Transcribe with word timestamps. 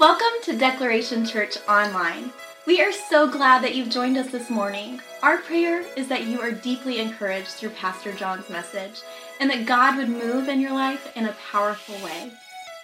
Welcome 0.00 0.40
to 0.44 0.56
Declaration 0.56 1.26
Church 1.26 1.56
Online. 1.68 2.30
We 2.68 2.80
are 2.80 2.92
so 2.92 3.28
glad 3.28 3.64
that 3.64 3.74
you've 3.74 3.90
joined 3.90 4.16
us 4.16 4.30
this 4.30 4.48
morning. 4.48 5.00
Our 5.24 5.38
prayer 5.38 5.84
is 5.96 6.06
that 6.06 6.28
you 6.28 6.40
are 6.40 6.52
deeply 6.52 7.00
encouraged 7.00 7.48
through 7.48 7.70
Pastor 7.70 8.12
John's 8.12 8.48
message 8.48 9.00
and 9.40 9.50
that 9.50 9.66
God 9.66 9.96
would 9.96 10.08
move 10.08 10.48
in 10.48 10.60
your 10.60 10.70
life 10.70 11.10
in 11.16 11.24
a 11.26 11.36
powerful 11.50 11.96
way. 11.96 12.30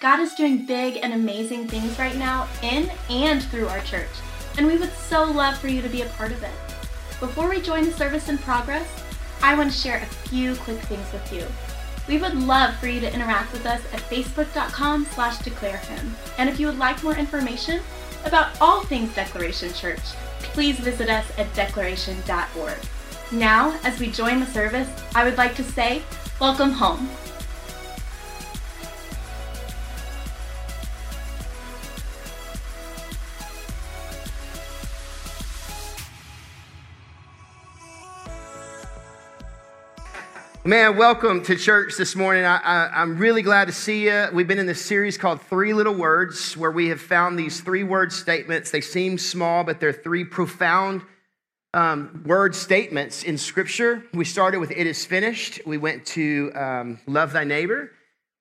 God 0.00 0.18
is 0.18 0.35
doing 0.35 0.66
big 0.66 0.98
and 1.04 1.12
amazing 1.12 1.68
things 1.68 1.96
right 2.00 2.16
now 2.16 2.48
in 2.64 2.90
and 3.08 3.40
through 3.44 3.68
our 3.68 3.81
church, 3.82 4.11
and 4.58 4.67
we 4.67 4.76
would 4.76 4.93
so 4.94 5.22
love 5.22 5.57
for 5.57 5.68
you 5.68 5.82
to 5.82 5.89
be 5.89 6.03
a 6.03 6.07
part 6.07 6.32
of 6.32 6.43
it. 6.43 6.50
Before 7.21 7.49
we 7.49 7.61
join 7.61 7.85
the 7.85 7.93
service 7.93 8.29
in 8.29 8.39
progress, 8.39 8.89
I 9.40 9.54
want 9.54 9.71
to 9.71 9.79
share 9.79 9.99
a 9.99 10.07
few 10.07 10.57
quick 10.57 10.81
things 10.81 11.12
with 11.12 11.32
you. 11.32 11.46
We 12.07 12.18
would 12.18 12.34
love 12.34 12.77
for 12.77 12.86
you 12.86 13.00
to 13.00 13.12
interact 13.12 13.52
with 13.52 13.64
us 13.66 13.80
at 13.93 14.00
facebook.com 14.00 15.07
slash 15.07 15.39
declare 15.39 15.79
him. 15.79 16.14
And 16.39 16.49
if 16.49 16.61
you 16.61 16.67
would 16.67 16.79
like 16.79 17.03
more 17.03 17.17
information 17.17 17.80
about 18.25 18.61
all 18.61 18.85
things 18.85 19.14
Declaration 19.14 19.72
Church, 19.72 20.03
please 20.40 20.79
visit 20.79 21.08
us 21.08 21.27
at 21.39 21.53
declaration.org. 21.54 22.79
Now, 23.32 23.79
as 23.85 23.99
we 23.99 24.11
join 24.11 24.40
the 24.40 24.46
service, 24.46 24.89
I 25.14 25.25
would 25.25 25.39
like 25.39 25.54
to 25.57 25.64
say, 25.64 26.03
welcome 26.40 26.72
home. 26.72 27.08
Man, 40.67 40.97
welcome 40.97 41.42
to 41.42 41.56
church 41.56 41.98
this 41.98 42.17
morning. 42.17 42.47
I, 42.47 43.03
am 43.03 43.19
really 43.19 43.42
glad 43.42 43.67
to 43.67 43.72
see 43.72 44.06
you. 44.06 44.28
We've 44.33 44.48
been 44.48 44.59
in 44.59 44.64
this 44.64 44.83
series 44.83 45.19
called 45.19 45.42
Three 45.42 45.75
Little 45.75 45.92
Words, 45.92 46.56
where 46.56 46.70
we 46.70 46.89
have 46.89 47.03
found 47.03 47.38
these 47.38 47.61
three 47.61 47.84
word 47.84 48.11
statements. 48.14 48.70
They 48.70 48.80
seem 48.80 49.19
small, 49.19 49.62
but 49.62 49.78
they're 49.78 49.92
three 49.92 50.25
profound 50.25 51.03
um, 51.75 52.22
word 52.25 52.55
statements 52.55 53.25
in 53.25 53.36
Scripture. 53.36 54.05
We 54.14 54.25
started 54.25 54.58
with 54.58 54.70
It 54.70 54.86
is 54.86 55.05
finished. 55.05 55.61
We 55.66 55.77
went 55.77 56.06
to 56.06 56.50
um, 56.55 56.98
Love 57.06 57.34
thy 57.34 57.44
neighbor. 57.44 57.91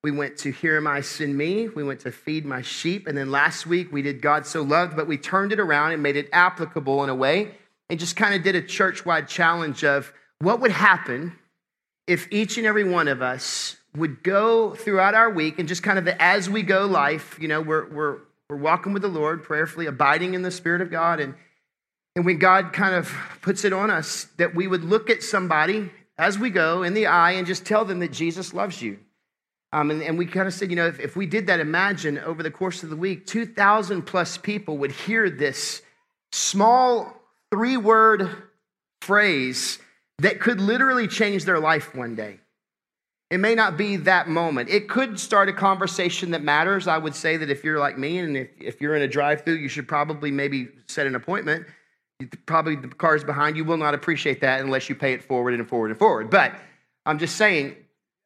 We 0.02 0.10
went 0.10 0.38
to 0.38 0.54
am 0.62 0.86
I, 0.86 1.02
send 1.02 1.36
me. 1.36 1.68
We 1.68 1.84
went 1.84 2.00
to 2.00 2.10
Feed 2.10 2.46
my 2.46 2.62
sheep. 2.62 3.06
And 3.06 3.18
then 3.18 3.30
last 3.30 3.66
week 3.66 3.92
we 3.92 4.00
did 4.00 4.22
God 4.22 4.46
so 4.46 4.62
loved, 4.62 4.96
but 4.96 5.06
we 5.06 5.18
turned 5.18 5.52
it 5.52 5.60
around 5.60 5.92
and 5.92 6.02
made 6.02 6.16
it 6.16 6.30
applicable 6.32 7.04
in 7.04 7.10
a 7.10 7.14
way 7.14 7.50
and 7.90 8.00
just 8.00 8.16
kind 8.16 8.34
of 8.34 8.42
did 8.42 8.54
a 8.54 8.62
church 8.62 9.04
wide 9.04 9.28
challenge 9.28 9.84
of 9.84 10.10
what 10.38 10.60
would 10.60 10.72
happen 10.72 11.36
if 12.06 12.28
each 12.30 12.58
and 12.58 12.66
every 12.66 12.84
one 12.84 13.08
of 13.08 13.22
us 13.22 13.76
would 13.96 14.22
go 14.22 14.74
throughout 14.74 15.14
our 15.14 15.30
week 15.30 15.58
and 15.58 15.68
just 15.68 15.82
kind 15.82 15.98
of 15.98 16.04
the 16.04 16.20
as 16.20 16.50
we 16.50 16.62
go 16.62 16.86
life, 16.86 17.38
you 17.40 17.48
know, 17.48 17.60
we're, 17.60 17.88
we're, 17.88 18.18
we're 18.48 18.56
walking 18.56 18.92
with 18.92 19.02
the 19.02 19.08
Lord, 19.08 19.42
prayerfully 19.42 19.86
abiding 19.86 20.34
in 20.34 20.42
the 20.42 20.50
Spirit 20.50 20.80
of 20.80 20.90
God. 20.90 21.20
And, 21.20 21.34
and 22.16 22.24
when 22.24 22.38
God 22.38 22.72
kind 22.72 22.94
of 22.94 23.12
puts 23.40 23.64
it 23.64 23.72
on 23.72 23.90
us, 23.90 24.24
that 24.36 24.54
we 24.54 24.66
would 24.66 24.84
look 24.84 25.10
at 25.10 25.22
somebody 25.22 25.90
as 26.18 26.38
we 26.38 26.50
go 26.50 26.82
in 26.82 26.94
the 26.94 27.06
eye 27.06 27.32
and 27.32 27.46
just 27.46 27.64
tell 27.64 27.84
them 27.84 28.00
that 28.00 28.12
Jesus 28.12 28.52
loves 28.52 28.82
you. 28.82 28.98
Um, 29.72 29.90
and, 29.90 30.02
and 30.02 30.18
we 30.18 30.26
kind 30.26 30.46
of 30.46 30.54
said, 30.54 30.70
you 30.70 30.76
know, 30.76 30.86
if, 30.86 31.00
if 31.00 31.16
we 31.16 31.26
did 31.26 31.48
that, 31.48 31.58
imagine 31.58 32.18
over 32.18 32.42
the 32.42 32.50
course 32.50 32.84
of 32.84 32.90
the 32.90 32.96
week, 32.96 33.26
2,000 33.26 34.02
plus 34.02 34.38
people 34.38 34.78
would 34.78 34.92
hear 34.92 35.28
this 35.28 35.82
small 36.30 37.20
three 37.50 37.76
word 37.76 38.30
phrase 39.00 39.78
that 40.18 40.40
could 40.40 40.60
literally 40.60 41.08
change 41.08 41.44
their 41.44 41.58
life 41.58 41.94
one 41.94 42.14
day. 42.14 42.38
It 43.30 43.38
may 43.38 43.54
not 43.54 43.76
be 43.76 43.96
that 43.96 44.28
moment. 44.28 44.68
It 44.68 44.88
could 44.88 45.18
start 45.18 45.48
a 45.48 45.52
conversation 45.52 46.30
that 46.32 46.42
matters. 46.42 46.86
I 46.86 46.98
would 46.98 47.14
say 47.14 47.36
that 47.36 47.50
if 47.50 47.64
you're 47.64 47.80
like 47.80 47.98
me 47.98 48.18
and 48.18 48.36
if, 48.36 48.48
if 48.60 48.80
you're 48.80 48.94
in 48.94 49.02
a 49.02 49.08
drive 49.08 49.44
through, 49.44 49.54
you 49.54 49.68
should 49.68 49.88
probably 49.88 50.30
maybe 50.30 50.68
set 50.86 51.06
an 51.06 51.14
appointment. 51.16 51.66
Probably 52.46 52.76
the 52.76 52.88
cars 52.88 53.24
behind 53.24 53.56
you 53.56 53.64
will 53.64 53.76
not 53.76 53.92
appreciate 53.92 54.40
that 54.42 54.60
unless 54.60 54.88
you 54.88 54.94
pay 54.94 55.14
it 55.14 55.24
forward 55.24 55.54
and 55.54 55.68
forward 55.68 55.90
and 55.90 55.98
forward. 55.98 56.30
But 56.30 56.54
I'm 57.06 57.18
just 57.18 57.36
saying, 57.36 57.74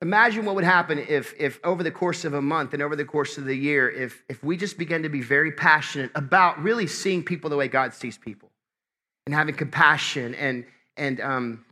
imagine 0.02 0.44
what 0.44 0.56
would 0.56 0.64
happen 0.64 0.98
if, 0.98 1.32
if 1.38 1.58
over 1.64 1.82
the 1.82 1.90
course 1.90 2.24
of 2.24 2.34
a 2.34 2.42
month 2.42 2.74
and 2.74 2.82
over 2.82 2.94
the 2.94 3.04
course 3.04 3.38
of 3.38 3.44
the 3.44 3.56
year, 3.56 3.88
if, 3.88 4.22
if 4.28 4.44
we 4.44 4.56
just 4.56 4.76
began 4.76 5.02
to 5.04 5.08
be 5.08 5.22
very 5.22 5.52
passionate 5.52 6.10
about 6.16 6.62
really 6.62 6.86
seeing 6.86 7.22
people 7.22 7.48
the 7.48 7.56
way 7.56 7.68
God 7.68 7.94
sees 7.94 8.18
people 8.18 8.50
and 9.26 9.34
having 9.34 9.54
compassion 9.54 10.34
and, 10.34 10.66
and 10.96 11.20
um, 11.20 11.64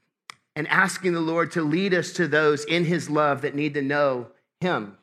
and 0.56 0.66
asking 0.68 1.12
the 1.12 1.20
Lord 1.20 1.52
to 1.52 1.62
lead 1.62 1.94
us 1.94 2.12
to 2.14 2.26
those 2.26 2.64
in 2.64 2.84
His 2.84 3.08
love 3.08 3.42
that 3.42 3.54
need 3.54 3.74
to 3.74 3.82
know 3.82 4.28
Him. 4.60 4.96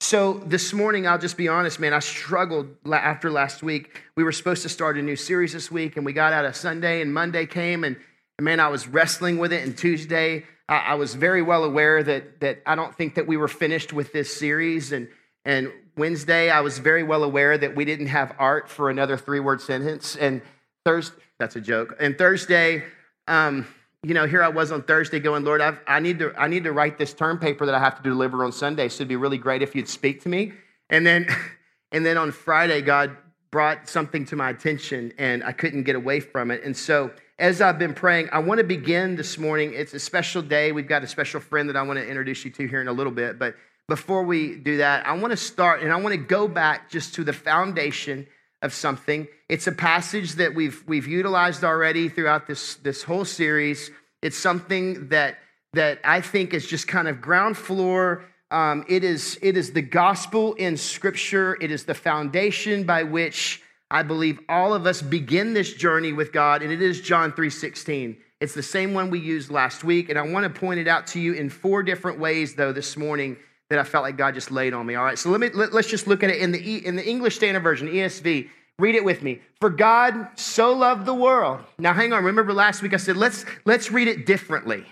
So 0.00 0.34
this 0.46 0.72
morning, 0.72 1.06
I'll 1.06 1.18
just 1.18 1.36
be 1.36 1.48
honest, 1.48 1.80
man, 1.80 1.92
I 1.92 1.98
struggled 1.98 2.68
after 2.90 3.30
last 3.30 3.62
week. 3.62 4.02
We 4.16 4.24
were 4.24 4.32
supposed 4.32 4.62
to 4.62 4.68
start 4.68 4.96
a 4.96 5.02
new 5.02 5.16
series 5.16 5.52
this 5.52 5.70
week, 5.70 5.96
and 5.96 6.06
we 6.06 6.12
got 6.12 6.32
out 6.32 6.44
of 6.44 6.54
Sunday, 6.54 7.02
and 7.02 7.12
Monday 7.12 7.46
came, 7.46 7.82
and 7.82 7.96
man, 8.40 8.60
I 8.60 8.68
was 8.68 8.86
wrestling 8.86 9.38
with 9.38 9.52
it. 9.52 9.64
And 9.64 9.76
Tuesday, 9.76 10.44
I 10.68 10.94
was 10.94 11.14
very 11.14 11.42
well 11.42 11.64
aware 11.64 12.02
that, 12.02 12.40
that 12.40 12.62
I 12.66 12.74
don't 12.74 12.94
think 12.94 13.14
that 13.14 13.26
we 13.26 13.36
were 13.36 13.48
finished 13.48 13.92
with 13.92 14.12
this 14.12 14.36
series. 14.36 14.92
And, 14.92 15.08
and 15.44 15.72
Wednesday, 15.96 16.50
I 16.50 16.60
was 16.60 16.78
very 16.78 17.02
well 17.02 17.24
aware 17.24 17.56
that 17.56 17.74
we 17.74 17.84
didn't 17.84 18.08
have 18.08 18.34
art 18.38 18.68
for 18.68 18.90
another 18.90 19.16
three 19.16 19.40
word 19.40 19.60
sentence. 19.60 20.16
And 20.16 20.42
Thursday, 20.84 21.16
that's 21.38 21.56
a 21.56 21.60
joke. 21.60 21.96
And 22.00 22.18
Thursday, 22.18 22.84
um, 23.28 23.66
you 24.02 24.14
know, 24.14 24.26
here 24.26 24.42
I 24.42 24.48
was 24.48 24.72
on 24.72 24.82
Thursday 24.82 25.18
going, 25.18 25.44
Lord, 25.44 25.60
I've, 25.60 25.80
i 25.86 25.98
need 26.00 26.18
to, 26.20 26.32
I 26.38 26.48
need 26.48 26.64
to 26.64 26.72
write 26.72 26.98
this 26.98 27.12
term 27.12 27.38
paper 27.38 27.66
that 27.66 27.74
I 27.74 27.78
have 27.78 27.96
to 27.96 28.02
deliver 28.02 28.44
on 28.44 28.52
Sunday. 28.52 28.88
So 28.88 28.96
it'd 28.96 29.08
be 29.08 29.16
really 29.16 29.38
great 29.38 29.62
if 29.62 29.74
you'd 29.74 29.88
speak 29.88 30.22
to 30.22 30.28
me. 30.28 30.52
And 30.90 31.06
then, 31.06 31.26
and 31.92 32.04
then 32.04 32.16
on 32.16 32.30
Friday, 32.30 32.82
God 32.82 33.16
brought 33.50 33.88
something 33.88 34.24
to 34.26 34.36
my 34.36 34.50
attention 34.50 35.12
and 35.18 35.42
I 35.42 35.52
couldn't 35.52 35.84
get 35.84 35.96
away 35.96 36.20
from 36.20 36.50
it. 36.50 36.62
And 36.62 36.76
so 36.76 37.10
as 37.38 37.60
I've 37.60 37.78
been 37.78 37.94
praying, 37.94 38.28
I 38.32 38.38
want 38.38 38.58
to 38.58 38.64
begin 38.64 39.16
this 39.16 39.38
morning. 39.38 39.72
It's 39.74 39.94
a 39.94 40.00
special 40.00 40.42
day. 40.42 40.72
We've 40.72 40.88
got 40.88 41.02
a 41.02 41.06
special 41.06 41.40
friend 41.40 41.68
that 41.68 41.76
I 41.76 41.82
want 41.82 41.98
to 41.98 42.06
introduce 42.06 42.44
you 42.44 42.50
to 42.52 42.66
here 42.66 42.80
in 42.80 42.88
a 42.88 42.92
little 42.92 43.12
bit. 43.12 43.38
But 43.38 43.54
before 43.88 44.24
we 44.24 44.56
do 44.56 44.78
that, 44.78 45.06
I 45.06 45.12
want 45.16 45.32
to 45.32 45.36
start 45.36 45.82
and 45.82 45.92
I 45.92 45.96
want 45.96 46.12
to 46.12 46.20
go 46.20 46.48
back 46.48 46.90
just 46.90 47.14
to 47.14 47.24
the 47.24 47.32
foundation 47.32 48.26
of 48.66 48.74
something. 48.74 49.26
It's 49.48 49.66
a 49.66 49.72
passage 49.72 50.32
that 50.34 50.54
we've, 50.54 50.84
we've 50.86 51.06
utilized 51.06 51.64
already 51.64 52.10
throughout 52.10 52.46
this, 52.46 52.74
this 52.74 53.02
whole 53.02 53.24
series. 53.24 53.90
It's 54.20 54.36
something 54.36 55.08
that, 55.08 55.38
that 55.72 56.00
I 56.04 56.20
think 56.20 56.52
is 56.52 56.66
just 56.66 56.86
kind 56.86 57.08
of 57.08 57.22
ground 57.22 57.56
floor. 57.56 58.24
Um, 58.50 58.84
it, 58.88 59.02
is, 59.02 59.38
it 59.40 59.56
is 59.56 59.72
the 59.72 59.82
gospel 59.82 60.52
in 60.54 60.76
Scripture, 60.76 61.56
it 61.60 61.70
is 61.70 61.84
the 61.84 61.94
foundation 61.94 62.84
by 62.84 63.04
which 63.04 63.62
I 63.90 64.02
believe 64.02 64.40
all 64.48 64.74
of 64.74 64.86
us 64.86 65.00
begin 65.00 65.54
this 65.54 65.72
journey 65.72 66.12
with 66.12 66.32
God, 66.32 66.62
and 66.62 66.72
it 66.72 66.82
is 66.82 67.00
John 67.00 67.32
3:16. 67.32 68.16
It's 68.40 68.52
the 68.52 68.62
same 68.62 68.92
one 68.92 69.10
we 69.10 69.20
used 69.20 69.50
last 69.50 69.84
week, 69.84 70.10
and 70.10 70.18
I 70.18 70.22
want 70.22 70.42
to 70.52 70.60
point 70.60 70.80
it 70.80 70.88
out 70.88 71.06
to 71.08 71.20
you 71.20 71.32
in 71.32 71.48
four 71.48 71.82
different 71.82 72.18
ways, 72.18 72.54
though, 72.54 72.72
this 72.72 72.96
morning 72.96 73.36
that 73.70 73.78
I 73.78 73.84
felt 73.84 74.02
like 74.02 74.16
God 74.16 74.34
just 74.34 74.50
laid 74.50 74.74
on 74.74 74.86
me. 74.86 74.94
All 74.94 75.04
right, 75.04 75.18
so 75.18 75.30
let 75.30 75.40
me 75.40 75.50
let, 75.50 75.74
us 75.74 75.86
just 75.86 76.06
look 76.06 76.22
at 76.22 76.30
it 76.30 76.40
in 76.40 76.52
the 76.52 76.86
in 76.86 76.96
the 76.96 77.06
English 77.06 77.36
Standard 77.36 77.62
Version, 77.62 77.88
ESV. 77.88 78.48
Read 78.78 78.94
it 78.94 79.04
with 79.04 79.22
me. 79.22 79.40
For 79.60 79.70
God 79.70 80.28
so 80.34 80.74
loved 80.74 81.06
the 81.06 81.14
world. 81.14 81.60
Now 81.78 81.94
hang 81.94 82.12
on. 82.12 82.24
Remember 82.24 82.52
last 82.52 82.82
week 82.82 82.92
I 82.92 82.98
said 82.98 83.16
let's 83.16 83.44
let's 83.64 83.90
read 83.90 84.08
it 84.08 84.26
differently. 84.26 84.84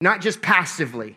Not 0.00 0.20
just 0.20 0.40
passively. 0.40 1.16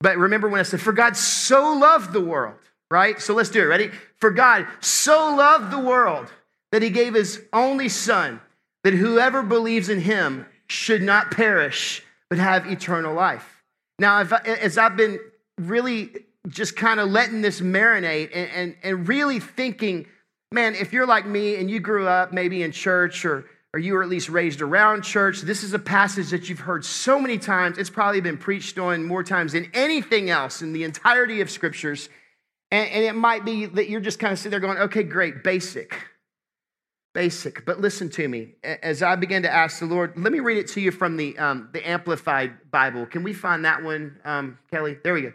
But 0.00 0.16
remember 0.16 0.48
when 0.48 0.60
I 0.60 0.64
said 0.64 0.80
for 0.80 0.92
God 0.92 1.16
so 1.16 1.72
loved 1.72 2.12
the 2.12 2.20
world, 2.20 2.58
right? 2.90 3.20
So 3.20 3.34
let's 3.34 3.50
do 3.50 3.60
it. 3.60 3.66
Ready? 3.66 3.90
For 4.18 4.30
God 4.30 4.66
so 4.80 5.34
loved 5.34 5.72
the 5.72 5.78
world 5.78 6.32
that 6.70 6.82
he 6.82 6.90
gave 6.90 7.14
his 7.14 7.42
only 7.52 7.88
son 7.88 8.40
that 8.84 8.94
whoever 8.94 9.42
believes 9.42 9.88
in 9.88 10.00
him 10.00 10.46
should 10.68 11.02
not 11.02 11.30
perish 11.30 12.02
but 12.28 12.38
have 12.38 12.70
eternal 12.70 13.14
life. 13.14 13.62
Now, 13.98 14.20
if, 14.20 14.32
as 14.32 14.78
I've 14.78 14.96
been 14.96 15.18
really 15.58 16.10
just 16.48 16.76
kind 16.76 17.00
of 17.00 17.10
letting 17.10 17.42
this 17.42 17.60
marinate 17.60 18.30
and, 18.34 18.50
and, 18.50 18.76
and 18.82 19.08
really 19.08 19.40
thinking 19.40 20.06
man, 20.52 20.74
if 20.74 20.92
you're 20.92 21.06
like 21.06 21.26
me 21.26 21.56
and 21.56 21.70
you 21.70 21.80
grew 21.80 22.08
up 22.08 22.32
maybe 22.32 22.62
in 22.62 22.72
church 22.72 23.24
or, 23.24 23.44
or 23.74 23.80
you 23.80 23.94
were 23.94 24.02
at 24.02 24.08
least 24.08 24.28
raised 24.28 24.62
around 24.62 25.02
church, 25.02 25.42
this 25.42 25.62
is 25.62 25.74
a 25.74 25.78
passage 25.78 26.30
that 26.30 26.48
you've 26.48 26.60
heard 26.60 26.84
so 26.84 27.20
many 27.20 27.38
times. 27.38 27.78
It's 27.78 27.90
probably 27.90 28.20
been 28.20 28.38
preached 28.38 28.78
on 28.78 29.04
more 29.04 29.22
times 29.22 29.52
than 29.52 29.70
anything 29.74 30.30
else 30.30 30.62
in 30.62 30.72
the 30.72 30.84
entirety 30.84 31.40
of 31.40 31.50
scriptures. 31.50 32.08
And, 32.70 32.88
and 32.90 33.04
it 33.04 33.14
might 33.14 33.44
be 33.44 33.66
that 33.66 33.88
you're 33.88 34.00
just 34.00 34.18
kind 34.18 34.32
of 34.32 34.38
sitting 34.38 34.50
there 34.50 34.60
going, 34.60 34.78
okay, 34.78 35.02
great, 35.02 35.44
basic. 35.44 35.98
Basic. 37.14 37.64
But 37.64 37.80
listen 37.80 38.10
to 38.10 38.28
me. 38.28 38.54
As 38.62 39.02
I 39.02 39.16
began 39.16 39.42
to 39.42 39.52
ask 39.52 39.80
the 39.80 39.86
Lord, 39.86 40.12
let 40.16 40.32
me 40.32 40.40
read 40.40 40.58
it 40.58 40.68
to 40.68 40.80
you 40.80 40.90
from 40.90 41.16
the, 41.16 41.36
um, 41.38 41.68
the 41.72 41.88
Amplified 41.88 42.70
Bible. 42.70 43.06
Can 43.06 43.22
we 43.22 43.32
find 43.32 43.64
that 43.64 43.82
one, 43.82 44.18
um, 44.24 44.58
Kelly? 44.70 44.98
There 45.02 45.14
we 45.14 45.22
go. 45.22 45.32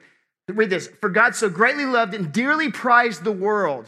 Read 0.50 0.70
this. 0.70 0.88
For 1.02 1.10
God 1.10 1.36
so 1.36 1.50
greatly 1.50 1.86
loved 1.86 2.14
and 2.14 2.32
dearly 2.32 2.72
prized 2.72 3.24
the 3.24 3.32
world 3.32 3.88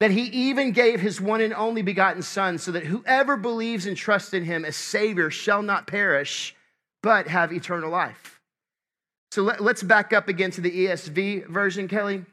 that 0.00 0.10
he 0.10 0.22
even 0.24 0.72
gave 0.72 1.00
his 1.00 1.20
one 1.20 1.40
and 1.40 1.54
only 1.54 1.82
begotten 1.82 2.20
Son, 2.20 2.58
so 2.58 2.72
that 2.72 2.84
whoever 2.84 3.36
believes 3.36 3.86
and 3.86 3.96
trusts 3.96 4.34
in 4.34 4.44
him 4.44 4.64
as 4.64 4.76
Savior 4.76 5.30
shall 5.30 5.62
not 5.62 5.86
perish, 5.86 6.54
but 7.02 7.28
have 7.28 7.52
eternal 7.52 7.90
life. 7.90 8.40
So 9.30 9.42
let, 9.42 9.60
us 9.60 9.82
back 9.82 10.12
up 10.12 10.28
again 10.28 10.50
to 10.52 10.60
the 10.60 10.86
ESV 10.86 11.48
version, 11.48 11.88
Kelly. 11.88 12.24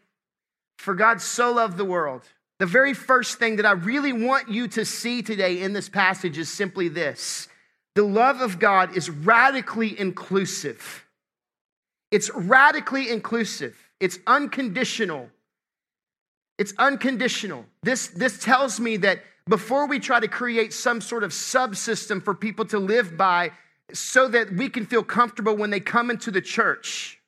For 0.80 0.94
God 0.95 1.22
so 1.22 1.54
loved 1.54 1.77
the 1.77 1.86
world 1.86 2.24
The 2.62 2.68
very 2.68 2.94
first 2.94 3.40
thing 3.40 3.56
that 3.56 3.66
I 3.66 3.72
really 3.72 4.13
want 4.13 4.48
you 4.48 4.68
to 4.68 4.86
see 4.86 5.24
today 5.24 5.63
in 5.63 5.74
this 5.74 5.90
passage 5.90 6.38
is 6.38 6.48
simply 6.48 6.90
this 6.90 7.48
the 7.96 8.04
love 8.04 8.40
of 8.40 8.60
God 8.60 8.96
is 8.96 9.10
radically 9.10 10.00
inclusive. 10.00 11.08
It's 12.12 12.30
radically 12.36 13.10
inclusive, 13.10 13.75
it's 14.00 14.19
unconditional. 14.28 15.31
It's 16.60 16.75
unconditional. 16.78 17.66
This, 17.81 18.10
this 18.10 18.38
tells 18.38 18.80
me 18.80 18.98
that 18.98 19.24
before 19.50 19.88
we 19.88 19.98
try 19.98 20.19
to 20.19 20.28
create 20.28 20.72
some 20.72 21.02
sort 21.02 21.24
of 21.24 21.31
subsystem 21.31 22.24
for 22.24 22.36
people 22.36 22.66
to 22.66 22.78
live 22.78 23.18
by 23.18 23.54
so 23.92 24.28
that 24.28 24.54
we 24.54 24.69
can 24.69 24.86
feel 24.86 25.02
comfortable 25.02 25.58
when 25.58 25.72
they 25.72 25.80
come 25.80 26.12
into 26.12 26.30
the 26.30 26.42
church, 26.42 27.21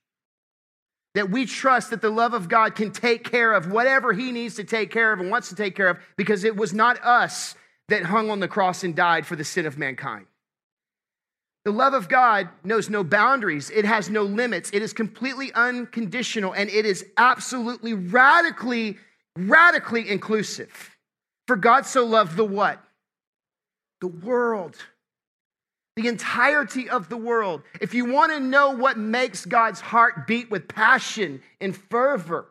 that 1.15 1.29
we 1.29 1.45
trust 1.45 1.91
that 1.91 2.01
the 2.01 2.09
love 2.09 2.33
of 2.33 2.49
God 2.49 2.75
can 2.75 2.91
take 2.91 3.23
care 3.23 3.53
of 3.53 3.71
whatever 3.71 4.13
He 4.13 4.31
needs 4.31 4.55
to 4.55 4.63
take 4.63 4.91
care 4.91 5.13
of 5.13 5.19
and 5.19 5.29
wants 5.29 5.49
to 5.49 5.55
take 5.55 5.75
care 5.75 5.89
of 5.89 5.97
because 6.17 6.43
it 6.43 6.55
was 6.55 6.73
not 6.73 7.03
us 7.03 7.55
that 7.89 8.03
hung 8.03 8.29
on 8.29 8.39
the 8.39 8.47
cross 8.47 8.83
and 8.83 8.95
died 8.95 9.25
for 9.25 9.35
the 9.35 9.43
sin 9.43 9.65
of 9.65 9.77
mankind. 9.77 10.25
The 11.65 11.71
love 11.71 11.93
of 11.93 12.09
God 12.09 12.49
knows 12.63 12.89
no 12.89 13.03
boundaries, 13.03 13.69
it 13.69 13.85
has 13.85 14.09
no 14.09 14.23
limits, 14.23 14.69
it 14.73 14.81
is 14.81 14.91
completely 14.91 15.53
unconditional, 15.53 16.51
and 16.51 16.69
it 16.69 16.85
is 16.85 17.05
absolutely 17.15 17.93
radically, 17.93 18.97
radically 19.37 20.09
inclusive. 20.09 20.97
For 21.47 21.55
God 21.55 21.85
so 21.85 22.05
loved 22.05 22.35
the 22.35 22.43
what? 22.43 22.83
The 24.01 24.07
world. 24.07 24.75
The 25.95 26.07
entirety 26.07 26.89
of 26.89 27.09
the 27.09 27.17
world. 27.17 27.61
If 27.79 27.93
you 27.93 28.05
want 28.05 28.31
to 28.31 28.39
know 28.39 28.71
what 28.71 28.97
makes 28.97 29.45
God's 29.45 29.79
heart 29.79 30.25
beat 30.25 30.49
with 30.49 30.67
passion 30.67 31.41
and 31.61 31.75
fervor, 31.75 32.49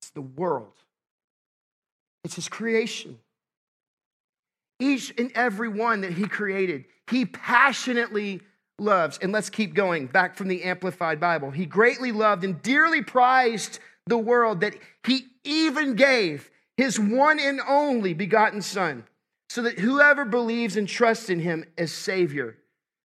it's 0.00 0.10
the 0.10 0.22
world, 0.22 0.72
it's 2.24 2.34
His 2.34 2.48
creation. 2.48 3.18
Each 4.80 5.12
and 5.16 5.30
every 5.34 5.68
one 5.68 6.00
that 6.00 6.12
He 6.12 6.26
created 6.26 6.86
he 7.12 7.26
passionately 7.26 8.40
loves. 8.78 9.18
And 9.18 9.32
let's 9.32 9.50
keep 9.50 9.74
going 9.74 10.06
back 10.06 10.34
from 10.34 10.48
the 10.48 10.64
Amplified 10.64 11.20
Bible. 11.20 11.50
He 11.50 11.66
greatly 11.66 12.12
loved 12.12 12.44
and 12.44 12.60
dearly 12.62 13.02
prized 13.02 13.78
the 14.06 14.18
world 14.18 14.60
that 14.60 14.74
he 15.06 15.26
even 15.44 15.94
gave 15.94 16.50
his 16.76 16.98
one 16.98 17.38
and 17.38 17.60
only 17.68 18.14
begotten 18.14 18.62
Son, 18.62 19.04
so 19.50 19.62
that 19.62 19.78
whoever 19.78 20.24
believes 20.24 20.76
and 20.76 20.88
trusts 20.88 21.28
in 21.28 21.38
him 21.38 21.64
as 21.76 21.92
Savior 21.92 22.56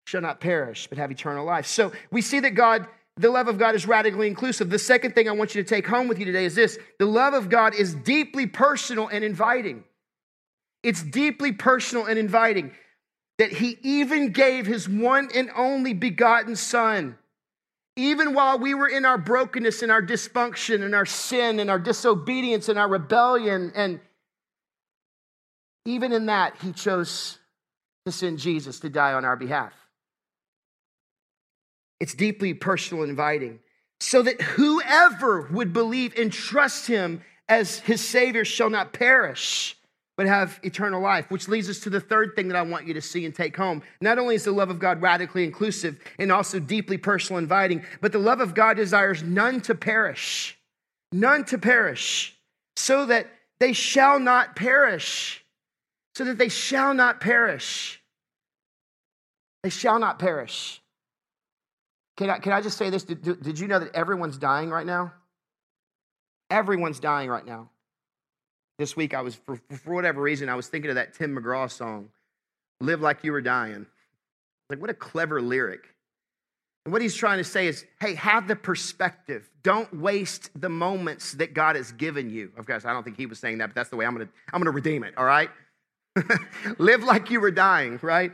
shall 0.05 0.21
not 0.21 0.41
perish, 0.41 0.87
but 0.87 0.99
have 0.99 1.11
eternal 1.11 1.45
life. 1.45 1.67
So 1.67 1.93
we 2.11 2.21
see 2.21 2.41
that 2.41 2.51
God, 2.51 2.87
the 3.17 3.31
love 3.31 3.49
of 3.49 3.59
God 3.59 3.75
is 3.75 3.87
radically 3.87 4.29
inclusive. 4.29 4.71
The 4.71 4.79
second 4.79 5.15
thing 5.15 5.29
I 5.29 5.33
want 5.33 5.55
you 5.55 5.63
to 5.63 5.69
take 5.69 5.87
home 5.87 6.09
with 6.09 6.19
you 6.19 6.25
today 6.25 6.45
is 6.45 6.55
this 6.55 6.79
the 6.99 7.07
love 7.07 7.35
of 7.35 7.49
God 7.49 7.75
is 7.75 7.95
deeply 7.95 8.47
personal 8.47 9.09
and 9.09 9.25
inviting. 9.25 9.85
It's 10.83 11.03
deeply 11.03 11.53
personal 11.53 12.05
and 12.07 12.19
inviting 12.19 12.73
that 13.39 13.51
he 13.51 13.79
even 13.83 14.31
gave 14.33 14.67
his 14.67 14.89
one 14.89 15.31
and 15.35 15.51
only 15.57 15.95
begotten 15.95 16.55
son. 16.55 17.17
Even 17.97 18.35
while 18.35 18.59
we 18.59 18.75
were 18.75 18.89
in 18.89 19.05
our 19.05 19.19
brokenness 19.19 19.83
and 19.83 19.91
our 19.91 20.03
dysfunction 20.03 20.85
and 20.85 20.95
our 20.95 21.07
sin 21.07 21.61
and 21.61 21.71
our 21.71 21.79
disobedience 21.79 22.69
and 22.69 22.79
our 22.79 22.89
rebellion, 22.89 23.73
and 23.75 24.01
even 25.87 26.13
in 26.13 26.27
that, 26.27 26.55
he 26.61 26.73
chose 26.73 27.39
to 28.05 28.13
send 28.13 28.39
Jesus 28.39 28.81
to 28.81 28.89
die 28.89 29.13
on 29.13 29.25
our 29.25 29.37
behalf. 29.37 29.73
It's 32.01 32.15
deeply 32.15 32.55
personal 32.55 33.03
and 33.03 33.11
inviting, 33.11 33.61
so 34.01 34.23
that 34.23 34.41
whoever 34.41 35.49
would 35.53 35.73
believe 35.73 36.15
and 36.19 36.33
trust 36.33 36.87
him 36.87 37.23
as 37.49 37.79
his 37.79 38.01
Savior 38.01 38.45
shall 38.45 38.71
not 38.71 38.93
perish 38.93 39.77
but 40.17 40.27
have 40.27 40.61
eternal 40.63 41.01
life, 41.01 41.29
which 41.31 41.49
leads 41.49 41.69
us 41.69 41.81
to 41.81 41.91
the 41.91 42.01
third 42.01 42.37
thing 42.37 42.49
that 42.49 42.57
I 42.57 42.63
want 42.63 42.87
you 42.87 42.95
to 42.95 43.03
see 43.03 43.25
and 43.25 43.35
take 43.35 43.57
home. 43.57 43.83
Not 44.01 44.19
only 44.19 44.37
is 44.37 44.45
the 44.45 44.53
love 44.53 44.71
of 44.71 44.79
God 44.79 45.03
radically 45.03 45.45
inclusive 45.45 45.99
and 46.19 46.31
also 46.31 46.61
deeply 46.61 46.99
personal, 46.99 47.39
inviting, 47.39 47.85
but 48.01 48.13
the 48.13 48.19
love 48.19 48.41
of 48.41 48.55
God 48.55 48.77
desires 48.77 49.23
none 49.23 49.61
to 49.63 49.75
perish, 49.75 50.57
none 51.11 51.45
to 51.47 51.59
perish, 51.59 52.37
so 52.77 53.07
that 53.07 53.27
they 53.59 53.73
shall 53.73 54.21
not 54.21 54.55
perish, 54.55 55.45
so 56.15 56.25
that 56.25 56.39
they 56.39 56.49
shall 56.49 56.95
not 56.95 57.21
perish. 57.21 58.01
They 59.65 59.71
shall 59.71 59.99
not 59.99 60.19
perish. 60.19 60.81
Can 62.17 62.31
I, 62.31 62.39
can 62.39 62.53
I 62.53 62.61
just 62.61 62.79
say 62.79 62.91
this? 62.91 63.03
Did, 63.05 63.43
did 63.43 63.59
you 63.59 63.67
know 63.67 63.81
that 63.81 63.95
everyone's 63.95 64.39
dying 64.39 64.71
right 64.71 64.87
now? 64.87 65.13
Everyone's 66.51 67.01
dying 67.01 67.29
right 67.29 67.45
now. 67.45 67.71
This 68.79 68.97
week, 68.97 69.15
I 69.15 69.21
was, 69.21 69.35
for, 69.35 69.61
for 69.71 69.95
whatever 69.95 70.21
reason, 70.21 70.49
I 70.49 70.55
was 70.55 70.69
thinking 70.69 70.91
of 70.91 70.97
that 70.97 71.15
Tim 71.15 71.37
McGraw 71.37 71.71
song, 71.71 72.11
Live 72.81 73.01
Like 73.01 73.25
You 73.25 73.33
Were 73.33 73.41
Dying. 73.41 73.87
Like, 74.69 74.81
what 74.81 74.91
a 74.91 74.95
clever 74.95 75.41
lyric. 75.41 75.95
And 76.85 76.93
what 76.93 77.01
he's 77.01 77.15
trying 77.15 77.39
to 77.39 77.45
say 77.45 77.67
is, 77.67 77.85
hey, 78.01 78.15
have 78.15 78.47
the 78.47 78.57
perspective. 78.57 79.49
Don't 79.63 79.93
waste 80.01 80.51
the 80.61 80.69
moments 80.69 81.33
that 81.33 81.55
God 81.55 81.77
has 81.77 81.93
given 81.93 82.29
you. 82.31 82.53
Of 82.59 82.67
course, 82.67 82.85
I 82.85 82.93
don't 82.93 83.03
think 83.03 83.17
he 83.17 83.27
was 83.27 83.39
saying 83.39 83.59
that, 83.59 83.69
but 83.69 83.75
that's 83.75 83.91
the 83.91 83.97
way 83.97 84.05
I'm 84.05 84.13
gonna, 84.13 84.29
I'm 84.53 84.61
gonna 84.61 84.71
redeem 84.71 85.03
it, 85.03 85.17
all 85.17 85.25
right? 85.25 85.51
Live 86.79 87.03
like 87.03 87.31
you 87.31 87.41
were 87.41 87.51
dying, 87.51 87.99
right? 88.03 88.33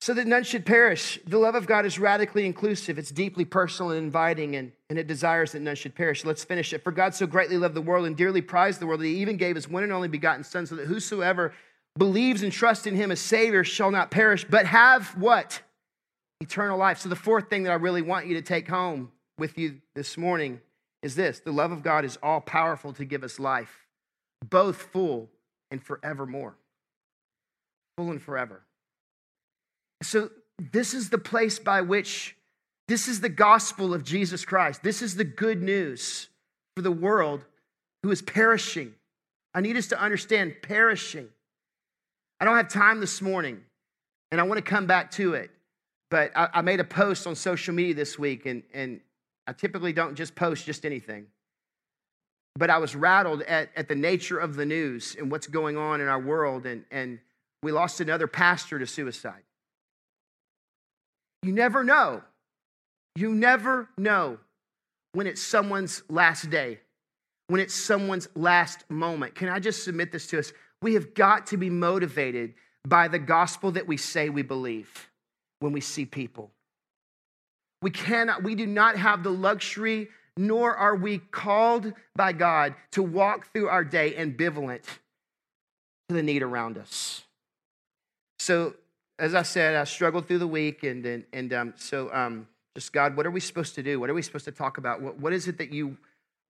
So 0.00 0.14
that 0.14 0.26
none 0.26 0.44
should 0.44 0.64
perish. 0.64 1.18
The 1.26 1.38
love 1.38 1.54
of 1.54 1.66
God 1.66 1.84
is 1.84 1.98
radically 1.98 2.46
inclusive, 2.46 2.98
it's 2.98 3.10
deeply 3.10 3.44
personal 3.44 3.90
and 3.92 4.04
inviting, 4.04 4.56
and, 4.56 4.72
and 4.90 4.98
it 4.98 5.06
desires 5.06 5.52
that 5.52 5.60
none 5.60 5.76
should 5.76 5.94
perish. 5.94 6.24
Let's 6.24 6.44
finish 6.44 6.72
it. 6.72 6.84
For 6.84 6.92
God 6.92 7.14
so 7.14 7.26
greatly 7.26 7.58
loved 7.58 7.74
the 7.74 7.82
world 7.82 8.06
and 8.06 8.16
dearly 8.16 8.40
prized 8.40 8.80
the 8.80 8.86
world 8.86 9.00
that 9.00 9.06
he 9.06 9.16
even 9.16 9.36
gave 9.36 9.56
his 9.56 9.68
one 9.68 9.82
and 9.82 9.92
only 9.92 10.08
begotten 10.08 10.44
Son, 10.44 10.66
so 10.66 10.76
that 10.76 10.86
whosoever 10.86 11.52
believes 11.96 12.42
and 12.42 12.52
trusts 12.52 12.86
in 12.86 12.94
him 12.94 13.10
as 13.10 13.20
Savior 13.20 13.64
shall 13.64 13.90
not 13.90 14.10
perish, 14.10 14.46
but 14.48 14.66
have 14.66 15.08
what? 15.16 15.60
Eternal 16.40 16.78
life. 16.78 16.98
So, 17.00 17.08
the 17.08 17.16
fourth 17.16 17.50
thing 17.50 17.64
that 17.64 17.72
I 17.72 17.76
really 17.76 18.02
want 18.02 18.26
you 18.26 18.34
to 18.34 18.42
take 18.42 18.68
home 18.68 19.10
with 19.38 19.58
you 19.58 19.80
this 19.96 20.16
morning 20.16 20.60
is 21.02 21.16
this 21.16 21.40
the 21.40 21.52
love 21.52 21.72
of 21.72 21.82
God 21.82 22.04
is 22.04 22.16
all 22.22 22.40
powerful 22.40 22.92
to 22.92 23.04
give 23.04 23.24
us 23.24 23.40
life, 23.40 23.86
both 24.48 24.76
full 24.76 25.28
and 25.72 25.82
forevermore. 25.82 26.54
Full 27.96 28.12
and 28.12 28.22
forever. 28.22 28.62
So, 30.02 30.30
this 30.72 30.94
is 30.94 31.10
the 31.10 31.18
place 31.18 31.58
by 31.58 31.82
which 31.82 32.36
this 32.88 33.06
is 33.06 33.20
the 33.20 33.28
gospel 33.28 33.94
of 33.94 34.02
Jesus 34.02 34.44
Christ. 34.44 34.82
This 34.82 35.02
is 35.02 35.14
the 35.14 35.24
good 35.24 35.62
news 35.62 36.28
for 36.74 36.82
the 36.82 36.90
world 36.90 37.44
who 38.02 38.10
is 38.10 38.22
perishing. 38.22 38.94
I 39.54 39.60
need 39.60 39.76
us 39.76 39.88
to 39.88 40.00
understand 40.00 40.56
perishing. 40.62 41.28
I 42.40 42.44
don't 42.44 42.56
have 42.56 42.68
time 42.68 43.00
this 43.00 43.20
morning, 43.20 43.60
and 44.30 44.40
I 44.40 44.44
want 44.44 44.58
to 44.58 44.62
come 44.62 44.86
back 44.86 45.10
to 45.12 45.34
it. 45.34 45.50
But 46.10 46.32
I, 46.34 46.48
I 46.54 46.62
made 46.62 46.80
a 46.80 46.84
post 46.84 47.26
on 47.26 47.34
social 47.34 47.74
media 47.74 47.94
this 47.94 48.18
week, 48.18 48.46
and, 48.46 48.62
and 48.72 49.00
I 49.46 49.52
typically 49.52 49.92
don't 49.92 50.14
just 50.14 50.34
post 50.34 50.64
just 50.64 50.86
anything. 50.86 51.26
But 52.56 52.70
I 52.70 52.78
was 52.78 52.96
rattled 52.96 53.42
at, 53.42 53.70
at 53.76 53.88
the 53.88 53.94
nature 53.94 54.38
of 54.38 54.56
the 54.56 54.64
news 54.64 55.14
and 55.18 55.30
what's 55.30 55.46
going 55.46 55.76
on 55.76 56.00
in 56.00 56.08
our 56.08 56.20
world, 56.20 56.64
and, 56.64 56.84
and 56.90 57.18
we 57.62 57.72
lost 57.72 58.00
another 58.00 58.26
pastor 58.26 58.78
to 58.78 58.86
suicide. 58.86 59.42
You 61.42 61.52
never 61.52 61.84
know. 61.84 62.22
You 63.16 63.34
never 63.34 63.88
know 63.96 64.38
when 65.12 65.26
it's 65.26 65.42
someone's 65.42 66.02
last 66.08 66.50
day, 66.50 66.80
when 67.48 67.60
it's 67.60 67.74
someone's 67.74 68.28
last 68.34 68.88
moment. 68.90 69.34
Can 69.34 69.48
I 69.48 69.58
just 69.58 69.84
submit 69.84 70.12
this 70.12 70.26
to 70.28 70.38
us? 70.38 70.52
We 70.82 70.94
have 70.94 71.14
got 71.14 71.48
to 71.48 71.56
be 71.56 71.70
motivated 71.70 72.54
by 72.86 73.08
the 73.08 73.18
gospel 73.18 73.72
that 73.72 73.86
we 73.86 73.96
say 73.96 74.28
we 74.28 74.42
believe 74.42 75.10
when 75.60 75.72
we 75.72 75.80
see 75.80 76.04
people. 76.04 76.50
We 77.82 77.90
cannot, 77.90 78.42
we 78.42 78.54
do 78.54 78.66
not 78.66 78.96
have 78.96 79.22
the 79.22 79.30
luxury, 79.30 80.08
nor 80.36 80.76
are 80.76 80.96
we 80.96 81.18
called 81.18 81.92
by 82.14 82.32
God 82.32 82.74
to 82.92 83.02
walk 83.02 83.52
through 83.52 83.68
our 83.68 83.84
day 83.84 84.14
ambivalent 84.14 84.82
to 86.08 86.14
the 86.14 86.22
need 86.22 86.42
around 86.42 86.78
us. 86.78 87.22
So 88.38 88.74
as 89.18 89.34
I 89.34 89.42
said, 89.42 89.74
I 89.74 89.84
struggled 89.84 90.28
through 90.28 90.38
the 90.38 90.46
week, 90.46 90.84
and 90.84 91.04
and, 91.04 91.24
and 91.32 91.52
um, 91.52 91.74
so 91.76 92.12
um, 92.12 92.46
just 92.76 92.92
God, 92.92 93.16
what 93.16 93.26
are 93.26 93.30
we 93.30 93.40
supposed 93.40 93.74
to 93.74 93.82
do? 93.82 93.98
What 93.98 94.10
are 94.10 94.14
we 94.14 94.22
supposed 94.22 94.44
to 94.44 94.52
talk 94.52 94.78
about? 94.78 95.02
What, 95.02 95.18
what 95.18 95.32
is 95.32 95.48
it 95.48 95.58
that 95.58 95.72
you 95.72 95.96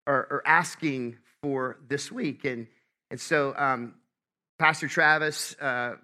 are, 0.07 0.27
are 0.31 0.43
asking 0.45 1.17
for 1.43 1.79
this 1.89 2.13
week? 2.13 2.45
And 2.45 2.67
and 3.11 3.21
so 3.21 3.55
um, 3.57 3.95
Pastor 4.59 4.89
Travis, 4.89 5.57
uh, 5.61 5.97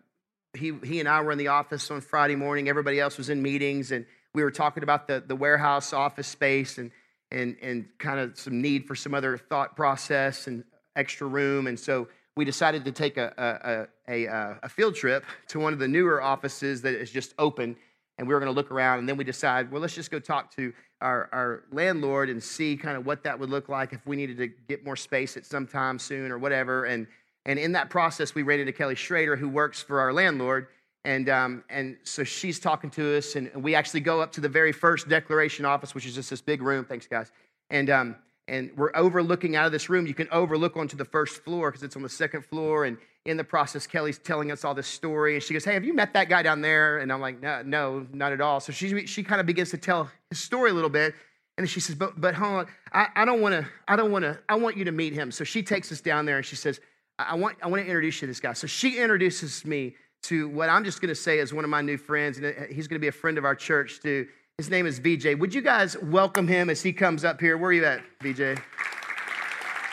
he 0.57 0.73
he 0.83 1.01
and 1.01 1.09
I 1.09 1.21
were 1.21 1.33
in 1.33 1.39
the 1.39 1.49
office 1.49 1.91
on 1.91 2.01
Friday 2.01 2.37
morning. 2.37 2.69
Everybody 2.69 2.99
else 2.99 3.19
was 3.19 3.29
in 3.29 3.43
meetings, 3.43 3.93
and 3.93 4.07
we 4.35 4.43
were 4.43 4.51
talking 4.51 4.83
about 4.83 5.07
the 5.07 5.23
the 5.27 5.37
warehouse 5.37 5.93
office 5.93 6.29
space 6.29 6.79
and 6.79 6.91
and 7.31 7.57
and 7.61 7.87
kind 7.99 8.21
of 8.21 8.39
some 8.39 8.63
need 8.63 8.87
for 8.87 8.95
some 8.95 9.13
other 9.15 9.37
thought 9.37 9.77
process 9.77 10.47
and 10.47 10.65
extra 10.97 11.27
room, 11.27 11.67
and 11.67 11.79
so 11.79 12.09
we 12.37 12.45
decided 12.45 12.85
to 12.85 12.93
take 12.93 13.17
a, 13.17 13.89
a, 14.09 14.27
a, 14.27 14.57
a, 14.63 14.69
field 14.69 14.95
trip 14.95 15.25
to 15.49 15.61
one 15.61 15.73
of 15.73 15.79
the 15.79 15.87
newer 15.87 16.21
offices 16.21 16.83
that 16.83 16.95
is 16.95 17.11
just 17.11 17.33
open, 17.39 17.77
and 18.19 18.27
we 18.27 18.35
were 18.35 18.41
going 18.41 18.53
to 18.53 18.57
look 18.57 18.71
around. 18.71 18.99
And 18.99 19.09
then 19.09 19.17
we 19.17 19.25
decided, 19.25 19.71
well, 19.71 19.81
let's 19.81 19.95
just 19.95 20.11
go 20.11 20.19
talk 20.19 20.55
to 20.57 20.73
our, 21.01 21.29
our 21.33 21.65
landlord 21.71 22.31
and 22.31 22.43
see 22.43 22.77
kind 22.77 22.97
of 22.97 23.07
what 23.07 23.23
that 23.23 23.39
would 23.39 23.51
look 23.51 23.69
like 23.69 23.93
if 23.93 24.05
we 24.07 24.17
needed 24.17 24.37
to 24.39 24.49
get 24.69 24.85
more 24.85 24.97
space 24.97 25.37
at 25.37 25.47
some 25.47 25.67
time 25.67 25.99
soon 25.99 26.33
or 26.33 26.39
whatever. 26.39 26.85
And 26.85 27.07
And 27.47 27.59
in 27.59 27.73
that 27.73 27.91
process, 27.91 28.35
we 28.35 28.43
ran 28.43 28.61
into 28.61 28.73
Kelly 28.73 28.95
Schrader, 28.95 29.37
who 29.37 29.49
works 29.49 29.83
for 29.83 30.01
our 30.01 30.13
landlord. 30.13 30.69
And, 31.05 31.29
um, 31.29 31.65
and 31.69 31.99
so 32.03 32.25
she's 32.25 32.59
talking 32.59 32.91
to 32.93 33.19
us, 33.19 33.37
and 33.37 33.51
we 33.63 33.75
actually 33.75 34.01
go 34.01 34.23
up 34.23 34.33
to 34.33 34.41
the 34.41 34.49
very 34.49 34.73
first 34.73 35.09
declaration 35.09 35.67
office, 35.67 35.95
which 35.95 36.07
is 36.07 36.15
just 36.15 36.31
this 36.31 36.41
big 36.41 36.63
room. 36.63 36.85
Thanks, 36.87 37.07
guys. 37.07 37.31
And, 37.69 37.91
um, 37.91 38.17
and 38.47 38.71
we're 38.77 38.91
overlooking 38.95 39.57
out 39.57 39.67
of 39.67 39.73
this 39.73 39.89
room. 39.89 40.07
You 40.07 40.15
can 40.15 40.29
overlook 40.31 40.77
onto 40.77 40.97
the 40.97 41.05
first 41.05 41.43
floor 41.45 41.71
because 41.71 41.83
it's 41.83 41.97
on 41.97 42.03
the 42.03 42.09
second 42.09 42.45
floor. 42.45 42.85
And 42.85 42.99
in 43.25 43.37
the 43.37 43.45
process, 43.45 43.87
Kelly's 43.87 44.19
telling 44.19 44.53
us 44.53 44.65
all 44.65 44.75
this 44.75 44.87
story. 44.87 45.35
And 45.35 45.43
she 45.43 45.55
goes, 45.55 45.65
Hey, 45.65 45.75
have 45.75 45.85
you 45.85 45.95
met 45.95 46.13
that 46.13 46.29
guy 46.29 46.43
down 46.43 46.61
there? 46.61 46.99
And 46.99 47.13
I'm 47.13 47.21
like, 47.21 47.41
No, 47.41 47.63
no 47.63 48.07
not 48.13 48.33
at 48.33 48.41
all. 48.41 48.61
So 48.61 48.73
she, 48.73 49.07
she 49.07 49.23
kind 49.23 49.41
of 49.41 49.47
begins 49.47 49.71
to 49.71 49.79
tell 49.79 50.11
his 50.31 50.41
story 50.41 50.71
a 50.71 50.75
little 50.75 50.91
bit. 50.91 51.15
And 51.57 51.69
she 51.69 51.81
says, 51.81 51.95
But, 51.95 52.21
but 52.21 52.35
hold 52.35 52.53
on, 52.53 52.67
I, 52.93 53.09
I 53.17 53.25
don't 53.25 53.41
want 53.41 53.55
to, 53.55 53.67
I 53.89 53.97
don't 53.97 54.11
want 54.11 54.25
to, 54.25 54.39
I 54.49 54.57
want 54.57 54.77
you 54.77 54.85
to 54.85 54.93
meet 54.93 55.15
him. 55.15 55.31
So 55.31 55.45
she 55.45 55.63
takes 55.63 55.91
us 55.91 56.01
down 56.01 56.27
there 56.27 56.37
and 56.37 56.45
she 56.45 56.57
says, 56.57 56.81
I 57.19 57.37
want, 57.37 57.57
I 57.63 57.69
want 57.69 57.83
to 57.83 57.87
introduce 57.87 58.17
you 58.17 58.27
to 58.27 58.27
this 58.27 58.41
guy. 58.41 58.53
So 58.53 58.67
she 58.67 58.99
introduces 58.99 59.65
me 59.65 59.95
to 60.25 60.49
what 60.49 60.69
I'm 60.69 60.85
just 60.85 61.01
going 61.01 61.11
to 61.11 61.15
say 61.15 61.39
is 61.39 61.53
one 61.53 61.65
of 61.65 61.71
my 61.71 61.83
new 61.83 61.97
friends, 61.99 62.39
and 62.39 62.47
uh, 62.47 62.51
he's 62.71 62.89
going 62.89 62.97
to 62.97 63.01
be 63.01 63.09
a 63.09 63.13
friend 63.13 63.39
of 63.39 63.45
our 63.45 63.55
church 63.55 64.01
too. 64.03 64.27
His 64.59 64.71
name 64.71 64.87
is 64.87 65.01
VJ. 65.01 65.35
Would 65.41 65.53
you 65.53 65.63
guys 65.63 65.97
welcome 66.01 66.47
him 66.47 66.71
as 66.71 66.81
he 66.81 66.93
comes 66.93 67.25
up 67.25 67.41
here? 67.41 67.59
Where 67.59 67.71
are 67.71 67.73
you 67.73 67.85
at, 67.85 68.03
VJ? 68.23 68.57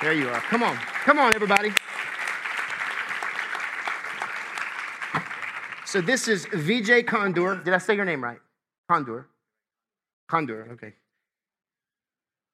There 0.03 0.13
you 0.13 0.29
are. 0.29 0.39
Come 0.41 0.61
on. 0.61 0.75
Come 0.75 1.17
on, 1.17 1.33
everybody. 1.33 1.73
So 5.83 5.99
this 5.99 6.27
is 6.27 6.45
VJ 6.45 7.07
Condor. 7.07 7.55
Did 7.55 7.73
I 7.73 7.79
say 7.79 7.95
your 7.95 8.05
name 8.05 8.23
right? 8.23 8.37
Condor. 8.87 9.27
Condor, 10.29 10.67
okay. 10.73 10.93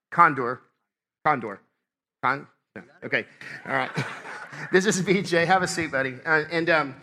Condor. 0.09 0.61
Condor. 1.25 1.59
Con? 2.23 2.47
Okay. 3.03 3.25
All 3.65 3.75
right. 3.75 3.91
this 4.71 4.85
is 4.85 5.01
VJ. 5.01 5.45
Have 5.45 5.61
a 5.61 5.67
seat, 5.67 5.91
buddy. 5.91 6.15
Uh, 6.25 6.45
and 6.51 6.69
um, 6.69 6.95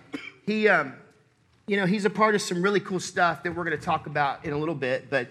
he, 0.47 0.67
um, 0.67 0.95
you 1.67 1.77
know, 1.77 1.87
he's 1.87 2.05
a 2.05 2.11
part 2.11 2.35
of 2.35 2.43
some 2.43 2.63
really 2.63 2.81
cool 2.81 3.01
stuff 3.01 3.43
that 3.43 3.55
we're 3.55 3.65
going 3.65 3.79
to 3.79 3.83
talk 3.83 4.07
about 4.07 4.45
in 4.45 4.53
a 4.53 4.59
little 4.59 4.75
bit. 4.75 5.09
But, 5.09 5.29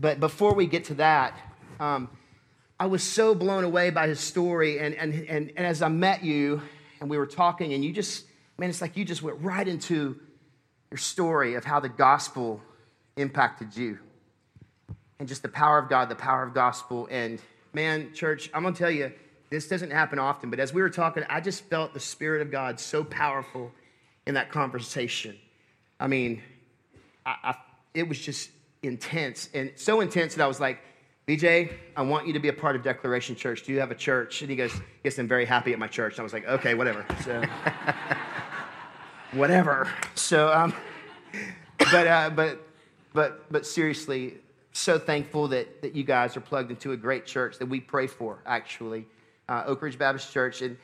but 0.00 0.20
before 0.20 0.54
we 0.54 0.66
get 0.66 0.84
to 0.84 0.94
that, 0.94 1.38
um, 1.78 2.08
I 2.80 2.86
was 2.86 3.02
so 3.02 3.34
blown 3.34 3.64
away 3.64 3.90
by 3.90 4.08
his 4.08 4.20
story. 4.20 4.78
And, 4.78 4.94
and, 4.94 5.12
and, 5.28 5.52
and 5.56 5.66
as 5.66 5.82
I 5.82 5.88
met 5.88 6.24
you 6.24 6.62
and 7.00 7.10
we 7.10 7.18
were 7.18 7.26
talking, 7.26 7.74
and 7.74 7.84
you 7.84 7.92
just, 7.92 8.24
man, 8.58 8.70
it's 8.70 8.80
like 8.80 8.96
you 8.96 9.04
just 9.04 9.22
went 9.22 9.40
right 9.42 9.66
into 9.66 10.18
your 10.90 10.98
story 10.98 11.54
of 11.54 11.64
how 11.64 11.80
the 11.80 11.88
gospel 11.88 12.62
impacted 13.16 13.76
you 13.76 13.98
and 15.18 15.28
just 15.28 15.42
the 15.42 15.48
power 15.48 15.78
of 15.78 15.88
God, 15.88 16.08
the 16.08 16.16
power 16.16 16.42
of 16.42 16.54
gospel. 16.54 17.06
And 17.10 17.40
man, 17.74 18.14
church, 18.14 18.50
I'm 18.54 18.62
going 18.62 18.74
to 18.74 18.78
tell 18.78 18.90
you, 18.90 19.12
this 19.50 19.68
doesn't 19.68 19.90
happen 19.90 20.18
often, 20.18 20.50
but 20.50 20.58
as 20.58 20.72
we 20.72 20.82
were 20.82 20.90
talking, 20.90 21.22
I 21.28 21.40
just 21.40 21.64
felt 21.64 21.94
the 21.94 22.00
Spirit 22.00 22.42
of 22.42 22.50
God 22.50 22.80
so 22.80 23.04
powerful 23.04 23.70
in 24.26 24.34
that 24.34 24.50
conversation. 24.50 25.36
I 25.98 26.06
mean, 26.06 26.42
I, 27.24 27.36
I, 27.42 27.54
it 27.94 28.08
was 28.08 28.18
just 28.18 28.50
intense 28.82 29.48
and 29.54 29.72
so 29.76 30.00
intense 30.00 30.34
that 30.34 30.44
I 30.44 30.46
was 30.46 30.60
like, 30.60 30.78
VJ, 31.26 31.44
I 31.96 32.02
want 32.02 32.28
you 32.28 32.32
to 32.34 32.38
be 32.38 32.48
a 32.48 32.52
part 32.52 32.76
of 32.76 32.84
Declaration 32.84 33.34
Church. 33.34 33.64
Do 33.64 33.72
you 33.72 33.80
have 33.80 33.90
a 33.90 33.96
church? 33.96 34.42
And 34.42 34.50
he 34.50 34.54
goes, 34.54 34.72
Yes, 35.02 35.18
I'm 35.18 35.26
very 35.26 35.44
happy 35.44 35.72
at 35.72 35.78
my 35.78 35.88
church. 35.88 36.14
And 36.14 36.20
I 36.20 36.22
was 36.22 36.32
like, 36.32 36.46
Okay, 36.46 36.74
whatever. 36.74 37.04
So, 37.24 37.42
whatever. 39.32 39.88
So, 40.14 40.52
um, 40.52 40.72
but, 41.78 42.06
uh, 42.06 42.30
but, 42.30 42.62
but, 43.12 43.50
but 43.50 43.66
seriously, 43.66 44.34
so 44.72 45.00
thankful 45.00 45.48
that, 45.48 45.82
that 45.82 45.96
you 45.96 46.04
guys 46.04 46.36
are 46.36 46.40
plugged 46.40 46.70
into 46.70 46.92
a 46.92 46.96
great 46.96 47.26
church 47.26 47.58
that 47.58 47.66
we 47.66 47.80
pray 47.80 48.06
for, 48.06 48.38
actually, 48.46 49.06
uh, 49.48 49.64
Oak 49.66 49.82
Ridge 49.82 49.98
Baptist 49.98 50.32
Church. 50.32 50.62
And 50.62 50.76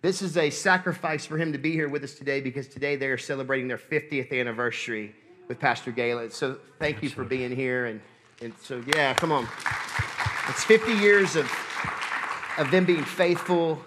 this 0.00 0.22
is 0.22 0.36
a 0.36 0.50
sacrifice 0.50 1.26
for 1.26 1.38
him 1.38 1.52
to 1.52 1.58
be 1.58 1.72
here 1.72 1.88
with 1.88 2.04
us 2.04 2.14
today 2.14 2.40
because 2.40 2.68
today 2.68 2.96
they 2.96 3.08
are 3.08 3.18
celebrating 3.18 3.66
their 3.66 3.78
50th 3.78 4.32
anniversary 4.32 5.14
with 5.48 5.58
Pastor 5.58 5.90
Galen. 5.90 6.30
So 6.30 6.58
thank 6.78 7.02
you 7.02 7.08
for 7.08 7.24
being 7.24 7.54
here. 7.54 7.86
And, 7.86 8.00
and 8.40 8.52
so, 8.62 8.82
yeah, 8.94 9.14
come 9.14 9.32
on. 9.32 9.48
It's 10.48 10.62
50 10.64 10.92
years 10.92 11.34
of, 11.34 11.50
of 12.58 12.70
them 12.70 12.84
being 12.84 13.04
faithful 13.04 13.82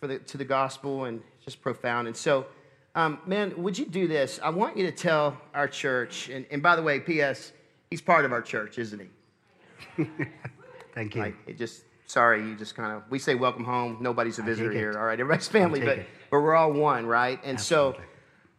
for 0.00 0.06
the, 0.06 0.18
to 0.18 0.36
the 0.36 0.44
gospel 0.44 1.04
and 1.04 1.22
just 1.42 1.62
profound. 1.62 2.08
And 2.08 2.16
so, 2.16 2.46
um, 2.94 3.18
man, 3.26 3.54
would 3.56 3.78
you 3.78 3.86
do 3.86 4.06
this? 4.06 4.38
I 4.42 4.50
want 4.50 4.76
you 4.76 4.84
to 4.84 4.92
tell 4.92 5.36
our 5.54 5.66
church, 5.66 6.28
and, 6.28 6.44
and 6.50 6.62
by 6.62 6.76
the 6.76 6.82
way, 6.82 7.00
P.S., 7.00 7.52
he's 7.90 8.02
part 8.02 8.24
of 8.24 8.32
our 8.32 8.42
church, 8.42 8.78
isn't 8.78 9.00
he? 9.00 10.06
Thank 10.94 11.14
you. 11.14 11.22
Like, 11.22 11.36
it 11.46 11.58
just 11.58 11.84
sorry, 12.06 12.42
you 12.42 12.56
just 12.56 12.74
kind 12.74 12.92
of, 12.92 13.02
we 13.10 13.18
say 13.18 13.34
welcome 13.34 13.64
home. 13.64 13.98
Nobody's 14.00 14.38
a 14.38 14.42
visitor 14.42 14.72
here. 14.72 14.94
All 14.96 15.04
right, 15.04 15.18
everybody's 15.18 15.48
family, 15.48 15.80
but, 15.80 15.98
but 16.30 16.40
we're 16.40 16.54
all 16.54 16.72
one, 16.72 17.06
right? 17.06 17.40
And 17.44 17.58
Absolutely. 17.58 18.00
so, 18.00 18.06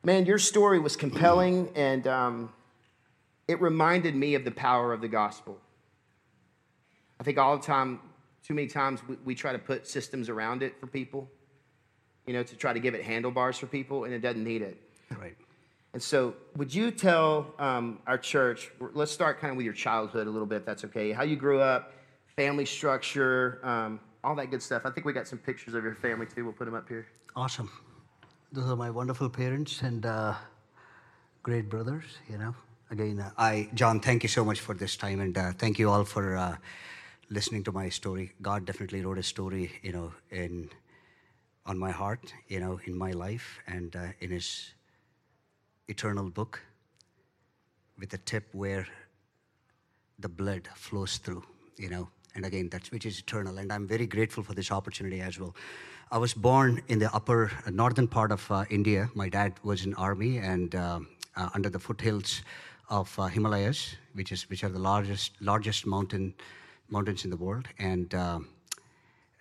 man, 0.04 0.25
your 0.25 0.40
story 0.40 0.80
was 0.80 0.96
compelling 0.96 1.70
and 1.75 2.08
um, 2.08 2.54
it 3.48 3.62
reminded 3.62 4.16
me 4.16 4.36
of 4.36 4.44
the 4.44 4.52
power 4.52 4.94
of 4.94 5.02
the 5.02 5.08
gospel. 5.08 5.60
I 7.20 7.24
think 7.24 7.38
all 7.38 7.58
the 7.58 7.64
time, 7.64 8.00
too 8.44 8.54
many 8.54 8.68
times, 8.68 9.02
we, 9.08 9.16
we 9.24 9.36
try 9.36 9.52
to 9.52 9.60
put 9.60 9.88
systems 9.88 10.30
around 10.30 10.64
it 10.64 10.80
for 10.80 10.88
people, 10.88 11.30
you 12.28 12.34
know, 12.34 12.44
to 12.44 12.56
try 12.56 12.74
to 12.74 12.80
give 12.80 12.94
it 12.94 13.04
handlebars 13.04 13.58
for 13.58 13.68
people, 13.68 14.04
and 14.04 14.14
it 14.14 14.20
doesn't 14.20 14.44
need 14.44 14.62
it. 14.62 14.78
Right. 15.18 15.36
And 15.94 16.04
so, 16.04 16.34
would 16.58 16.74
you 16.74 16.92
tell 16.92 17.54
um, 17.58 18.00
our 18.06 18.18
church, 18.18 18.70
let's 18.94 19.12
start 19.14 19.40
kind 19.40 19.52
of 19.52 19.58
with 19.58 19.64
your 19.64 19.74
childhood 19.74 20.28
a 20.28 20.30
little 20.30 20.46
bit, 20.46 20.58
if 20.58 20.66
that's 20.66 20.84
okay, 20.86 21.14
how 21.14 21.24
you 21.24 21.38
grew 21.38 21.62
up, 21.62 21.94
family 22.36 22.65
structure, 22.65 23.60
um, 23.63 24.00
all 24.24 24.36
that 24.36 24.51
good 24.51 24.62
stuff. 24.62 24.82
I 24.86 24.89
think 24.89 25.06
we 25.06 25.13
got 25.13 25.27
some 25.27 25.39
pictures 25.39 25.74
of 25.74 25.84
your 25.84 25.96
family 25.96 26.25
too. 26.25 26.44
We'll 26.44 26.54
put 26.54 26.65
them 26.65 26.75
up 26.75 26.88
here. 26.88 27.08
Awesome. 27.36 27.70
Those 28.51 28.70
are 28.70 28.75
my 28.75 28.89
wonderful 28.89 29.30
parents 29.30 29.82
and 29.82 30.06
uh, 30.06 30.34
great 31.44 31.70
brothers. 31.70 32.04
You 32.30 32.38
know, 32.38 32.56
again, 32.92 33.20
uh, 33.20 33.32
I 33.38 33.70
John, 33.74 34.00
thank 34.00 34.24
you 34.24 34.30
so 34.30 34.44
much 34.44 34.60
for 34.60 34.74
this 34.74 34.98
time, 34.98 35.20
and 35.20 35.38
uh, 35.38 35.51
thank 35.54 35.80
you 35.80 35.89
all 35.89 36.04
for 36.04 36.38
uh, 36.38 36.58
listening 37.30 37.63
to 37.65 37.72
my 37.72 37.89
story. 37.89 38.32
God 38.42 38.65
definitely 38.65 39.04
wrote 39.04 39.18
a 39.18 39.24
story, 39.24 39.72
you 39.82 39.92
know, 39.92 40.13
in 40.32 40.70
on 41.65 41.77
my 41.77 41.92
heart, 41.92 42.34
you 42.48 42.60
know, 42.60 42.80
in 42.86 42.98
my 42.98 43.12
life, 43.12 43.60
and 43.68 43.96
uh, 43.96 44.08
in 44.20 44.32
His 44.32 44.74
eternal 45.88 46.30
book, 46.30 46.62
with 47.98 48.13
a 48.13 48.18
tip 48.18 48.46
where 48.54 48.88
the 50.20 50.30
blood 50.30 50.70
flows 50.75 51.18
through, 51.18 51.44
you 51.77 51.89
know, 51.89 52.08
and 52.36 52.46
again, 52.46 52.70
that's 52.70 52.92
which 52.92 53.06
is 53.06 53.20
eternal. 53.20 53.58
And 53.58 53.72
I'm 53.72 53.88
very 53.88 54.06
grateful 54.06 54.44
for 54.44 54.54
this 54.54 54.72
opportunity 54.72 55.22
as 55.22 55.39
well. 55.39 55.56
I 56.12 56.18
was 56.18 56.34
born 56.34 56.84
in 56.88 57.00
the 57.00 57.13
upper 57.15 57.51
uh, 57.65 57.72
northern 57.72 58.08
part 58.08 58.32
of 58.32 58.50
uh, 58.51 58.65
India. 58.70 59.10
My 59.15 59.27
dad 59.27 59.54
was 59.63 59.86
in 59.86 59.94
army 59.96 60.38
and 60.38 60.75
uh, 60.75 61.00
uh, 61.36 61.50
under 61.56 61.70
the 61.70 61.80
foothills 61.80 62.42
of 62.89 63.18
uh, 63.18 63.25
Himalayas, 63.25 63.96
which 64.13 64.32
is 64.32 64.48
which 64.50 64.63
are 64.63 64.70
the 64.70 64.80
largest 64.80 65.32
largest 65.42 65.88
mountain 65.88 66.36
mountains 66.89 67.24
in 67.24 67.32
the 67.32 67.38
world, 67.38 67.68
and 67.80 68.13
um, 68.13 68.50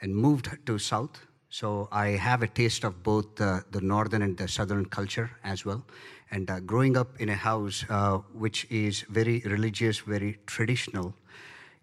and 0.00 0.16
moved 0.16 0.48
to 0.64 0.78
south. 0.78 1.20
So 1.50 1.88
I 1.92 2.08
have 2.08 2.42
a 2.42 2.48
taste 2.48 2.82
of 2.84 3.02
both 3.02 3.36
the 3.36 3.80
northern 3.80 4.22
and 4.22 4.36
the 4.36 4.48
southern 4.48 4.86
culture 4.86 5.30
as 5.44 5.64
well. 5.64 5.84
And 6.30 6.50
uh, 6.50 6.58
growing 6.60 6.96
up 6.96 7.20
in 7.20 7.28
a 7.28 7.36
house 7.36 7.84
which 8.32 8.66
is 8.70 9.02
very 9.02 9.40
religious, 9.44 10.00
very 10.00 10.38
traditional, 10.46 11.14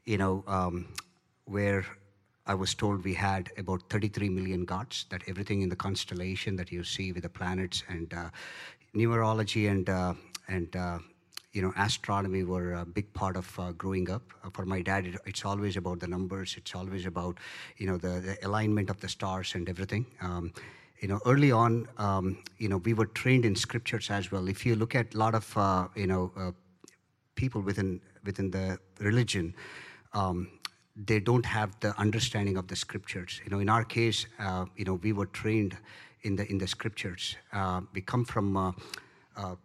you 0.03 0.17
know, 0.17 0.43
um, 0.45 0.87
where 1.51 1.85
I 2.47 2.55
was 2.55 2.73
told 2.73 3.03
we 3.03 3.13
had 3.13 3.51
about 3.57 3.83
33 3.89 4.29
million 4.29 4.65
gods, 4.65 5.05
that 5.09 5.21
everything 5.27 5.61
in 5.61 5.69
the 5.69 5.75
constellation 5.75 6.55
that 6.55 6.71
you 6.71 6.83
see 6.83 7.11
with 7.11 7.23
the 7.23 7.29
planets 7.29 7.83
and 7.87 8.13
uh, 8.13 8.29
numerology 8.95 9.69
and, 9.69 9.89
uh, 9.89 10.13
and 10.47 10.75
uh, 10.75 10.99
you 11.51 11.61
know, 11.61 11.73
astronomy 11.77 12.43
were 12.43 12.73
a 12.73 12.85
big 12.85 13.13
part 13.13 13.35
of 13.35 13.59
uh, 13.59 13.71
growing 13.73 14.09
up. 14.09 14.23
Uh, 14.43 14.49
for 14.51 14.65
my 14.65 14.81
dad, 14.81 15.05
it, 15.05 15.15
it's 15.25 15.45
always 15.45 15.77
about 15.77 15.99
the 15.99 16.07
numbers. 16.07 16.55
It's 16.57 16.73
always 16.73 17.05
about, 17.05 17.37
you 17.77 17.87
know, 17.87 17.97
the, 17.97 18.19
the 18.21 18.47
alignment 18.47 18.89
of 18.89 18.99
the 19.01 19.09
stars 19.09 19.53
and 19.53 19.69
everything. 19.69 20.05
Um, 20.21 20.53
you 20.99 21.07
know, 21.07 21.19
early 21.25 21.51
on, 21.51 21.87
um, 21.97 22.37
you 22.57 22.69
know, 22.69 22.77
we 22.77 22.93
were 22.93 23.07
trained 23.07 23.43
in 23.43 23.55
scriptures 23.55 24.09
as 24.09 24.31
well. 24.31 24.47
If 24.47 24.65
you 24.65 24.75
look 24.75 24.95
at 24.95 25.13
a 25.13 25.17
lot 25.17 25.35
of, 25.35 25.57
uh, 25.57 25.87
you 25.95 26.07
know, 26.07 26.53
people 27.35 27.61
within 27.61 27.99
within 28.23 28.51
the 28.51 28.77
religion, 28.99 29.55
um, 30.13 30.47
they 30.95 31.19
don't 31.19 31.45
have 31.45 31.79
the 31.79 31.97
understanding 31.99 32.57
of 32.57 32.67
the 32.67 32.75
scriptures. 32.75 33.41
You 33.43 33.51
know, 33.51 33.59
in 33.59 33.69
our 33.69 33.83
case, 33.83 34.25
uh, 34.39 34.65
you 34.75 34.85
know, 34.85 34.95
we 34.95 35.13
were 35.13 35.27
trained 35.27 35.77
in 36.23 36.35
the 36.35 36.49
in 36.49 36.57
the 36.57 36.67
scriptures. 36.67 37.35
Uh, 37.53 37.81
we 37.93 38.01
come 38.01 38.25
from 38.25 38.55
a, 38.55 38.75
a 39.37 39.57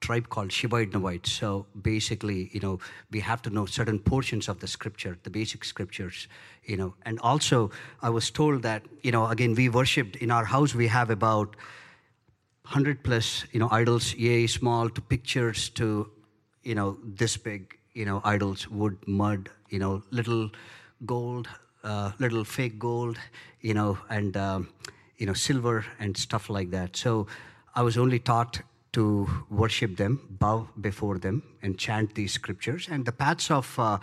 tribe 0.00 0.28
called 0.28 0.50
Shivite 0.50 1.26
So 1.26 1.66
basically, 1.80 2.50
you 2.52 2.60
know, 2.60 2.78
we 3.10 3.20
have 3.20 3.40
to 3.42 3.50
know 3.50 3.66
certain 3.66 3.98
portions 3.98 4.48
of 4.48 4.60
the 4.60 4.66
scripture, 4.66 5.16
the 5.22 5.30
basic 5.30 5.64
scriptures. 5.64 6.28
You 6.64 6.76
know, 6.76 6.94
and 7.04 7.18
also 7.20 7.70
I 8.02 8.10
was 8.10 8.30
told 8.30 8.62
that 8.62 8.82
you 9.02 9.12
know, 9.12 9.26
again, 9.26 9.54
we 9.54 9.68
worshipped 9.68 10.16
in 10.16 10.30
our 10.30 10.44
house. 10.44 10.74
We 10.74 10.88
have 10.88 11.10
about 11.10 11.56
hundred 12.64 13.02
plus, 13.02 13.44
you 13.52 13.60
know, 13.60 13.68
idols, 13.70 14.14
yay, 14.14 14.46
small 14.46 14.90
to 14.90 15.00
pictures 15.00 15.68
to, 15.70 16.10
you 16.62 16.74
know, 16.74 16.98
this 17.04 17.36
big 17.36 17.78
you 17.96 18.04
know, 18.04 18.20
idols, 18.24 18.68
wood, 18.68 18.96
mud, 19.06 19.48
you 19.70 19.78
know, 19.78 20.02
little 20.10 20.50
gold, 21.06 21.48
uh, 21.82 22.12
little 22.18 22.44
fake 22.44 22.78
gold, 22.78 23.18
you 23.60 23.74
know, 23.74 23.98
and, 24.10 24.36
um, 24.36 24.68
you 25.16 25.26
know, 25.26 25.32
silver 25.32 25.84
and 25.98 26.16
stuff 26.16 26.50
like 26.50 26.70
that. 26.70 26.96
So 26.96 27.26
I 27.74 27.82
was 27.82 27.96
only 27.96 28.18
taught 28.18 28.60
to 28.92 29.26
worship 29.50 29.96
them, 29.96 30.20
bow 30.30 30.68
before 30.80 31.18
them, 31.18 31.42
and 31.62 31.78
chant 31.78 32.14
these 32.14 32.32
scriptures. 32.32 32.88
And 32.90 33.04
the 33.06 33.12
paths 33.12 33.50
of, 33.50 33.78
uh, 33.78 33.98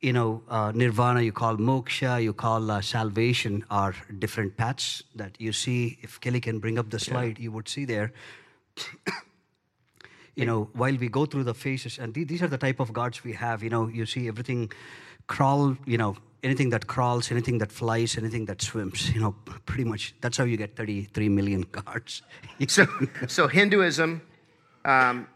you 0.00 0.12
know, 0.12 0.42
uh, 0.48 0.72
nirvana, 0.74 1.22
you 1.22 1.32
call 1.32 1.56
moksha, 1.56 2.22
you 2.22 2.34
call 2.34 2.70
uh, 2.70 2.80
salvation, 2.80 3.64
are 3.70 3.94
different 4.18 4.56
paths 4.56 5.04
that 5.14 5.40
you 5.40 5.52
see. 5.52 5.98
If 6.02 6.20
Kelly 6.20 6.40
can 6.40 6.58
bring 6.58 6.78
up 6.78 6.90
the 6.90 6.98
slide, 6.98 7.38
you 7.38 7.52
would 7.52 7.68
see 7.68 7.84
there. 7.86 8.12
You 10.34 10.46
know, 10.46 10.68
while 10.72 10.96
we 10.96 11.08
go 11.08 11.26
through 11.26 11.44
the 11.44 11.54
phases, 11.54 11.98
and 11.98 12.14
th- 12.14 12.26
these 12.28 12.42
are 12.42 12.48
the 12.48 12.58
type 12.58 12.80
of 12.80 12.92
gods 12.92 13.22
we 13.24 13.32
have. 13.34 13.62
You 13.62 13.70
know, 13.70 13.88
you 13.88 14.06
see 14.06 14.28
everything 14.28 14.72
crawl. 15.26 15.76
You 15.86 15.98
know, 15.98 16.16
anything 16.42 16.70
that 16.70 16.86
crawls, 16.86 17.30
anything 17.30 17.58
that 17.58 17.70
flies, 17.70 18.16
anything 18.16 18.46
that 18.46 18.62
swims. 18.62 19.12
You 19.14 19.20
know, 19.20 19.34
pretty 19.66 19.84
much 19.84 20.14
that's 20.20 20.36
how 20.38 20.44
you 20.44 20.56
get 20.56 20.76
33 20.76 21.28
million 21.28 21.62
gods. 21.70 22.22
So, 22.68 22.86
so 23.26 23.48
Hinduism, 23.48 24.22
um, 24.84 25.26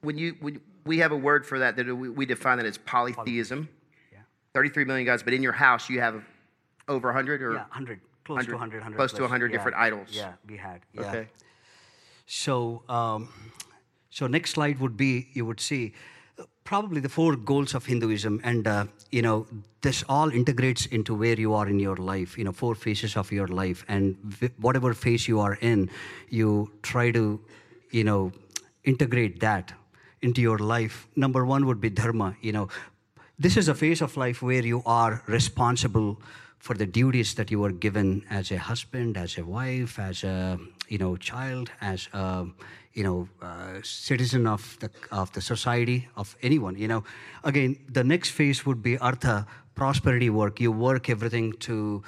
when 0.00 0.16
you 0.18 0.36
when 0.40 0.60
we 0.84 0.98
have 0.98 1.12
a 1.12 1.16
word 1.16 1.44
for 1.44 1.58
that 1.58 1.76
that 1.76 1.86
we, 1.86 2.08
we 2.08 2.26
define 2.26 2.58
that 2.58 2.66
as 2.66 2.78
polytheism. 2.78 3.68
Yeah. 4.12 4.20
33 4.54 4.84
million 4.84 5.04
gods, 5.04 5.22
but 5.22 5.34
in 5.34 5.42
your 5.42 5.52
house 5.52 5.90
you 5.90 6.00
have 6.00 6.22
over 6.88 7.08
100 7.08 7.42
or 7.42 7.52
Yeah, 7.54 7.58
100, 7.58 8.00
close 8.24 8.44
to 8.46 8.52
100, 8.52 8.76
100 8.78 8.96
close 8.96 9.10
to 9.10 9.16
plus. 9.16 9.22
100 9.22 9.50
Yeah, 9.50 9.56
different 9.56 9.76
idols. 9.76 10.08
Yeah, 10.12 10.32
we 10.48 10.56
had. 10.56 10.80
Yeah. 10.92 11.02
Okay. 11.02 11.28
So, 12.26 12.82
um, 12.88 13.28
so 14.16 14.26
next 14.26 14.52
slide 14.52 14.80
would 14.80 14.96
be 14.96 15.28
you 15.34 15.44
would 15.44 15.60
see 15.60 15.92
uh, 16.38 16.44
probably 16.64 17.00
the 17.02 17.08
four 17.10 17.36
goals 17.36 17.74
of 17.74 17.84
Hinduism, 17.84 18.40
and 18.42 18.66
uh, 18.66 18.86
you 19.10 19.20
know 19.20 19.46
this 19.82 20.02
all 20.08 20.30
integrates 20.30 20.86
into 20.86 21.14
where 21.14 21.38
you 21.38 21.52
are 21.52 21.68
in 21.68 21.78
your 21.78 21.96
life. 21.96 22.38
You 22.38 22.44
know, 22.44 22.52
four 22.52 22.74
phases 22.74 23.14
of 23.14 23.30
your 23.30 23.46
life, 23.48 23.84
and 23.88 24.16
whatever 24.56 24.94
phase 24.94 25.28
you 25.28 25.40
are 25.40 25.58
in, 25.60 25.90
you 26.30 26.72
try 26.82 27.10
to, 27.10 27.38
you 27.90 28.04
know, 28.04 28.32
integrate 28.84 29.38
that 29.40 29.74
into 30.22 30.40
your 30.40 30.58
life. 30.60 31.06
Number 31.14 31.44
one 31.44 31.66
would 31.66 31.82
be 31.82 31.90
dharma. 31.90 32.36
You 32.40 32.52
know, 32.52 32.68
this 33.38 33.58
is 33.58 33.68
a 33.68 33.74
phase 33.74 34.00
of 34.00 34.16
life 34.16 34.40
where 34.40 34.64
you 34.64 34.82
are 34.86 35.22
responsible 35.26 36.18
for 36.58 36.72
the 36.72 36.86
duties 36.86 37.34
that 37.34 37.50
you 37.50 37.60
were 37.60 37.72
given 37.72 38.24
as 38.30 38.50
a 38.50 38.56
husband, 38.56 39.18
as 39.18 39.36
a 39.36 39.44
wife, 39.44 39.98
as 39.98 40.24
a 40.24 40.58
you 40.88 40.98
know 40.98 41.16
child, 41.16 41.70
as 41.80 42.08
a 42.12 42.46
you 42.94 43.04
know 43.04 43.28
citizen 43.82 44.46
of 44.46 44.76
the 44.80 44.90
of 45.10 45.32
the 45.32 45.40
society 45.40 46.08
of 46.16 46.36
anyone. 46.42 46.76
You 46.76 46.88
know, 46.88 47.04
again, 47.44 47.76
the 47.88 48.04
next 48.04 48.30
phase 48.30 48.64
would 48.66 48.82
be 48.82 48.98
artha, 48.98 49.46
prosperity 49.74 50.30
work. 50.30 50.60
You 50.60 50.72
work 50.72 51.08
everything 51.10 51.52
to 51.68 52.02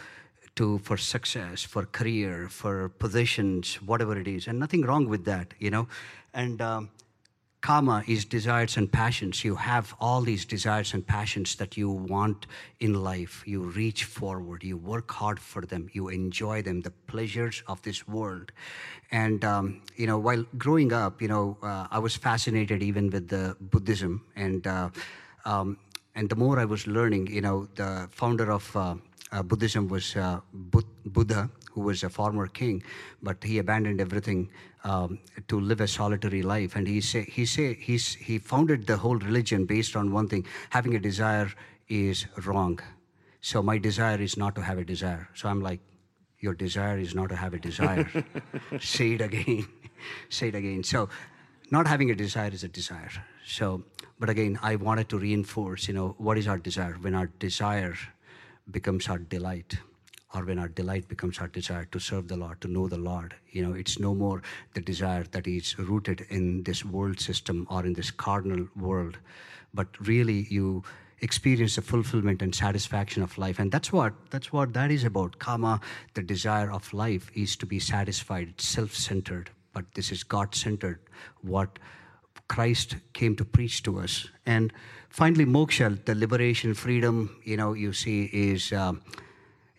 to 0.56 0.78
for 0.78 0.96
success, 0.96 1.62
for 1.62 1.84
career, 1.84 2.48
for 2.48 2.88
positions, 2.88 3.76
whatever 3.76 4.18
it 4.18 4.26
is, 4.26 4.48
and 4.48 4.58
nothing 4.58 4.82
wrong 4.82 5.08
with 5.08 5.24
that. 5.24 5.54
You 5.58 5.70
know, 5.70 5.88
and 6.34 6.60
um, 6.60 6.90
Kama 7.60 8.04
is 8.06 8.24
desires 8.24 8.76
and 8.76 8.90
passions. 8.90 9.44
You 9.44 9.56
have 9.56 9.94
all 10.00 10.20
these 10.20 10.44
desires 10.44 10.94
and 10.94 11.04
passions 11.04 11.56
that 11.56 11.76
you 11.76 11.90
want 11.90 12.46
in 12.78 12.94
life. 12.94 13.42
You 13.46 13.62
reach 13.62 14.04
forward, 14.04 14.62
you 14.62 14.76
work 14.76 15.10
hard 15.10 15.40
for 15.40 15.62
them, 15.62 15.88
you 15.92 16.08
enjoy 16.08 16.62
them, 16.62 16.82
the 16.82 16.92
pleasures 17.08 17.62
of 17.66 17.82
this 17.82 18.06
world. 18.06 18.52
And, 19.10 19.44
um, 19.44 19.82
you 19.96 20.06
know, 20.06 20.18
while 20.18 20.44
growing 20.56 20.92
up, 20.92 21.20
you 21.20 21.28
know, 21.28 21.56
uh, 21.62 21.88
I 21.90 21.98
was 21.98 22.14
fascinated 22.14 22.82
even 22.82 23.10
with 23.10 23.28
the 23.28 23.56
Buddhism. 23.60 24.24
And, 24.36 24.66
uh, 24.66 24.90
um, 25.44 25.78
and 26.14 26.28
the 26.28 26.36
more 26.36 26.60
I 26.60 26.64
was 26.64 26.86
learning, 26.86 27.26
you 27.26 27.40
know, 27.40 27.68
the 27.74 28.08
founder 28.12 28.52
of 28.52 28.76
uh, 28.76 28.94
uh, 29.32 29.42
Buddhism 29.42 29.88
was 29.88 30.16
uh, 30.16 30.40
Buddha, 30.52 31.50
who 31.78 31.84
was 31.84 32.02
a 32.02 32.10
former 32.10 32.46
king, 32.48 32.82
but 33.22 33.42
he 33.44 33.58
abandoned 33.58 34.00
everything 34.00 34.50
um, 34.84 35.18
to 35.46 35.60
live 35.60 35.80
a 35.80 35.86
solitary 35.86 36.42
life. 36.42 36.74
And 36.74 36.88
he 36.88 37.00
say 37.00 37.22
he 37.22 37.46
say 37.46 37.74
he's 37.74 38.14
he 38.14 38.38
founded 38.38 38.86
the 38.86 38.96
whole 38.96 39.18
religion 39.30 39.64
based 39.64 39.94
on 39.94 40.12
one 40.12 40.28
thing: 40.28 40.46
having 40.70 40.96
a 40.96 40.98
desire 40.98 41.52
is 41.88 42.26
wrong. 42.46 42.80
So 43.40 43.62
my 43.62 43.78
desire 43.78 44.20
is 44.20 44.36
not 44.36 44.56
to 44.56 44.62
have 44.62 44.78
a 44.78 44.84
desire. 44.84 45.28
So 45.34 45.48
I'm 45.48 45.60
like, 45.60 45.80
your 46.40 46.54
desire 46.54 46.98
is 46.98 47.14
not 47.14 47.28
to 47.28 47.36
have 47.36 47.54
a 47.54 47.58
desire. 47.58 48.06
say 48.80 49.12
it 49.12 49.20
again. 49.20 49.68
say 50.28 50.48
it 50.48 50.56
again. 50.56 50.82
So 50.82 51.08
not 51.70 51.86
having 51.86 52.10
a 52.10 52.14
desire 52.14 52.50
is 52.50 52.64
a 52.64 52.68
desire. 52.68 53.10
So, 53.46 53.84
but 54.18 54.28
again, 54.28 54.58
I 54.62 54.76
wanted 54.76 55.08
to 55.10 55.18
reinforce, 55.18 55.86
you 55.88 55.94
know, 55.94 56.14
what 56.18 56.38
is 56.38 56.48
our 56.48 56.58
desire? 56.58 56.96
When 57.00 57.14
our 57.14 57.26
desire 57.26 57.94
becomes 58.70 59.08
our 59.08 59.18
delight, 59.18 59.78
or 60.34 60.44
when 60.44 60.58
our 60.58 60.68
delight 60.68 61.08
becomes 61.08 61.38
our 61.38 61.48
desire 61.48 61.86
to 61.86 61.98
serve 61.98 62.28
the 62.28 62.36
Lord, 62.36 62.60
to 62.60 62.68
know 62.68 62.86
the 62.88 62.98
Lord, 62.98 63.34
you 63.50 63.62
know, 63.66 63.72
it's 63.72 63.98
no 63.98 64.14
more 64.14 64.42
the 64.74 64.80
desire 64.80 65.24
that 65.30 65.46
is 65.46 65.78
rooted 65.78 66.26
in 66.28 66.62
this 66.64 66.84
world 66.84 67.18
system 67.18 67.66
or 67.70 67.86
in 67.86 67.94
this 67.94 68.10
carnal 68.10 68.68
world, 68.76 69.18
but 69.72 69.88
really 70.06 70.46
you 70.50 70.84
experience 71.20 71.76
the 71.76 71.82
fulfillment 71.82 72.42
and 72.42 72.54
satisfaction 72.54 73.22
of 73.22 73.36
life. 73.38 73.58
And 73.58 73.72
that's 73.72 73.92
what 73.92 74.12
that's 74.30 74.52
what 74.52 74.72
that 74.74 74.90
is 74.90 75.04
about. 75.04 75.38
Kama 75.38 75.80
the 76.14 76.22
desire 76.22 76.70
of 76.70 76.92
life 76.92 77.30
is 77.34 77.56
to 77.56 77.66
be 77.66 77.80
satisfied 77.80 78.48
it's 78.50 78.66
self-centered. 78.66 79.50
But 79.72 79.94
this 79.94 80.12
is 80.12 80.22
god-centered 80.24 81.00
what 81.42 81.78
Christ 82.48 82.96
came 83.12 83.36
to 83.36 83.44
preach 83.44 83.82
to 83.82 83.98
us. 83.98 84.28
And 84.46 84.72
finally, 85.08 85.44
moksha, 85.44 86.04
the 86.04 86.14
liberation, 86.14 86.74
freedom, 86.74 87.36
you 87.44 87.56
know, 87.56 87.74
you 87.74 87.92
see 87.92 88.24
is, 88.32 88.72
um, 88.72 89.02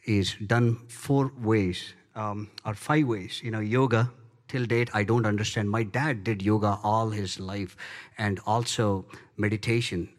is 0.09 0.35
done 0.45 0.77
four 0.87 1.31
ways 1.39 1.93
um, 2.15 2.49
or 2.65 2.73
five 2.73 3.05
ways. 3.05 3.41
You 3.43 3.51
know, 3.51 3.59
yoga, 3.59 4.11
till 4.47 4.65
date, 4.65 4.89
I 4.93 5.03
don't 5.03 5.25
understand. 5.25 5.69
My 5.69 5.83
dad 5.83 6.23
did 6.23 6.41
yoga 6.41 6.79
all 6.83 7.09
his 7.11 7.39
life 7.39 7.77
and 8.17 8.39
also 8.45 9.05
meditation. 9.37 10.09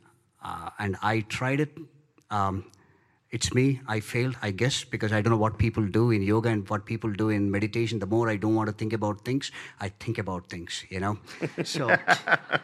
Uh, 0.42 0.70
and 0.78 0.96
I 1.02 1.20
tried 1.20 1.60
it. 1.60 1.76
Um, 2.30 2.64
it's 3.30 3.54
me. 3.54 3.80
I 3.86 4.00
failed, 4.00 4.36
I 4.42 4.50
guess, 4.50 4.82
because 4.82 5.12
I 5.12 5.20
don't 5.20 5.30
know 5.32 5.36
what 5.36 5.58
people 5.58 5.86
do 5.86 6.10
in 6.10 6.22
yoga 6.22 6.48
and 6.48 6.68
what 6.68 6.84
people 6.84 7.12
do 7.12 7.28
in 7.28 7.50
meditation. 7.50 7.98
The 7.98 8.06
more 8.06 8.28
I 8.28 8.36
don't 8.36 8.54
want 8.54 8.68
to 8.68 8.72
think 8.72 8.92
about 8.92 9.24
things, 9.24 9.52
I 9.80 9.88
think 9.88 10.18
about 10.18 10.48
things, 10.48 10.84
you 10.88 10.98
know? 10.98 11.18
So, 11.62 11.96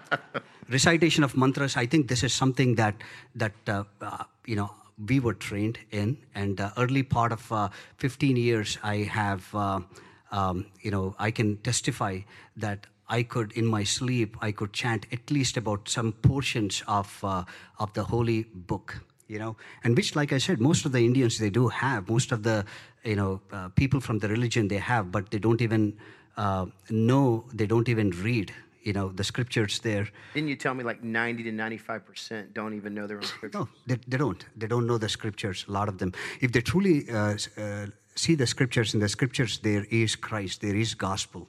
recitation 0.69 1.23
of 1.23 1.37
mantras, 1.37 1.77
I 1.77 1.87
think 1.87 2.09
this 2.09 2.25
is 2.25 2.33
something 2.33 2.75
that, 2.77 2.97
that 3.37 3.53
uh, 3.69 3.85
uh, 4.01 4.25
you 4.45 4.57
know, 4.57 4.71
we 4.99 5.21
were 5.21 5.35
trained 5.35 5.79
in. 5.91 6.19
And 6.35 6.61
uh, 6.61 6.71
early 6.77 7.03
part 7.03 7.33
of 7.33 7.51
uh, 7.53 7.69
15 7.99 8.37
years, 8.37 8.79
I 8.83 8.97
have, 8.97 9.55
uh, 9.55 9.81
um, 10.31 10.67
you 10.81 10.91
know, 10.91 11.15
I 11.19 11.31
can 11.31 11.59
testify 11.59 12.21
that 12.57 12.87
I 13.09 13.23
could, 13.23 13.53
in 13.53 13.67
my 13.67 13.85
sleep, 13.85 14.37
I 14.41 14.53
could 14.53 14.73
chant 14.73 15.07
at 15.13 15.31
least 15.31 15.57
about 15.57 15.89
some 15.89 16.13
portions 16.13 16.83
of, 16.89 17.25
of 17.79 17.93
the 17.95 18.05
holy 18.05 18.45
book 18.53 19.03
you 19.29 19.39
know 19.39 19.57
and 19.83 19.97
which 19.97 20.15
like 20.15 20.33
i 20.33 20.39
said 20.39 20.61
most 20.61 20.87
of 20.87 20.93
the 20.93 21.05
indians 21.05 21.39
they 21.39 21.51
do 21.51 21.69
have 21.69 22.09
most 22.09 22.33
of 22.33 22.43
the 22.43 22.65
you 23.05 23.17
know 23.17 23.41
uh, 23.53 23.69
people 23.71 24.01
from 24.01 24.19
the 24.21 24.29
religion 24.29 24.69
they 24.69 24.79
have 24.79 25.11
but 25.11 25.31
they 25.31 25.39
don't 25.39 25.61
even 25.61 25.97
uh, 26.37 26.67
know 26.91 27.45
they 27.53 27.67
don't 27.67 27.89
even 27.89 28.11
read 28.11 28.53
you 28.87 28.92
know 28.92 29.09
the 29.20 29.25
scriptures 29.25 29.75
there. 29.81 30.07
Didn't 30.35 30.49
you 30.49 30.57
tell 30.57 30.75
me 30.75 30.85
like 30.90 31.03
90 31.03 31.42
to 31.42 31.53
95% 31.53 32.53
don't 32.53 32.75
even 32.75 32.94
know 32.94 33.07
their 33.07 33.18
own 33.18 33.25
scripture? 33.25 33.59
no 33.59 33.68
they, 33.87 33.99
they 34.07 34.16
don't. 34.16 34.42
They 34.57 34.68
don't 34.72 34.87
know 34.87 34.99
the 34.99 35.09
scriptures 35.09 35.64
a 35.68 35.72
lot 35.72 35.88
of 35.88 35.99
them. 35.99 36.12
If 36.40 36.53
they 36.53 36.61
truly 36.61 37.11
uh, 37.11 37.37
uh, 37.59 37.87
see 38.16 38.35
the 38.35 38.46
scriptures 38.46 38.94
in 38.94 39.01
the 39.01 39.09
scriptures 39.09 39.59
there 39.59 39.87
is 39.90 40.16
christ 40.16 40.61
there 40.61 40.75
is 40.75 40.94
gospel 40.94 41.49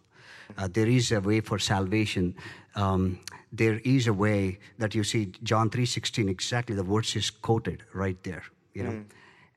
uh, 0.58 0.68
there 0.72 0.88
is 0.88 1.12
a 1.12 1.22
way 1.22 1.40
for 1.42 1.58
salvation 1.58 2.36
um, 2.76 3.20
there 3.52 3.80
is 3.84 4.08
a 4.08 4.14
way 4.14 4.60
that 4.78 4.94
you 4.94 5.04
see 5.04 5.32
john 5.44 5.70
3.16 5.70 6.30
exactly 6.30 6.76
the 6.76 6.84
words 6.84 7.16
is 7.16 7.30
quoted 7.30 7.84
right 7.94 8.22
there 8.24 8.44
you 8.74 8.84
know. 8.84 9.04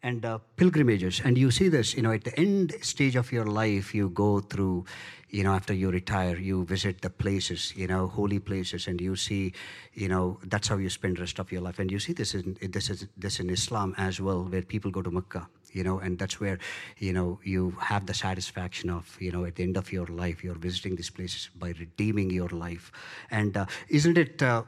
And 0.03 0.25
uh, 0.25 0.39
pilgrimages. 0.57 1.21
And 1.23 1.37
you 1.37 1.51
see 1.51 1.69
this 1.69 1.95
you 1.95 2.01
know 2.01 2.13
at 2.13 2.25
the 2.25 2.35
end 2.41 2.75
stage 2.81 3.17
of 3.17 3.31
your 3.33 3.45
life 3.45 3.95
you 3.95 4.09
go 4.09 4.41
through 4.41 4.87
you 5.31 5.45
know 5.45 5.53
after 5.55 5.73
you 5.73 5.91
retire 5.91 6.37
you 6.37 6.65
visit 6.65 7.03
the 7.03 7.11
places 7.11 7.75
you 7.77 7.87
know 7.87 8.07
holy 8.07 8.39
places 8.39 8.87
and 8.87 9.01
you 9.01 9.15
see 9.17 9.53
you 9.95 10.09
know 10.09 10.39
that's 10.45 10.69
how 10.69 10.77
you 10.77 10.91
spend 10.91 11.19
rest 11.19 11.39
of 11.39 11.53
your 11.53 11.61
life 11.61 11.79
and 11.79 11.91
you 11.91 11.99
see 11.99 12.13
this 12.13 12.35
in 12.35 12.57
this 12.71 12.91
is 12.91 13.07
this 13.17 13.41
in 13.41 13.51
islam 13.51 13.95
as 13.97 14.21
well 14.21 14.45
where 14.45 14.63
people 14.63 14.91
go 14.91 15.03
to 15.03 15.11
mecca 15.11 15.47
you 15.73 15.85
know 15.85 15.99
and 15.99 16.19
that's 16.19 16.41
where 16.41 16.59
you 16.99 17.13
know 17.13 17.39
you 17.45 17.71
have 17.81 18.07
the 18.07 18.15
satisfaction 18.15 18.91
of 18.91 19.17
you 19.21 19.31
know 19.31 19.45
at 19.45 19.57
the 19.57 19.63
end 19.63 19.77
of 19.77 19.93
your 19.93 20.07
life 20.07 20.43
you're 20.43 20.55
visiting 20.69 20.97
these 20.97 21.11
places 21.11 21.49
by 21.57 21.69
redeeming 21.79 22.31
your 22.31 22.49
life 22.49 22.91
and 23.31 23.57
uh, 23.57 23.67
isn't 23.89 24.19
it 24.19 24.43
uh, 24.43 24.63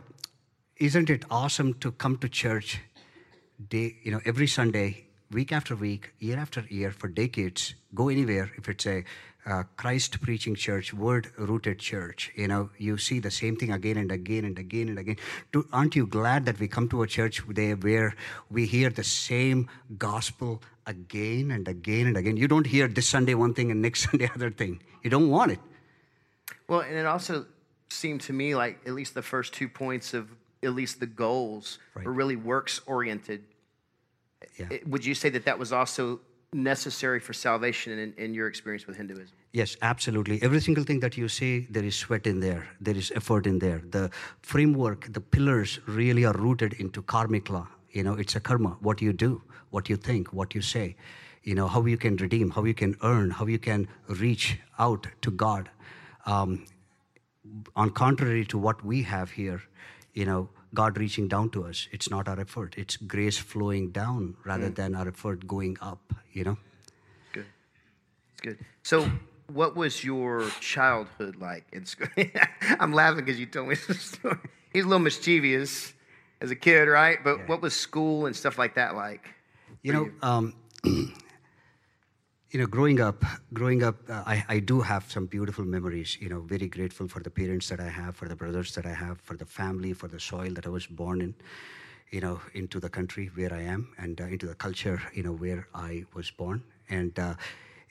isn't 0.76 1.10
it 1.10 1.24
awesome 1.30 1.74
to 1.74 1.92
come 1.92 2.16
to 2.18 2.28
church 2.28 2.80
day, 3.68 3.96
you 4.02 4.10
know, 4.10 4.20
every 4.24 4.46
Sunday, 4.46 5.04
week 5.30 5.52
after 5.52 5.74
week, 5.76 6.12
year 6.18 6.38
after 6.38 6.64
year, 6.68 6.90
for 6.90 7.08
decades, 7.08 7.74
go 7.94 8.08
anywhere. 8.08 8.50
If 8.56 8.68
it's 8.68 8.86
a 8.86 9.04
uh, 9.44 9.64
Christ 9.76 10.20
preaching 10.20 10.54
church, 10.54 10.94
word 10.94 11.32
rooted 11.36 11.78
church, 11.78 12.30
you 12.36 12.46
know, 12.48 12.70
you 12.78 12.96
see 12.96 13.18
the 13.18 13.30
same 13.30 13.56
thing 13.56 13.72
again 13.72 13.96
and 13.96 14.12
again 14.12 14.44
and 14.44 14.58
again 14.58 14.88
and 14.88 14.98
again. 14.98 15.16
Do, 15.52 15.66
aren't 15.72 15.96
you 15.96 16.06
glad 16.06 16.46
that 16.46 16.60
we 16.60 16.68
come 16.68 16.88
to 16.90 17.02
a 17.02 17.06
church 17.06 17.42
there 17.48 17.74
where 17.76 18.14
we 18.50 18.66
hear 18.66 18.88
the 18.90 19.02
same 19.04 19.68
gospel 19.98 20.62
again 20.86 21.50
and 21.50 21.68
again 21.68 22.06
and 22.06 22.16
again. 22.16 22.36
You 22.36 22.48
don't 22.48 22.66
hear 22.66 22.88
this 22.88 23.08
Sunday 23.08 23.34
one 23.34 23.54
thing 23.54 23.70
and 23.70 23.82
next 23.82 24.02
Sunday 24.10 24.30
other 24.34 24.50
thing. 24.50 24.80
You 25.02 25.10
don't 25.10 25.28
want 25.30 25.52
it. 25.52 25.58
Well, 26.68 26.80
and 26.80 26.96
it 26.96 27.06
also 27.06 27.46
seemed 27.88 28.20
to 28.22 28.32
me 28.32 28.54
like 28.54 28.80
at 28.86 28.92
least 28.92 29.14
the 29.14 29.22
first 29.22 29.52
two 29.52 29.68
points 29.68 30.14
of 30.14 30.30
at 30.62 30.72
least 30.74 31.00
the 31.00 31.06
goals 31.06 31.78
Right. 31.94 32.06
were 32.06 32.12
really 32.12 32.36
works 32.36 32.80
oriented. 32.86 33.44
Yeah. 34.58 34.68
Would 34.86 35.04
you 35.04 35.14
say 35.14 35.28
that 35.30 35.44
that 35.44 35.58
was 35.58 35.72
also 35.72 36.20
necessary 36.52 37.18
for 37.20 37.32
salvation 37.32 37.98
in, 37.98 38.12
in 38.16 38.34
your 38.34 38.46
experience 38.46 38.86
with 38.86 38.96
Hinduism? 38.96 39.34
Yes, 39.52 39.76
absolutely. 39.82 40.42
Every 40.42 40.60
single 40.60 40.84
thing 40.84 41.00
that 41.00 41.16
you 41.16 41.28
say, 41.28 41.66
there 41.70 41.84
is 41.84 41.96
sweat 41.96 42.26
in 42.26 42.40
there, 42.40 42.68
there 42.80 42.96
is 42.96 43.12
effort 43.14 43.46
in 43.46 43.58
there. 43.58 43.82
The 43.90 44.10
framework, 44.42 45.12
the 45.12 45.20
pillars 45.20 45.80
really 45.86 46.24
are 46.24 46.34
rooted 46.34 46.74
into 46.74 47.02
karmic 47.02 47.50
law. 47.50 47.68
You 47.90 48.02
know, 48.02 48.14
it's 48.14 48.36
a 48.36 48.40
karma, 48.40 48.76
what 48.80 49.02
you 49.02 49.12
do, 49.12 49.42
what 49.70 49.88
you 49.88 49.96
think, 49.96 50.32
what 50.32 50.54
you 50.54 50.62
say, 50.62 50.96
you 51.42 51.54
know, 51.54 51.68
how 51.68 51.84
you 51.84 51.96
can 51.96 52.16
redeem, 52.16 52.50
how 52.50 52.64
you 52.64 52.74
can 52.74 52.96
earn, 53.02 53.30
how 53.30 53.46
you 53.46 53.58
can 53.58 53.88
reach 54.08 54.58
out 54.78 55.06
to 55.22 55.30
God. 55.30 55.70
Um, 56.24 56.66
on 57.76 57.90
contrary 57.90 58.44
to 58.46 58.58
what 58.58 58.84
we 58.84 59.02
have 59.02 59.30
here, 59.30 59.62
you 60.14 60.24
know, 60.24 60.48
God 60.74 60.98
reaching 60.98 61.28
down 61.28 61.50
to 61.50 61.64
us, 61.64 61.88
it's 61.92 62.10
not 62.10 62.28
our 62.28 62.40
effort, 62.40 62.74
it's 62.78 62.96
grace 62.96 63.38
flowing 63.38 63.90
down 63.90 64.36
rather 64.44 64.70
than 64.70 64.94
our 64.94 65.08
effort 65.08 65.46
going 65.46 65.76
up, 65.80 66.14
you 66.32 66.44
know. 66.44 66.56
Good. 67.32 67.46
It's 68.32 68.40
good. 68.40 68.58
So, 68.82 69.10
what 69.52 69.76
was 69.76 70.02
your 70.02 70.48
childhood 70.60 71.36
like 71.36 71.66
in 71.72 71.84
school? 71.84 72.08
I'm 72.80 72.92
laughing 72.92 73.24
because 73.24 73.38
you 73.38 73.46
told 73.46 73.68
me 73.68 73.76
this 73.86 74.00
story. 74.00 74.38
He's 74.72 74.84
a 74.84 74.88
little 74.88 75.00
mischievous 75.00 75.92
as 76.40 76.50
a 76.50 76.56
kid, 76.56 76.88
right? 76.88 77.18
But 77.22 77.48
what 77.48 77.60
was 77.60 77.74
school 77.74 78.26
and 78.26 78.34
stuff 78.34 78.58
like 78.58 78.74
that 78.74 78.94
like? 78.94 79.28
You 79.82 79.92
know, 79.92 80.10
um, 80.22 80.54
you 82.52 82.60
know, 82.60 82.66
growing 82.66 83.00
up, 83.00 83.24
growing 83.54 83.82
up, 83.82 83.96
uh, 84.10 84.24
I, 84.26 84.44
I 84.46 84.58
do 84.58 84.82
have 84.82 85.10
some 85.10 85.24
beautiful 85.24 85.64
memories. 85.64 86.18
You 86.20 86.28
know, 86.28 86.40
very 86.40 86.68
grateful 86.68 87.08
for 87.08 87.20
the 87.20 87.30
parents 87.30 87.70
that 87.70 87.80
I 87.80 87.88
have, 87.88 88.14
for 88.14 88.28
the 88.28 88.36
brothers 88.36 88.74
that 88.74 88.84
I 88.84 88.92
have, 88.92 89.20
for 89.22 89.38
the 89.38 89.46
family, 89.46 89.94
for 89.94 90.06
the 90.06 90.20
soil 90.20 90.50
that 90.52 90.66
I 90.66 90.68
was 90.68 90.86
born 90.86 91.22
in. 91.22 91.34
You 92.10 92.20
know, 92.20 92.42
into 92.52 92.78
the 92.78 92.90
country 92.90 93.30
where 93.34 93.54
I 93.54 93.62
am, 93.62 93.94
and 93.96 94.20
uh, 94.20 94.24
into 94.24 94.46
the 94.46 94.54
culture, 94.54 95.00
you 95.14 95.22
know, 95.22 95.32
where 95.32 95.66
I 95.74 96.04
was 96.12 96.30
born. 96.30 96.62
And 96.90 97.18
uh, 97.18 97.36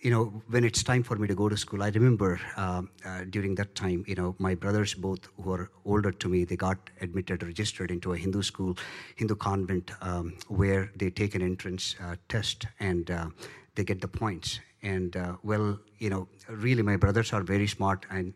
you 0.01 0.09
know, 0.09 0.41
when 0.49 0.63
it's 0.63 0.81
time 0.81 1.03
for 1.03 1.15
me 1.15 1.27
to 1.27 1.35
go 1.35 1.47
to 1.47 1.55
school, 1.55 1.83
I 1.83 1.89
remember 1.89 2.41
um, 2.57 2.89
uh, 3.05 3.23
during 3.29 3.53
that 3.55 3.75
time, 3.75 4.03
you 4.07 4.15
know, 4.15 4.35
my 4.39 4.55
brothers, 4.55 4.95
both 4.95 5.27
who 5.39 5.51
are 5.53 5.69
older 5.85 6.11
to 6.11 6.27
me, 6.27 6.43
they 6.43 6.55
got 6.55 6.89
admitted, 7.01 7.43
registered 7.43 7.91
into 7.91 8.13
a 8.13 8.17
Hindu 8.17 8.41
school, 8.41 8.77
Hindu 9.15 9.35
convent, 9.35 9.91
um, 10.01 10.33
where 10.47 10.91
they 10.95 11.11
take 11.11 11.35
an 11.35 11.43
entrance 11.43 11.95
uh, 12.03 12.15
test 12.29 12.65
and 12.79 13.11
uh, 13.11 13.27
they 13.75 13.83
get 13.83 14.01
the 14.01 14.07
points. 14.07 14.59
And 14.81 15.15
uh, 15.15 15.35
well, 15.43 15.79
you 15.99 16.09
know, 16.09 16.27
really, 16.49 16.81
my 16.81 16.95
brothers 16.95 17.31
are 17.31 17.43
very 17.43 17.67
smart 17.67 18.07
and 18.09 18.33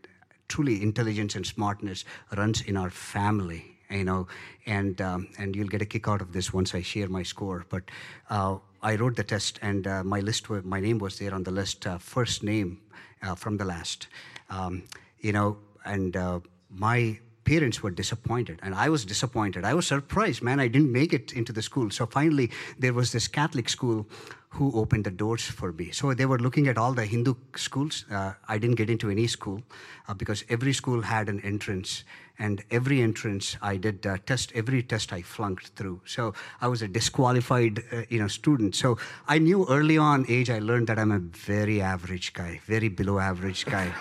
truly 0.47 0.83
intelligence 0.83 1.33
and 1.35 1.45
smartness 1.47 2.05
runs 2.37 2.61
in 2.61 2.77
our 2.77 2.91
family 2.91 3.74
you 3.89 4.03
know, 4.03 4.27
and 4.65 5.01
um, 5.01 5.27
and 5.37 5.55
you'll 5.55 5.67
get 5.67 5.81
a 5.81 5.85
kick 5.85 6.07
out 6.07 6.21
of 6.21 6.33
this 6.33 6.53
once 6.53 6.73
I 6.73 6.81
share 6.81 7.07
my 7.07 7.23
score. 7.23 7.65
But 7.69 7.83
uh, 8.29 8.57
I 8.81 8.95
wrote 8.95 9.15
the 9.15 9.23
test, 9.23 9.59
and 9.61 9.87
uh, 9.87 10.03
my 10.03 10.19
list, 10.19 10.49
my 10.49 10.79
name 10.79 10.99
was 10.99 11.19
there 11.19 11.33
on 11.33 11.43
the 11.43 11.51
list, 11.51 11.87
uh, 11.87 11.97
first 11.97 12.43
name 12.43 12.81
uh, 13.21 13.35
from 13.35 13.57
the 13.57 13.65
last, 13.65 14.07
um, 14.49 14.83
you 15.19 15.31
know, 15.31 15.57
and 15.85 16.15
uh, 16.15 16.39
my 16.69 17.19
parents 17.45 17.83
were 17.83 17.91
disappointed 17.91 18.59
and 18.63 18.73
i 18.75 18.89
was 18.89 19.05
disappointed. 19.05 19.63
I 19.63 19.73
was 19.75 19.87
surprised 19.87 20.41
man 20.41 20.59
i 20.59 20.67
didn't 20.67 20.91
make 20.91 21.13
it 21.13 21.31
into 21.31 21.53
the 21.53 21.61
school. 21.61 21.89
So 21.91 22.05
finally 22.07 22.51
there 22.79 22.91
was 22.91 23.11
this 23.11 23.27
catholic 23.27 23.69
school 23.69 24.07
who 24.49 24.71
opened 24.73 25.03
the 25.03 25.11
doors 25.11 25.43
for 25.43 25.71
me. 25.71 25.91
So 25.91 26.13
they 26.13 26.25
were 26.25 26.39
looking 26.39 26.67
at 26.67 26.77
all 26.77 26.93
the 26.93 27.05
hindu 27.05 27.35
schools. 27.55 28.05
Uh, 28.11 28.33
i 28.47 28.57
didn't 28.57 28.75
get 28.75 28.89
into 28.89 29.09
any 29.09 29.27
school 29.27 29.61
uh, 30.07 30.15
because 30.15 30.43
every 30.49 30.73
school 30.73 31.01
had 31.03 31.29
an 31.29 31.39
entrance 31.41 32.03
and 32.39 32.63
every 32.71 33.01
entrance 33.01 33.57
i 33.61 33.77
did 33.77 34.05
uh, 34.05 34.17
test 34.25 34.51
every 34.55 34.81
test 34.83 35.13
i 35.13 35.21
flunked 35.21 35.67
through. 35.75 36.01
So 36.05 36.33
i 36.61 36.67
was 36.67 36.81
a 36.81 36.87
disqualified 36.87 37.83
uh, 37.91 38.03
you 38.09 38.19
know 38.19 38.27
student. 38.27 38.75
So 38.75 38.97
i 39.27 39.37
knew 39.37 39.65
early 39.69 39.97
on 39.97 40.25
age 40.29 40.49
i 40.49 40.59
learned 40.59 40.87
that 40.87 40.99
i'm 40.99 41.11
a 41.11 41.19
very 41.19 41.81
average 41.81 42.33
guy 42.33 42.59
very 42.65 42.89
below 42.89 43.19
average 43.19 43.65
guy. 43.65 43.93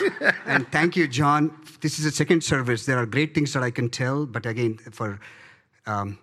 And 0.46 0.70
thank 0.70 0.96
you 0.96 1.08
john. 1.08 1.56
This 1.80 1.98
is 1.98 2.04
a 2.04 2.10
second 2.10 2.44
service. 2.44 2.86
There 2.86 2.98
are 2.98 3.06
great 3.06 3.34
things 3.34 3.52
that 3.52 3.62
i 3.62 3.70
can 3.70 3.88
tell 3.90 4.26
but 4.26 4.46
again 4.46 4.78
for 4.90 5.20
um, 5.86 6.18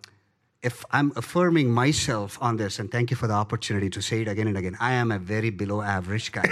if 0.62 0.86
i'm 0.92 1.12
affirming 1.16 1.72
myself 1.72 2.38
on 2.42 2.58
this 2.58 2.80
and 2.80 2.92
thank 2.92 3.12
you 3.12 3.18
for 3.18 3.28
the 3.28 3.34
opportunity 3.34 3.90
to 3.90 4.02
say 4.02 4.22
it 4.22 4.28
again 4.28 4.48
and 4.48 4.58
again 4.58 4.76
i 4.80 4.92
am 4.92 5.12
a 5.12 5.20
very 5.20 5.50
below 5.50 5.82
average 5.82 6.32
guy 6.32 6.50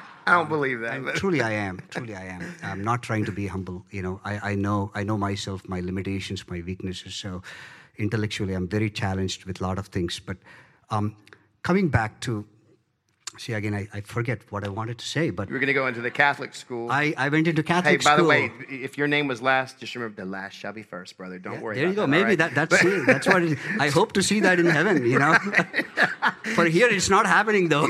I 0.26 0.32
don't 0.32 0.48
believe 0.48 0.80
that. 0.80 1.04
but- 1.04 1.14
truly 1.16 1.40
I 1.42 1.52
am. 1.68 1.80
Truly 1.90 2.14
I 2.14 2.24
am. 2.26 2.42
I'm 2.62 2.82
not 2.84 3.02
trying 3.02 3.24
to 3.26 3.32
be 3.32 3.46
humble. 3.46 3.84
You 3.90 4.02
know, 4.02 4.20
I, 4.24 4.50
I 4.52 4.54
know 4.54 4.90
I 4.94 5.02
know 5.04 5.16
myself, 5.18 5.68
my 5.68 5.80
limitations, 5.80 6.44
my 6.48 6.62
weaknesses. 6.64 7.14
So 7.14 7.42
intellectually, 7.98 8.54
I'm 8.54 8.68
very 8.68 8.90
challenged 8.90 9.44
with 9.44 9.60
a 9.60 9.64
lot 9.64 9.78
of 9.78 9.86
things. 9.88 10.20
But 10.20 10.36
um, 10.90 11.16
coming 11.62 11.88
back 11.88 12.20
to, 12.20 12.44
see 13.38 13.52
again, 13.54 13.74
I, 13.74 13.88
I 13.92 14.00
forget 14.02 14.40
what 14.50 14.62
I 14.64 14.68
wanted 14.68 14.98
to 14.98 15.06
say. 15.06 15.30
But 15.30 15.48
You 15.48 15.54
were 15.54 15.58
going 15.60 15.66
to 15.68 15.72
go 15.74 15.86
into 15.86 16.00
the 16.00 16.10
Catholic 16.10 16.54
school. 16.54 16.90
I, 16.90 17.14
I 17.16 17.28
went 17.28 17.46
into 17.48 17.62
Catholic. 17.62 17.92
hey, 18.00 18.04
by 18.04 18.14
school. 18.14 18.24
the 18.24 18.28
way, 18.28 18.52
if 18.68 18.96
your 18.98 19.08
name 19.08 19.26
was 19.28 19.40
last, 19.42 19.78
just 19.80 19.94
remember 19.94 20.16
the 20.22 20.28
last 20.28 20.54
shall 20.54 20.72
be 20.72 20.82
first, 20.82 21.16
brother. 21.16 21.38
Don't 21.38 21.60
worry. 21.60 21.76
there 21.76 21.88
you 21.88 21.94
go. 21.94 22.02
that, 22.02 22.08
Maybe 22.08 22.24
right? 22.24 22.38
that, 22.38 22.54
that's 22.54 22.82
it. 22.84 23.06
That's 23.06 23.26
what 23.26 23.42
it, 23.42 23.58
I 23.80 23.88
hope 23.98 24.12
to 24.12 24.22
see 24.22 24.40
that 24.40 24.58
in 24.60 24.66
heaven. 24.66 25.04
You 25.06 25.18
know, 25.18 25.34
for 26.54 26.64
here 26.66 26.88
it's 26.88 27.08
not 27.10 27.26
happening 27.26 27.68
though. 27.68 27.86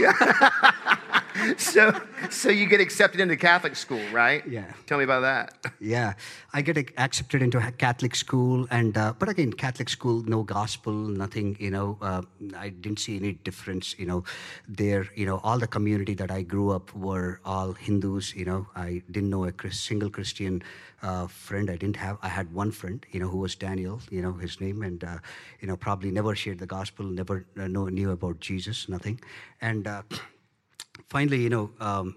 So, 1.62 2.00
so 2.30 2.48
you 2.48 2.66
get 2.66 2.80
accepted 2.80 3.20
into 3.20 3.36
Catholic 3.36 3.76
school, 3.76 4.02
right? 4.12 4.46
Yeah. 4.46 4.72
Tell 4.86 4.98
me 4.98 5.04
about 5.04 5.20
that. 5.20 5.72
Yeah, 5.80 6.14
I 6.52 6.62
get 6.62 6.76
accepted 6.96 7.42
into 7.42 7.58
a 7.58 7.72
Catholic 7.72 8.14
school, 8.14 8.66
and 8.70 8.96
uh, 8.96 9.14
but 9.18 9.28
again, 9.28 9.52
Catholic 9.52 9.88
school, 9.88 10.22
no 10.22 10.42
gospel, 10.42 10.92
nothing. 10.92 11.56
You 11.58 11.70
know, 11.70 11.98
uh, 12.00 12.22
I 12.56 12.68
didn't 12.70 12.98
see 12.98 13.16
any 13.16 13.32
difference. 13.32 13.94
You 13.98 14.06
know, 14.06 14.24
there, 14.68 15.08
you 15.14 15.26
know, 15.26 15.40
all 15.42 15.58
the 15.58 15.66
community 15.66 16.14
that 16.14 16.30
I 16.30 16.42
grew 16.42 16.70
up 16.70 16.94
were 16.94 17.40
all 17.44 17.72
Hindus. 17.72 18.34
You 18.34 18.44
know, 18.44 18.66
I 18.76 19.02
didn't 19.10 19.30
know 19.30 19.44
a 19.44 19.52
single 19.70 20.10
Christian 20.10 20.62
uh, 21.02 21.26
friend. 21.26 21.70
I 21.70 21.76
didn't 21.76 21.96
have. 21.96 22.18
I 22.22 22.28
had 22.28 22.52
one 22.52 22.70
friend, 22.70 23.04
you 23.10 23.20
know, 23.20 23.28
who 23.28 23.38
was 23.38 23.54
Daniel. 23.54 24.00
You 24.10 24.22
know, 24.22 24.32
his 24.32 24.60
name, 24.60 24.82
and 24.82 25.02
uh, 25.02 25.18
you 25.60 25.68
know, 25.68 25.76
probably 25.76 26.10
never 26.10 26.34
shared 26.34 26.58
the 26.58 26.66
gospel, 26.66 27.06
never 27.06 27.46
uh, 27.58 27.66
know, 27.68 27.86
knew 27.86 28.10
about 28.10 28.40
Jesus, 28.40 28.88
nothing, 28.88 29.20
and. 29.60 29.88
Finally, 31.08 31.42
you 31.42 31.48
know, 31.48 31.70
um, 31.80 32.16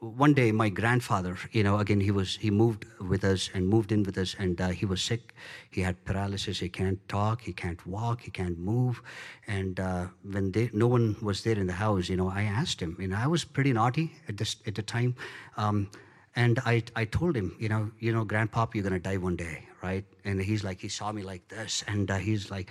one 0.00 0.34
day 0.34 0.50
my 0.50 0.68
grandfather, 0.68 1.36
you 1.52 1.62
know, 1.62 1.78
again 1.78 2.00
he 2.00 2.10
was 2.10 2.36
he 2.36 2.50
moved 2.50 2.86
with 3.00 3.22
us 3.22 3.50
and 3.54 3.68
moved 3.68 3.92
in 3.92 4.02
with 4.02 4.18
us, 4.18 4.34
and 4.38 4.60
uh, 4.60 4.68
he 4.68 4.84
was 4.84 5.00
sick. 5.00 5.34
He 5.70 5.80
had 5.80 6.04
paralysis. 6.04 6.58
He 6.58 6.68
can't 6.68 6.98
talk. 7.08 7.42
He 7.42 7.52
can't 7.52 7.86
walk. 7.86 8.22
He 8.22 8.30
can't 8.30 8.58
move. 8.58 9.00
And 9.46 9.78
uh, 9.78 10.06
when 10.24 10.50
they, 10.50 10.70
no 10.72 10.88
one 10.88 11.16
was 11.22 11.44
there 11.44 11.56
in 11.56 11.68
the 11.68 11.74
house, 11.74 12.08
you 12.08 12.16
know, 12.16 12.28
I 12.28 12.42
asked 12.42 12.80
him. 12.80 12.96
You 12.98 13.08
know, 13.08 13.16
I 13.16 13.28
was 13.28 13.44
pretty 13.44 13.72
naughty 13.72 14.12
at 14.28 14.36
this 14.38 14.56
at 14.66 14.74
the 14.74 14.82
time. 14.82 15.14
Um, 15.56 15.88
and 16.34 16.58
I, 16.64 16.82
I 16.96 17.04
told 17.04 17.36
him, 17.36 17.54
you 17.58 17.68
know, 17.68 17.90
you 18.00 18.12
know, 18.12 18.24
Grandpop, 18.24 18.74
you're 18.74 18.82
gonna 18.82 18.98
die 18.98 19.18
one 19.18 19.36
day, 19.36 19.68
right? 19.82 20.04
And 20.24 20.40
he's 20.40 20.64
like, 20.64 20.80
he 20.80 20.88
saw 20.88 21.12
me 21.12 21.22
like 21.22 21.46
this, 21.48 21.84
and 21.86 22.10
uh, 22.10 22.16
he's 22.16 22.50
like, 22.50 22.70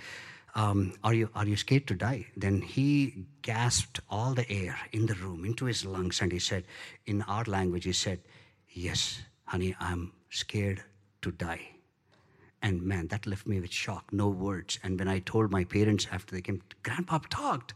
um, 0.54 0.92
are 1.02 1.14
you 1.14 1.30
are 1.34 1.46
you 1.46 1.56
scared 1.56 1.86
to 1.88 1.94
die? 1.94 2.26
Then 2.36 2.60
he 2.60 3.24
gasped 3.40 4.00
all 4.10 4.34
the 4.34 4.50
air 4.50 4.76
in 4.92 5.06
the 5.06 5.14
room 5.14 5.44
into 5.44 5.64
his 5.64 5.84
lungs, 5.84 6.20
and 6.20 6.30
he 6.30 6.38
said, 6.38 6.64
in 7.06 7.22
our 7.22 7.44
language, 7.44 7.84
he 7.84 7.92
said, 7.92 8.20
"Yes, 8.68 9.22
honey, 9.46 9.74
I'm 9.80 10.12
scared 10.30 10.82
to 11.22 11.30
die." 11.30 11.68
And 12.60 12.82
man, 12.82 13.08
that 13.08 13.26
left 13.26 13.46
me 13.46 13.60
with 13.60 13.72
shock, 13.72 14.12
no 14.12 14.28
words. 14.28 14.78
And 14.82 14.98
when 14.98 15.08
I 15.08 15.18
told 15.20 15.50
my 15.50 15.64
parents 15.64 16.06
after 16.12 16.34
they 16.34 16.42
came, 16.42 16.62
Grandpa 16.84 17.18
talked. 17.28 17.74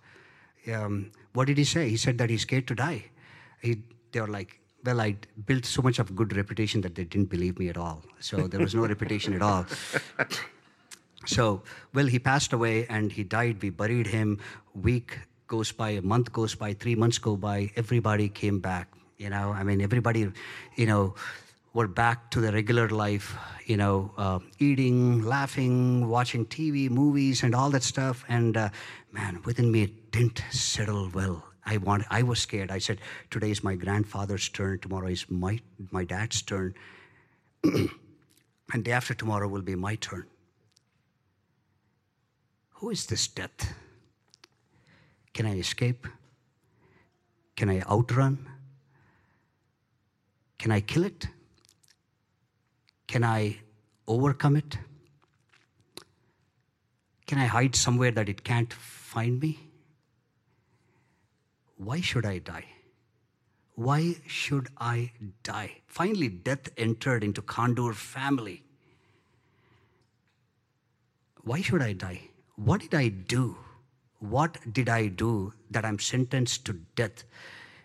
Um, 0.72 1.10
what 1.32 1.46
did 1.46 1.58
he 1.58 1.64
say? 1.64 1.88
He 1.88 1.96
said 1.96 2.18
that 2.18 2.30
he's 2.30 2.42
scared 2.42 2.68
to 2.68 2.74
die. 2.74 3.06
He, 3.60 3.82
they 4.12 4.20
were 4.20 4.28
like, 4.28 4.60
well, 4.84 5.00
I 5.00 5.16
built 5.44 5.64
so 5.64 5.82
much 5.82 5.98
of 5.98 6.14
good 6.14 6.36
reputation 6.36 6.80
that 6.82 6.94
they 6.94 7.02
didn't 7.04 7.30
believe 7.30 7.58
me 7.58 7.68
at 7.68 7.76
all. 7.76 8.04
So 8.20 8.46
there 8.46 8.60
was 8.60 8.74
no 8.74 8.86
reputation 8.86 9.34
at 9.34 9.42
all. 9.42 9.66
So, 11.26 11.62
well, 11.92 12.06
he 12.06 12.18
passed 12.18 12.52
away 12.52 12.86
and 12.88 13.12
he 13.12 13.24
died. 13.24 13.62
We 13.62 13.70
buried 13.70 14.06
him. 14.06 14.40
Week 14.74 15.18
goes 15.46 15.72
by, 15.72 15.90
a 15.90 16.02
month 16.02 16.32
goes 16.32 16.54
by, 16.54 16.74
three 16.74 16.94
months 16.94 17.18
go 17.18 17.36
by. 17.36 17.70
Everybody 17.76 18.28
came 18.28 18.60
back. 18.60 18.88
You 19.18 19.30
know, 19.30 19.52
I 19.52 19.62
mean, 19.62 19.80
everybody, 19.80 20.30
you 20.76 20.86
know, 20.86 21.14
were 21.72 21.88
back 21.88 22.30
to 22.30 22.40
the 22.40 22.52
regular 22.52 22.88
life. 22.88 23.36
You 23.64 23.76
know, 23.76 24.12
uh, 24.16 24.38
eating, 24.58 25.22
laughing, 25.22 26.08
watching 26.08 26.46
TV, 26.46 26.90
movies, 26.90 27.42
and 27.42 27.54
all 27.54 27.70
that 27.70 27.82
stuff. 27.82 28.24
And 28.28 28.56
uh, 28.56 28.70
man, 29.12 29.40
within 29.44 29.72
me, 29.72 29.82
it 29.84 30.10
didn't 30.10 30.42
settle 30.50 31.10
well. 31.12 31.44
I 31.64 31.78
want. 31.78 32.04
I 32.10 32.22
was 32.22 32.38
scared. 32.40 32.70
I 32.70 32.78
said, 32.78 33.00
today 33.30 33.50
is 33.50 33.64
my 33.64 33.74
grandfather's 33.74 34.48
turn. 34.48 34.78
Tomorrow 34.78 35.08
is 35.08 35.28
my 35.28 35.58
my 35.90 36.04
dad's 36.04 36.40
turn. 36.42 36.74
and 37.64 38.84
day 38.84 38.92
after 38.92 39.14
tomorrow 39.14 39.48
will 39.48 39.62
be 39.62 39.74
my 39.74 39.96
turn. 39.96 40.26
Who 42.80 42.90
is 42.90 43.06
this 43.06 43.26
death? 43.26 43.74
Can 45.32 45.46
I 45.46 45.58
escape? 45.58 46.06
Can 47.56 47.70
I 47.70 47.80
outrun? 47.80 48.50
Can 50.58 50.70
I 50.70 50.80
kill 50.82 51.04
it? 51.04 51.26
Can 53.06 53.24
I 53.24 53.60
overcome 54.06 54.56
it? 54.56 54.76
Can 57.26 57.38
I 57.38 57.46
hide 57.46 57.74
somewhere 57.74 58.10
that 58.10 58.28
it 58.28 58.44
can't 58.44 58.72
find 58.72 59.40
me? 59.40 59.58
Why 61.78 62.02
should 62.02 62.26
I 62.26 62.38
die? 62.38 62.66
Why 63.74 64.16
should 64.26 64.68
I 64.76 65.12
die? 65.42 65.78
Finally, 65.86 66.28
death 66.28 66.68
entered 66.76 67.24
into 67.24 67.40
Khandur 67.40 67.94
family. 67.94 68.62
Why 71.42 71.62
should 71.62 71.80
I 71.80 71.94
die? 71.94 72.20
What 72.56 72.80
did 72.80 72.94
I 72.94 73.08
do? 73.08 73.56
What 74.18 74.56
did 74.72 74.88
I 74.88 75.08
do 75.08 75.52
that 75.70 75.84
I'm 75.84 75.98
sentenced 75.98 76.64
to 76.64 76.72
death 76.94 77.24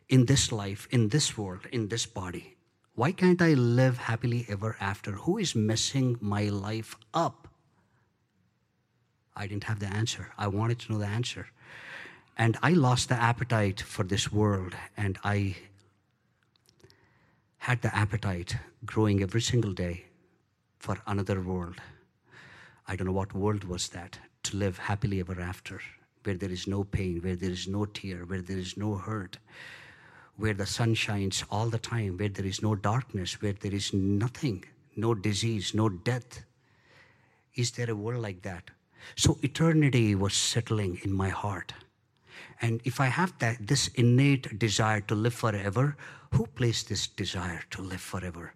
in 0.07 0.25
this 0.25 0.51
life, 0.51 0.87
in 0.91 1.09
this 1.09 1.37
world, 1.37 1.67
in 1.73 1.89
this 1.89 2.05
body? 2.05 2.55
Why 2.95 3.11
can't 3.11 3.41
I 3.41 3.53
live 3.53 3.97
happily 3.97 4.45
ever 4.47 4.77
after? 4.79 5.11
Who 5.11 5.37
is 5.37 5.55
messing 5.55 6.17
my 6.21 6.43
life 6.43 6.95
up? 7.13 7.49
I 9.35 9.45
didn't 9.45 9.65
have 9.65 9.79
the 9.79 9.87
answer. 9.87 10.31
I 10.37 10.47
wanted 10.47 10.79
to 10.79 10.93
know 10.93 10.99
the 10.99 11.05
answer. 11.05 11.47
And 12.37 12.57
I 12.63 12.71
lost 12.71 13.09
the 13.09 13.15
appetite 13.15 13.81
for 13.81 14.03
this 14.03 14.31
world, 14.31 14.73
and 14.95 15.19
I 15.23 15.57
had 17.57 17.81
the 17.81 17.93
appetite 17.95 18.55
growing 18.85 19.21
every 19.21 19.41
single 19.41 19.73
day 19.73 20.05
for 20.79 20.97
another 21.05 21.41
world. 21.41 21.75
I 22.87 22.95
don't 22.95 23.07
know 23.07 23.13
what 23.13 23.33
world 23.33 23.65
was 23.65 23.89
that 23.89 24.17
to 24.43 24.57
live 24.57 24.77
happily 24.77 25.19
ever 25.19 25.39
after, 25.39 25.79
where 26.23 26.35
there 26.35 26.51
is 26.51 26.67
no 26.67 26.83
pain, 26.83 27.21
where 27.21 27.35
there 27.35 27.51
is 27.51 27.67
no 27.67 27.85
tear, 27.85 28.25
where 28.25 28.41
there 28.41 28.57
is 28.57 28.77
no 28.77 28.95
hurt, 28.95 29.37
where 30.37 30.53
the 30.53 30.65
sun 30.65 30.93
shines 30.93 31.43
all 31.51 31.67
the 31.67 31.79
time, 31.79 32.17
where 32.17 32.29
there 32.29 32.45
is 32.45 32.61
no 32.61 32.75
darkness, 32.75 33.41
where 33.41 33.53
there 33.53 33.73
is 33.73 33.93
nothing, 33.93 34.63
no 34.95 35.13
disease, 35.13 35.73
no 35.73 35.89
death. 35.89 36.43
Is 37.55 37.71
there 37.71 37.91
a 37.91 37.95
world 37.95 38.21
like 38.21 38.41
that? 38.43 38.71
So 39.15 39.37
eternity 39.41 40.15
was 40.15 40.33
settling 40.33 40.99
in 41.03 41.11
my 41.11 41.29
heart. 41.29 41.73
And 42.61 42.81
if 42.83 42.99
I 42.99 43.07
have 43.07 43.37
that 43.39 43.67
this 43.67 43.87
innate 43.89 44.59
desire 44.59 45.01
to 45.01 45.15
live 45.15 45.33
forever, 45.33 45.97
who 46.31 46.45
placed 46.45 46.89
this 46.89 47.07
desire 47.07 47.61
to 47.71 47.81
live 47.81 48.01
forever? 48.01 48.53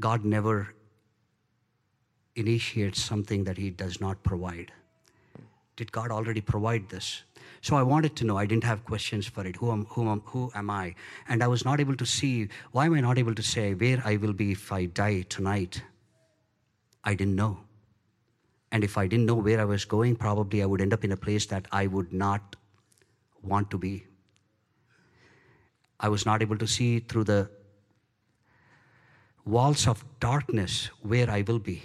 God 0.00 0.24
never 0.24 0.74
initiates 2.36 3.02
something 3.02 3.44
that 3.44 3.58
he 3.58 3.70
does 3.70 4.00
not 4.00 4.22
provide. 4.22 4.72
Did 5.76 5.92
God 5.92 6.10
already 6.10 6.40
provide 6.40 6.88
this? 6.88 7.22
So 7.62 7.76
I 7.76 7.82
wanted 7.82 8.16
to 8.16 8.24
know. 8.24 8.38
I 8.38 8.46
didn't 8.46 8.64
have 8.64 8.84
questions 8.84 9.26
for 9.26 9.46
it. 9.46 9.56
Who 9.56 9.70
am, 9.72 9.84
who 9.86 10.08
am, 10.10 10.20
who 10.24 10.50
am 10.54 10.70
I? 10.70 10.94
And 11.28 11.42
I 11.42 11.48
was 11.48 11.64
not 11.64 11.80
able 11.80 11.96
to 11.96 12.06
see. 12.06 12.48
Why 12.72 12.86
am 12.86 12.94
I 12.94 13.00
not 13.00 13.18
able 13.18 13.34
to 13.34 13.42
say 13.42 13.74
where 13.74 14.02
I 14.04 14.16
will 14.16 14.32
be 14.32 14.52
if 14.52 14.72
I 14.72 14.86
die 14.86 15.22
tonight? 15.22 15.82
I 17.04 17.14
didn't 17.14 17.36
know. 17.36 17.60
And 18.72 18.84
if 18.84 18.96
I 18.96 19.06
didn't 19.06 19.26
know 19.26 19.34
where 19.34 19.60
I 19.60 19.64
was 19.64 19.84
going, 19.84 20.16
probably 20.16 20.62
I 20.62 20.66
would 20.66 20.80
end 20.80 20.92
up 20.92 21.04
in 21.04 21.12
a 21.12 21.16
place 21.16 21.46
that 21.46 21.66
I 21.72 21.86
would 21.86 22.12
not 22.12 22.56
want 23.42 23.70
to 23.70 23.78
be. 23.78 24.06
I 25.98 26.08
was 26.08 26.24
not 26.24 26.40
able 26.40 26.56
to 26.56 26.66
see 26.66 27.00
through 27.00 27.24
the 27.24 27.50
walls 29.44 29.86
of 29.86 30.04
darkness 30.20 30.90
where 31.02 31.28
I 31.28 31.42
will 31.42 31.58
be. 31.58 31.82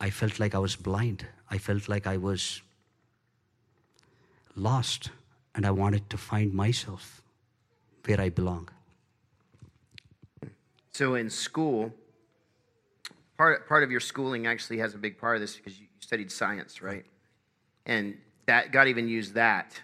I 0.00 0.10
felt 0.10 0.40
like 0.40 0.54
I 0.54 0.58
was 0.58 0.76
blind. 0.76 1.26
I 1.50 1.58
felt 1.58 1.88
like 1.88 2.06
I 2.06 2.16
was 2.16 2.62
lost, 4.56 5.10
and 5.54 5.66
I 5.66 5.70
wanted 5.70 6.08
to 6.10 6.16
find 6.16 6.52
myself 6.54 7.22
where 8.06 8.20
I 8.20 8.30
belong. 8.30 8.68
So 10.92 11.14
in 11.14 11.30
school, 11.30 11.92
part 13.36 13.68
part 13.68 13.82
of 13.82 13.90
your 13.90 14.00
schooling 14.00 14.46
actually 14.46 14.78
has 14.78 14.94
a 14.94 14.98
big 14.98 15.18
part 15.18 15.36
of 15.36 15.40
this 15.40 15.56
because 15.56 15.78
you 15.80 15.86
studied 16.00 16.30
science, 16.32 16.82
right? 16.82 17.04
And 17.86 18.16
that 18.46 18.72
God 18.72 18.88
even 18.88 19.08
used 19.08 19.34
that. 19.34 19.80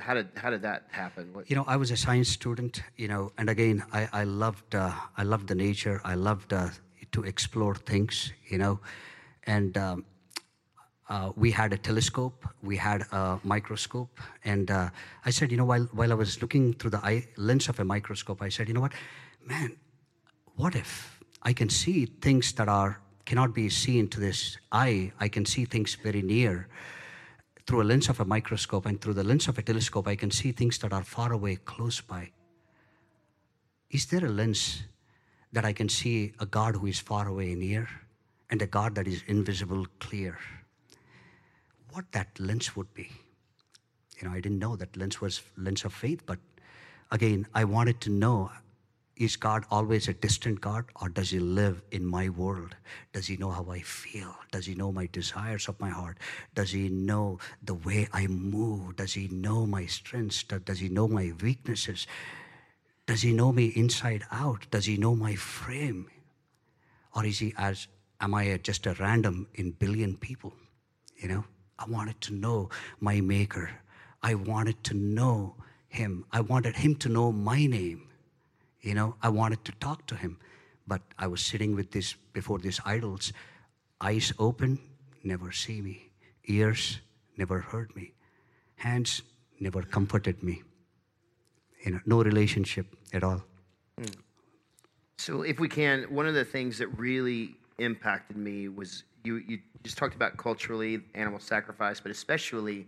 How 0.00 0.14
did 0.14 0.28
how 0.36 0.50
did 0.50 0.62
that 0.62 0.84
happen? 0.90 1.32
What, 1.32 1.48
You 1.50 1.56
know, 1.56 1.64
I 1.66 1.76
was 1.76 1.90
a 1.90 1.96
science 1.96 2.28
student. 2.28 2.82
You 2.96 3.08
know, 3.08 3.32
and 3.38 3.48
again, 3.48 3.84
I 3.92 4.08
I 4.12 4.24
loved 4.24 4.74
uh, 4.74 4.92
I 5.16 5.22
loved 5.22 5.46
the 5.48 5.54
nature. 5.54 6.00
I 6.04 6.14
loved 6.14 6.52
uh, 6.52 6.70
to 7.12 7.22
explore 7.22 7.74
things. 7.74 8.32
You 8.48 8.58
know, 8.58 8.80
and. 9.46 9.76
Um, 9.76 10.04
uh, 11.08 11.30
we 11.36 11.52
had 11.52 11.72
a 11.72 11.78
telescope, 11.78 12.48
we 12.62 12.76
had 12.76 13.02
a 13.12 13.38
microscope, 13.44 14.18
and 14.44 14.70
uh, 14.72 14.90
I 15.24 15.30
said, 15.30 15.52
you 15.52 15.56
know, 15.56 15.64
while, 15.64 15.88
while 15.92 16.10
I 16.10 16.16
was 16.16 16.42
looking 16.42 16.74
through 16.74 16.90
the 16.90 16.98
eye, 16.98 17.28
lens 17.36 17.68
of 17.68 17.78
a 17.78 17.84
microscope, 17.84 18.42
I 18.42 18.48
said, 18.48 18.66
you 18.66 18.74
know 18.74 18.80
what, 18.80 18.92
man, 19.44 19.76
what 20.56 20.74
if 20.74 21.20
I 21.42 21.52
can 21.52 21.68
see 21.68 22.06
things 22.06 22.52
that 22.54 22.68
are 22.68 23.00
cannot 23.24 23.54
be 23.54 23.68
seen 23.68 24.08
to 24.08 24.20
this 24.20 24.58
eye? 24.72 25.12
I 25.20 25.28
can 25.28 25.44
see 25.44 25.64
things 25.64 25.94
very 25.94 26.22
near 26.22 26.68
through 27.66 27.82
a 27.82 27.84
lens 27.84 28.08
of 28.08 28.20
a 28.20 28.24
microscope, 28.24 28.86
and 28.86 29.00
through 29.00 29.14
the 29.14 29.24
lens 29.24 29.48
of 29.48 29.58
a 29.58 29.62
telescope, 29.62 30.08
I 30.08 30.16
can 30.16 30.30
see 30.30 30.52
things 30.52 30.78
that 30.78 30.92
are 30.92 31.02
far 31.04 31.32
away, 31.32 31.56
close 31.56 32.00
by. 32.00 32.30
Is 33.90 34.06
there 34.06 34.24
a 34.24 34.28
lens 34.28 34.82
that 35.52 35.64
I 35.64 35.72
can 35.72 35.88
see 35.88 36.32
a 36.38 36.46
God 36.46 36.76
who 36.76 36.86
is 36.86 36.98
far 36.98 37.28
away 37.28 37.54
near, 37.54 37.88
and 38.50 38.62
a 38.62 38.66
God 38.66 38.94
that 38.94 39.06
is 39.06 39.22
invisible, 39.26 39.86
clear? 39.98 40.38
what 41.96 42.12
that 42.12 42.38
lens 42.38 42.76
would 42.76 42.92
be. 42.92 43.10
You 44.20 44.28
know, 44.28 44.34
I 44.34 44.40
didn't 44.40 44.58
know 44.58 44.76
that 44.76 44.96
lens 44.98 45.18
was 45.18 45.40
lens 45.56 45.82
of 45.86 45.94
faith, 45.94 46.26
but 46.26 46.38
again, 47.10 47.46
I 47.54 47.64
wanted 47.64 48.02
to 48.02 48.10
know 48.10 48.50
is 49.16 49.36
God 49.36 49.64
always 49.70 50.08
a 50.08 50.12
distant 50.12 50.60
God 50.60 50.84
or 51.00 51.08
does 51.08 51.30
he 51.30 51.38
live 51.38 51.80
in 51.90 52.04
my 52.04 52.28
world? 52.28 52.76
Does 53.14 53.26
he 53.28 53.38
know 53.38 53.50
how 53.50 53.66
I 53.70 53.80
feel? 53.80 54.36
Does 54.52 54.66
he 54.66 54.74
know 54.74 54.92
my 54.92 55.06
desires 55.10 55.68
of 55.68 55.80
my 55.80 55.88
heart? 55.88 56.18
Does 56.54 56.72
he 56.72 56.90
know 56.90 57.38
the 57.62 57.72
way 57.72 58.08
I 58.12 58.26
move? 58.26 58.96
Does 58.96 59.14
he 59.14 59.28
know 59.28 59.64
my 59.64 59.86
strengths? 59.86 60.42
Does 60.42 60.80
he 60.80 60.90
know 60.90 61.08
my 61.08 61.32
weaknesses? 61.42 62.06
Does 63.06 63.22
he 63.22 63.32
know 63.32 63.52
me 63.52 63.68
inside 63.68 64.26
out? 64.30 64.66
Does 64.70 64.84
he 64.84 64.98
know 64.98 65.16
my 65.16 65.34
frame? 65.34 66.10
Or 67.14 67.24
is 67.24 67.38
he 67.38 67.54
as 67.56 67.88
am 68.20 68.34
I 68.34 68.56
just 68.62 68.86
a 68.86 68.94
random 68.94 69.46
in 69.54 69.72
billion 69.72 70.16
people? 70.16 70.52
You 71.16 71.28
know? 71.28 71.44
I 71.78 71.84
wanted 71.88 72.20
to 72.22 72.34
know 72.34 72.70
my 73.00 73.20
Maker. 73.20 73.70
I 74.22 74.34
wanted 74.34 74.82
to 74.84 74.94
know 74.94 75.56
Him. 75.88 76.24
I 76.32 76.40
wanted 76.40 76.76
Him 76.76 76.94
to 76.96 77.08
know 77.08 77.32
my 77.32 77.66
name. 77.66 78.08
You 78.80 78.94
know, 78.94 79.16
I 79.22 79.28
wanted 79.28 79.64
to 79.64 79.72
talk 79.72 80.06
to 80.06 80.16
Him. 80.16 80.38
But 80.86 81.02
I 81.18 81.26
was 81.26 81.40
sitting 81.40 81.74
with 81.74 81.90
this 81.90 82.14
before 82.32 82.58
these 82.58 82.80
idols, 82.84 83.32
eyes 84.00 84.32
open, 84.38 84.78
never 85.24 85.50
see 85.50 85.80
me, 85.80 86.10
ears 86.44 87.00
never 87.36 87.60
heard 87.60 87.94
me, 87.96 88.12
hands 88.76 89.22
never 89.58 89.82
comforted 89.82 90.42
me. 90.42 90.62
You 91.84 91.92
know, 91.92 92.00
no 92.06 92.22
relationship 92.22 92.86
at 93.12 93.24
all. 93.24 93.42
Hmm. 93.98 94.04
So, 95.18 95.42
if 95.42 95.58
we 95.58 95.68
can, 95.68 96.04
one 96.04 96.26
of 96.26 96.34
the 96.34 96.44
things 96.44 96.78
that 96.78 96.88
really 96.98 97.56
impacted 97.78 98.36
me 98.36 98.68
was 98.68 99.04
you, 99.24 99.42
you 99.46 99.58
just 99.82 99.98
talked 99.98 100.14
about 100.14 100.36
culturally 100.36 101.00
animal 101.14 101.40
sacrifice, 101.40 102.00
but 102.00 102.10
especially 102.10 102.86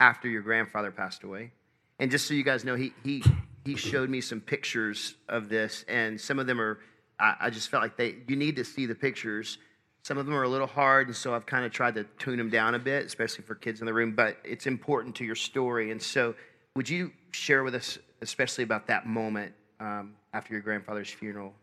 after 0.00 0.28
your 0.28 0.42
grandfather 0.42 0.90
passed 0.90 1.22
away. 1.22 1.52
And 1.98 2.10
just 2.10 2.26
so 2.26 2.34
you 2.34 2.42
guys 2.42 2.64
know, 2.64 2.74
he, 2.74 2.92
he, 3.04 3.22
he 3.64 3.76
showed 3.76 4.10
me 4.10 4.20
some 4.20 4.40
pictures 4.40 5.14
of 5.28 5.48
this, 5.48 5.84
and 5.88 6.20
some 6.20 6.38
of 6.38 6.46
them 6.46 6.60
are, 6.60 6.78
I, 7.18 7.36
I 7.40 7.50
just 7.50 7.70
felt 7.70 7.82
like 7.82 7.96
they, 7.96 8.16
you 8.28 8.36
need 8.36 8.56
to 8.56 8.64
see 8.64 8.84
the 8.86 8.94
pictures. 8.94 9.58
Some 10.02 10.18
of 10.18 10.26
them 10.26 10.34
are 10.34 10.42
a 10.42 10.48
little 10.48 10.66
hard, 10.66 11.06
and 11.06 11.16
so 11.16 11.34
I've 11.34 11.46
kind 11.46 11.64
of 11.64 11.72
tried 11.72 11.94
to 11.94 12.04
tune 12.18 12.36
them 12.36 12.50
down 12.50 12.74
a 12.74 12.78
bit, 12.78 13.06
especially 13.06 13.44
for 13.44 13.54
kids 13.54 13.80
in 13.80 13.86
the 13.86 13.94
room, 13.94 14.14
but 14.14 14.36
it's 14.44 14.66
important 14.66 15.14
to 15.16 15.24
your 15.24 15.34
story. 15.34 15.90
And 15.90 16.02
so, 16.02 16.34
would 16.74 16.88
you 16.88 17.12
share 17.30 17.64
with 17.64 17.74
us, 17.74 17.98
especially 18.20 18.64
about 18.64 18.86
that 18.88 19.06
moment 19.06 19.54
um, 19.80 20.14
after 20.34 20.52
your 20.52 20.60
grandfather's 20.60 21.10
funeral? 21.10 21.54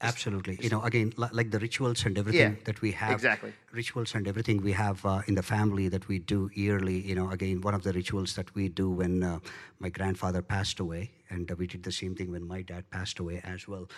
Absolutely. 0.00 0.58
You 0.62 0.68
know, 0.70 0.82
again, 0.82 1.12
like 1.16 1.50
the 1.50 1.58
rituals 1.58 2.04
and 2.06 2.16
everything 2.16 2.52
Yeah, 2.52 2.64
that 2.64 2.80
we 2.80 2.92
have. 2.92 3.14
exactly. 3.14 3.52
Rituals 3.72 4.14
and 4.14 4.28
everything 4.28 4.62
we 4.62 4.72
have 4.72 5.04
uh, 5.04 5.22
in 5.26 5.34
the 5.34 5.42
family 5.42 5.88
that 5.88 6.06
we 6.06 6.20
do 6.20 6.50
yearly. 6.54 7.00
You 7.00 7.16
know, 7.16 7.30
again, 7.30 7.60
one 7.62 7.74
of 7.74 7.82
the 7.82 7.92
rituals 7.92 8.34
that 8.36 8.54
we 8.54 8.68
do 8.68 8.88
when 8.90 9.24
uh, 9.24 9.40
my 9.80 9.88
grandfather 9.88 10.40
passed 10.40 10.78
away, 10.78 11.10
and 11.30 11.50
uh, 11.50 11.56
we 11.58 11.66
did 11.66 11.82
the 11.82 11.90
same 11.90 12.14
thing 12.14 12.30
when 12.30 12.46
my 12.46 12.62
dad 12.62 12.88
passed 12.90 13.18
away 13.18 13.40
as 13.42 13.66
well, 13.66 13.88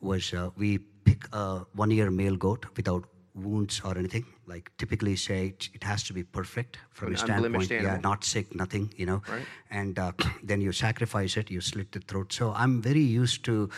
was 0.00 0.32
uh, 0.32 0.50
we 0.56 0.78
pick 0.78 1.24
a 1.32 1.64
one-year 1.74 2.10
male 2.12 2.36
goat 2.36 2.66
without 2.76 3.04
wounds 3.34 3.80
or 3.84 3.98
anything. 3.98 4.26
Like 4.46 4.70
typically 4.78 5.16
say 5.16 5.54
it 5.74 5.82
has 5.82 6.04
to 6.04 6.12
be 6.12 6.22
perfect 6.22 6.78
from 6.90 7.08
An 7.08 7.14
a 7.14 7.18
standpoint. 7.18 7.44
unblemished 7.46 7.70
Yeah, 7.72 7.98
not 8.00 8.24
sick, 8.24 8.54
nothing. 8.54 8.94
You 8.96 9.06
know, 9.06 9.22
Right. 9.28 9.46
and 9.70 9.98
uh, 9.98 10.12
then 10.44 10.60
you 10.60 10.70
sacrifice 10.70 11.36
it, 11.36 11.50
you 11.50 11.60
slit 11.60 11.90
the 11.90 12.00
throat. 12.00 12.32
So 12.32 12.52
I'm 12.54 12.80
very 12.80 13.02
used 13.02 13.44
to 13.46 13.70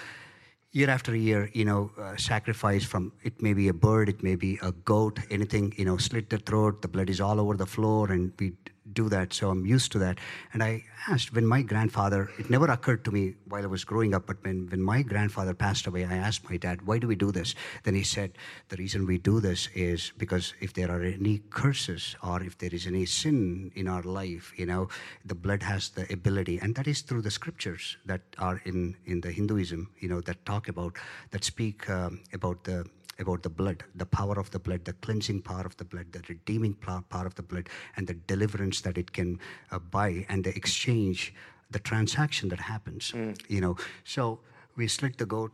year 0.72 0.88
after 0.88 1.14
year, 1.14 1.50
you 1.52 1.64
know, 1.64 1.90
uh, 1.98 2.16
sacrifice 2.16 2.85
from 2.85 3.12
it 3.22 3.42
may 3.42 3.52
be 3.52 3.68
a 3.68 3.74
bird, 3.74 4.09
it 4.09 4.22
may 4.22 4.37
be 4.37 4.59
a 4.62 4.72
goat, 4.72 5.18
anything, 5.30 5.72
you 5.76 5.85
know, 5.85 5.96
slit 5.96 6.30
the 6.30 6.38
throat, 6.38 6.83
the 6.83 6.88
blood 6.88 7.11
is 7.11 7.20
all 7.20 7.40
over 7.40 7.56
the 7.56 7.66
floor, 7.66 8.12
and 8.12 8.33
we 8.38 8.52
do 8.92 9.09
that. 9.09 9.33
So 9.33 9.50
I'm 9.50 9.66
used 9.66 9.92
to 9.92 9.98
that. 10.00 10.18
And 10.53 10.62
I 10.62 10.85
asked 11.09 11.33
when 11.33 11.46
my 11.46 11.62
grandfather, 11.62 12.31
it 12.38 12.50
never 12.50 12.66
occurred 12.66 13.05
to 13.05 13.11
me 13.11 13.35
while 13.48 13.62
I 13.62 13.66
was 13.66 13.85
growing 13.85 14.14
up, 14.14 14.26
but 14.26 14.42
when, 14.42 14.68
when 14.68 14.83
my 14.83 15.03
grandfather 15.03 15.55
passed 15.55 15.87
away, 15.87 16.05
I 16.05 16.14
asked 16.14 16.48
my 16.50 16.57
dad, 16.57 16.87
why 16.87 16.98
do 16.98 17.07
we 17.07 17.16
do 17.16 17.33
this? 17.33 17.55
Then 17.85 17.94
he 17.94 18.03
said, 18.03 18.33
the 18.68 18.76
reason 18.76 19.07
we 19.07 19.18
do 19.18 19.40
this 19.40 19.68
is 19.74 20.12
because 20.18 20.55
if 20.61 20.74
there 20.74 20.90
are 20.90 21.03
any 21.03 21.42
curses 21.50 22.16
or 22.22 22.42
if 22.42 22.59
there 22.59 22.70
is 22.72 22.87
any 22.87 23.07
sin 23.07 23.72
in 23.74 23.88
our 23.88 24.03
life, 24.03 24.53
you 24.57 24.66
know, 24.66 24.88
the 25.24 25.35
blood 25.35 25.62
has 25.62 25.90
the 25.90 26.11
ability, 26.12 26.59
and 26.59 26.74
that 26.74 26.87
is 26.87 27.00
through 27.03 27.22
the 27.22 27.31
scriptures 27.31 27.96
that 28.07 28.22
are 28.38 28.61
in, 28.64 28.96
in 29.07 29.20
the 29.20 29.31
Hinduism, 29.31 29.90
you 29.98 30.09
know, 30.09 30.20
that 30.22 30.44
talk 30.44 30.68
about, 30.68 30.96
that 31.31 31.44
speak 31.44 31.88
um, 31.88 32.20
about 32.33 32.64
the 32.64 32.87
about 33.20 33.42
the 33.42 33.50
blood, 33.50 33.85
the 33.94 34.06
power 34.06 34.38
of 34.38 34.50
the 34.50 34.59
blood, 34.59 34.85
the 34.85 34.92
cleansing 34.94 35.42
power 35.42 35.62
of 35.62 35.76
the 35.76 35.85
blood, 35.85 36.12
the 36.12 36.22
redeeming 36.28 36.74
power 36.74 37.26
of 37.26 37.35
the 37.35 37.42
blood, 37.42 37.68
and 37.96 38.06
the 38.06 38.14
deliverance 38.14 38.80
that 38.80 38.98
it 38.98 39.12
can 39.12 39.38
uh, 39.70 39.78
buy, 39.78 40.26
and 40.28 40.44
the 40.44 40.54
exchange, 40.56 41.35
the 41.70 41.78
transaction 41.78 42.48
that 42.48 42.61
happens. 42.61 43.12
Mm. 43.12 43.40
You 43.48 43.61
know, 43.61 43.76
so 44.04 44.40
we 44.76 44.88
slit 44.88 45.18
the 45.18 45.26
goat. 45.26 45.52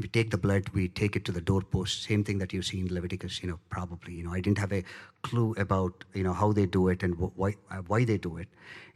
we 0.00 0.08
take 0.08 0.30
the 0.30 0.38
blood, 0.38 0.68
we 0.70 0.88
take 0.88 1.16
it 1.16 1.24
to 1.24 1.32
the 1.32 1.40
doorpost. 1.40 2.02
Same 2.02 2.24
thing 2.24 2.38
that 2.38 2.52
you 2.52 2.62
see 2.62 2.80
in 2.80 2.92
Leviticus. 2.92 3.42
You 3.42 3.50
know, 3.50 3.60
probably. 3.70 4.14
You 4.14 4.24
know, 4.24 4.32
I 4.32 4.40
didn't 4.40 4.58
have 4.58 4.72
a 4.72 4.84
clue 5.22 5.54
about 5.58 6.04
you 6.14 6.22
know 6.22 6.32
how 6.32 6.52
they 6.52 6.66
do 6.66 6.88
it 6.88 7.02
and 7.02 7.14
why 7.18 7.54
uh, 7.70 7.82
why 7.86 8.04
they 8.04 8.18
do 8.18 8.36
it, 8.36 8.48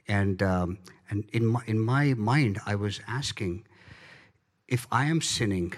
and 0.09 0.43
um, 0.43 0.79
and 1.11 1.25
in 1.33 1.47
my 1.47 1.63
in 1.67 1.79
my 1.79 2.15
mind, 2.15 2.61
I 2.67 2.75
was 2.75 3.01
asking, 3.07 3.65
if 4.69 4.87
I 4.91 5.05
am 5.07 5.21
sinning 5.21 5.75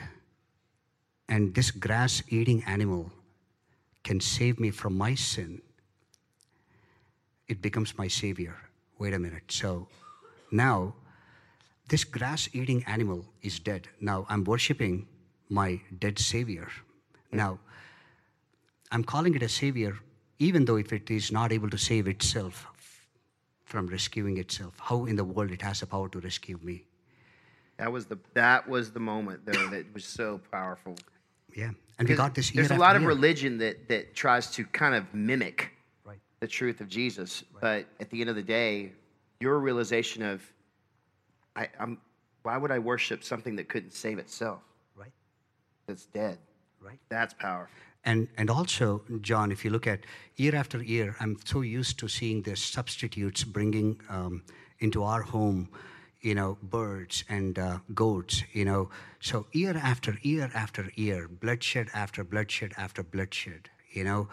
and 1.29 1.55
this 1.55 1.71
grass 1.71 2.23
eating 2.29 2.63
animal 2.65 3.11
can 4.03 4.21
save 4.21 4.61
me 4.61 4.71
from 4.71 4.97
my 4.97 5.15
sin, 5.15 5.63
it 7.49 7.63
becomes 7.63 7.97
my 7.97 8.09
savior. 8.09 8.57
Wait 8.99 9.15
a 9.15 9.19
minute. 9.19 9.45
So 9.49 9.89
now, 10.51 10.95
this 11.89 12.05
grass 12.05 12.49
eating 12.53 12.85
animal 12.85 13.25
is 13.43 13.59
dead. 13.59 13.89
Now 14.01 14.27
I'm 14.29 14.45
worshiping 14.45 15.07
my 15.49 15.81
dead 15.99 16.19
savior. 16.19 16.69
Now, 17.33 17.59
I'm 18.91 19.05
calling 19.05 19.35
it 19.35 19.43
a 19.43 19.49
savior, 19.49 19.99
even 20.39 20.65
though 20.65 20.77
if 20.77 20.93
it 20.93 21.11
is 21.11 21.33
not 21.33 21.53
able 21.53 21.71
to 21.71 21.79
save 21.79 22.07
itself 22.07 22.67
from 23.65 23.87
rescuing 23.89 24.39
itself, 24.39 24.75
how 24.79 25.05
in 25.07 25.17
the 25.17 25.25
world 25.25 25.51
it 25.51 25.63
has 25.63 25.81
the 25.81 25.87
power 25.87 26.09
to 26.11 26.21
rescue 26.21 26.59
me? 26.63 26.85
That 27.79 27.91
was 27.91 28.07
the 28.07 28.19
that 28.35 28.69
was 28.69 28.93
the 28.93 29.01
moment 29.01 29.45
though 29.45 29.69
that 29.71 29.93
was 29.93 30.05
so 30.05 30.41
powerful. 30.53 30.95
Yeah, 31.55 31.71
and 31.99 32.09
we 32.09 32.15
got 32.15 32.35
this. 32.35 32.51
There's 32.51 32.71
a 32.71 32.77
lot 32.77 32.97
of 32.97 33.05
religion 33.05 33.59
that 33.59 33.89
that 33.89 34.15
tries 34.15 34.51
to 34.53 34.65
kind 34.65 34.95
of 34.95 35.13
mimic 35.15 35.71
right. 36.05 36.19
the 36.41 36.49
truth 36.49 36.81
of 36.81 36.89
Jesus, 36.89 37.45
right. 37.53 37.61
but 37.61 38.03
at 38.03 38.11
the 38.11 38.21
end 38.21 38.31
of 38.31 38.37
the 38.37 38.43
day, 38.43 38.93
your 39.41 39.59
realization 39.59 40.23
of, 40.23 40.43
I, 41.55 41.69
I'm, 41.79 41.99
why 42.43 42.57
would 42.57 42.71
I 42.71 42.79
worship 42.79 43.23
something 43.23 43.57
that 43.57 43.69
couldn't 43.69 43.93
save 43.93 44.19
itself? 44.19 44.63
Right. 44.97 45.13
That's 45.87 46.07
dead. 46.07 46.39
Right. 46.81 46.99
That's 47.09 47.35
powerful. 47.35 47.75
And 48.05 48.29
and 48.37 48.51
also, 48.51 49.03
John, 49.21 49.51
if 49.51 49.65
you 49.65 49.71
look 49.71 49.87
at 49.87 50.01
year 50.37 50.55
after 50.55 50.83
year, 50.83 51.17
I'm 51.21 51.37
so 51.45 51.63
used 51.63 51.99
to 52.01 52.09
seeing 52.09 52.43
the 52.43 52.57
substitutes 52.57 53.45
bringing 53.45 54.01
um, 54.09 54.43
into 54.81 55.03
our 55.03 55.23
home 55.23 55.69
you 56.25 56.35
know, 56.35 56.57
birds 56.63 57.23
and 57.29 57.59
uh, 57.59 57.79
goats, 57.95 58.43
you 58.55 58.65
know. 58.65 58.89
So 59.21 59.47
year 59.53 59.77
after 59.77 60.17
year 60.23 60.51
after 60.55 60.91
year, 60.95 61.29
bloodshed 61.29 61.89
after 61.93 62.25
bloodshed 62.25 62.73
after 62.79 63.03
bloodshed, 63.03 63.69
you 63.93 64.05
know. 64.05 64.29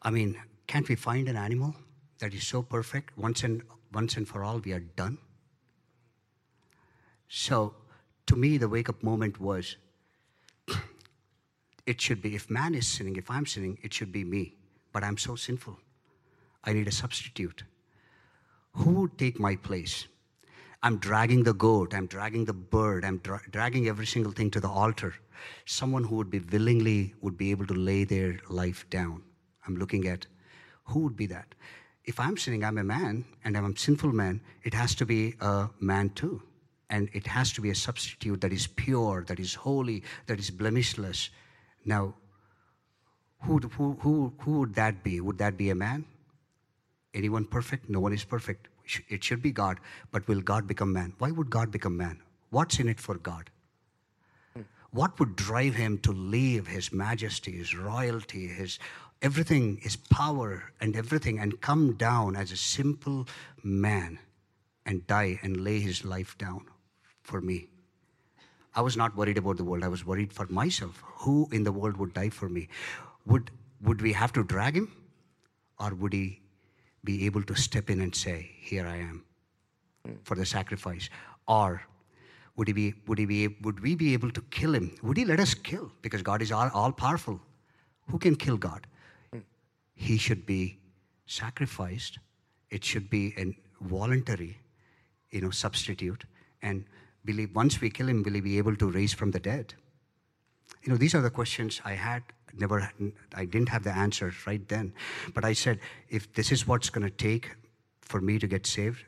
I 0.00 0.10
mean, 0.10 0.40
can't 0.68 0.88
we 0.88 0.94
find 0.94 1.28
an 1.28 1.36
animal 1.36 1.74
that 2.20 2.32
is 2.32 2.46
so 2.46 2.62
perfect? 2.62 3.18
Once 3.18 3.42
and 3.42 3.62
once 3.92 4.16
and 4.16 4.28
for 4.28 4.44
all, 4.44 4.58
we 4.58 4.72
are 4.72 4.86
done. 5.02 5.18
So 7.28 7.74
to 8.26 8.36
me, 8.36 8.56
the 8.56 8.68
wake 8.68 8.88
up 8.88 9.02
moment 9.02 9.40
was 9.40 9.76
it 11.86 12.00
should 12.00 12.22
be, 12.22 12.36
if 12.36 12.48
man 12.48 12.76
is 12.76 12.86
sinning, 12.86 13.16
if 13.16 13.28
I'm 13.28 13.44
sinning, 13.44 13.78
it 13.82 13.92
should 13.92 14.12
be 14.12 14.22
me. 14.22 14.54
But 14.92 15.02
I'm 15.02 15.18
so 15.18 15.34
sinful. 15.34 15.78
I 16.62 16.72
need 16.72 16.86
a 16.86 16.92
substitute. 16.92 17.64
Who 18.74 18.90
would 18.92 19.18
take 19.18 19.40
my 19.40 19.56
place? 19.56 20.06
I'm 20.84 20.98
dragging 20.98 21.44
the 21.44 21.54
goat, 21.54 21.94
I'm 21.94 22.06
dragging 22.06 22.44
the 22.44 22.52
bird, 22.52 23.06
I'm 23.06 23.16
dra- 23.16 23.40
dragging 23.50 23.88
every 23.88 24.04
single 24.04 24.32
thing 24.32 24.50
to 24.50 24.60
the 24.60 24.68
altar. 24.68 25.14
Someone 25.64 26.04
who 26.04 26.16
would 26.16 26.28
be 26.28 26.40
willingly 26.40 27.14
would 27.22 27.38
be 27.38 27.50
able 27.52 27.66
to 27.68 27.72
lay 27.72 28.04
their 28.04 28.38
life 28.50 28.84
down. 28.90 29.22
I'm 29.66 29.76
looking 29.76 30.06
at 30.06 30.26
who 30.84 31.00
would 31.00 31.16
be 31.16 31.24
that. 31.28 31.54
If 32.04 32.20
I'm 32.20 32.36
sinning, 32.36 32.64
I'm 32.64 32.76
a 32.76 32.84
man 32.84 33.24
and 33.44 33.56
I'm 33.56 33.64
a 33.64 33.78
sinful 33.78 34.12
man, 34.12 34.42
it 34.62 34.74
has 34.74 34.94
to 34.96 35.06
be 35.06 35.36
a 35.40 35.70
man 35.80 36.10
too. 36.10 36.42
And 36.90 37.08
it 37.14 37.26
has 37.28 37.50
to 37.54 37.62
be 37.62 37.70
a 37.70 37.74
substitute 37.74 38.42
that 38.42 38.52
is 38.52 38.66
pure, 38.66 39.24
that 39.26 39.40
is 39.40 39.54
holy, 39.54 40.02
that 40.26 40.38
is 40.38 40.50
blemishless. 40.50 41.30
Now, 41.86 42.14
who, 43.40 43.56
who, 43.58 43.96
who, 44.00 44.34
who 44.38 44.58
would 44.58 44.74
that 44.74 45.02
be? 45.02 45.22
Would 45.22 45.38
that 45.38 45.56
be 45.56 45.70
a 45.70 45.74
man? 45.74 46.04
Anyone 47.14 47.46
perfect? 47.46 47.88
No 47.88 48.00
one 48.00 48.12
is 48.12 48.24
perfect. 48.24 48.68
It 49.08 49.24
should 49.24 49.42
be 49.42 49.50
God, 49.50 49.80
but 50.10 50.26
will 50.28 50.40
God 50.40 50.66
become 50.66 50.92
man? 50.92 51.14
Why 51.18 51.30
would 51.30 51.50
God 51.50 51.70
become 51.70 51.96
man? 51.96 52.20
What's 52.50 52.78
in 52.78 52.88
it 52.88 53.00
for 53.00 53.16
God? 53.16 53.50
What 54.90 55.18
would 55.18 55.34
drive 55.34 55.74
him 55.74 55.98
to 55.98 56.12
leave 56.12 56.68
his 56.68 56.92
majesty, 56.92 57.52
his 57.52 57.74
royalty, 57.74 58.46
his 58.46 58.78
everything, 59.22 59.78
his 59.78 59.96
power 59.96 60.72
and 60.80 60.94
everything, 60.94 61.40
and 61.40 61.60
come 61.60 61.94
down 61.94 62.36
as 62.36 62.52
a 62.52 62.56
simple 62.56 63.26
man 63.64 64.20
and 64.86 65.04
die 65.08 65.40
and 65.42 65.56
lay 65.56 65.80
his 65.80 66.04
life 66.04 66.38
down 66.38 66.66
for 67.22 67.40
me? 67.40 67.66
I 68.76 68.82
was 68.82 68.96
not 68.96 69.16
worried 69.16 69.38
about 69.38 69.56
the 69.56 69.64
world. 69.64 69.82
I 69.82 69.88
was 69.88 70.06
worried 70.06 70.32
for 70.32 70.46
myself. 70.46 71.02
Who 71.24 71.48
in 71.50 71.64
the 71.64 71.72
world 71.72 71.96
would 71.96 72.14
die 72.14 72.28
for 72.28 72.48
me? 72.48 72.68
Would, 73.26 73.50
would 73.82 74.00
we 74.00 74.12
have 74.12 74.32
to 74.34 74.44
drag 74.44 74.76
him? 74.76 74.92
Or 75.80 75.92
would 75.94 76.12
he 76.12 76.40
be 77.04 77.26
able 77.26 77.42
to 77.42 77.54
step 77.54 77.90
in 77.90 78.00
and 78.00 78.14
say, 78.14 78.50
Here 78.60 78.86
I 78.86 78.96
am 78.96 79.24
hmm. 80.06 80.14
for 80.22 80.34
the 80.34 80.46
sacrifice? 80.46 81.10
Or 81.46 81.82
would, 82.56 82.68
he 82.68 82.72
be, 82.72 82.94
would, 83.06 83.18
he 83.18 83.26
be, 83.26 83.48
would 83.62 83.80
we 83.80 83.94
be 83.94 84.12
able 84.14 84.30
to 84.30 84.40
kill 84.50 84.74
him? 84.74 84.96
Would 85.02 85.16
he 85.16 85.24
let 85.24 85.40
us 85.40 85.54
kill? 85.54 85.92
Because 86.02 86.22
God 86.22 86.42
is 86.42 86.52
all, 86.52 86.70
all 86.72 86.92
powerful. 86.92 87.40
Who 88.10 88.18
can 88.18 88.36
kill 88.36 88.56
God? 88.56 88.86
Hmm. 89.32 89.40
He 89.94 90.16
should 90.16 90.46
be 90.46 90.78
sacrificed. 91.26 92.18
It 92.70 92.84
should 92.84 93.10
be 93.10 93.34
a 93.36 93.56
voluntary, 93.80 94.58
you 95.30 95.40
know, 95.40 95.50
substitute. 95.50 96.24
And 96.62 96.84
believe 97.24 97.54
once 97.54 97.80
we 97.80 97.90
kill 97.90 98.08
him, 98.08 98.22
will 98.22 98.32
he 98.32 98.40
be 98.40 98.58
able 98.58 98.76
to 98.76 98.90
raise 98.90 99.12
from 99.12 99.30
the 99.30 99.40
dead? 99.40 99.74
You 100.82 100.92
know, 100.92 100.98
these 100.98 101.14
are 101.14 101.22
the 101.22 101.30
questions 101.30 101.80
I 101.84 101.92
had 101.92 102.22
never 102.58 102.90
i 103.34 103.44
didn't 103.44 103.68
have 103.68 103.84
the 103.84 103.92
answer 103.92 104.32
right 104.46 104.66
then. 104.68 104.92
But 105.34 105.44
i 105.44 105.52
said 105.52 105.80
if 106.08 106.32
this 106.32 106.52
is 106.52 106.66
what's 106.66 106.90
going 106.90 107.06
to 107.06 107.10
take 107.10 107.56
for 108.00 108.20
me 108.20 108.38
to 108.38 108.46
get 108.46 108.66
saved 108.66 109.04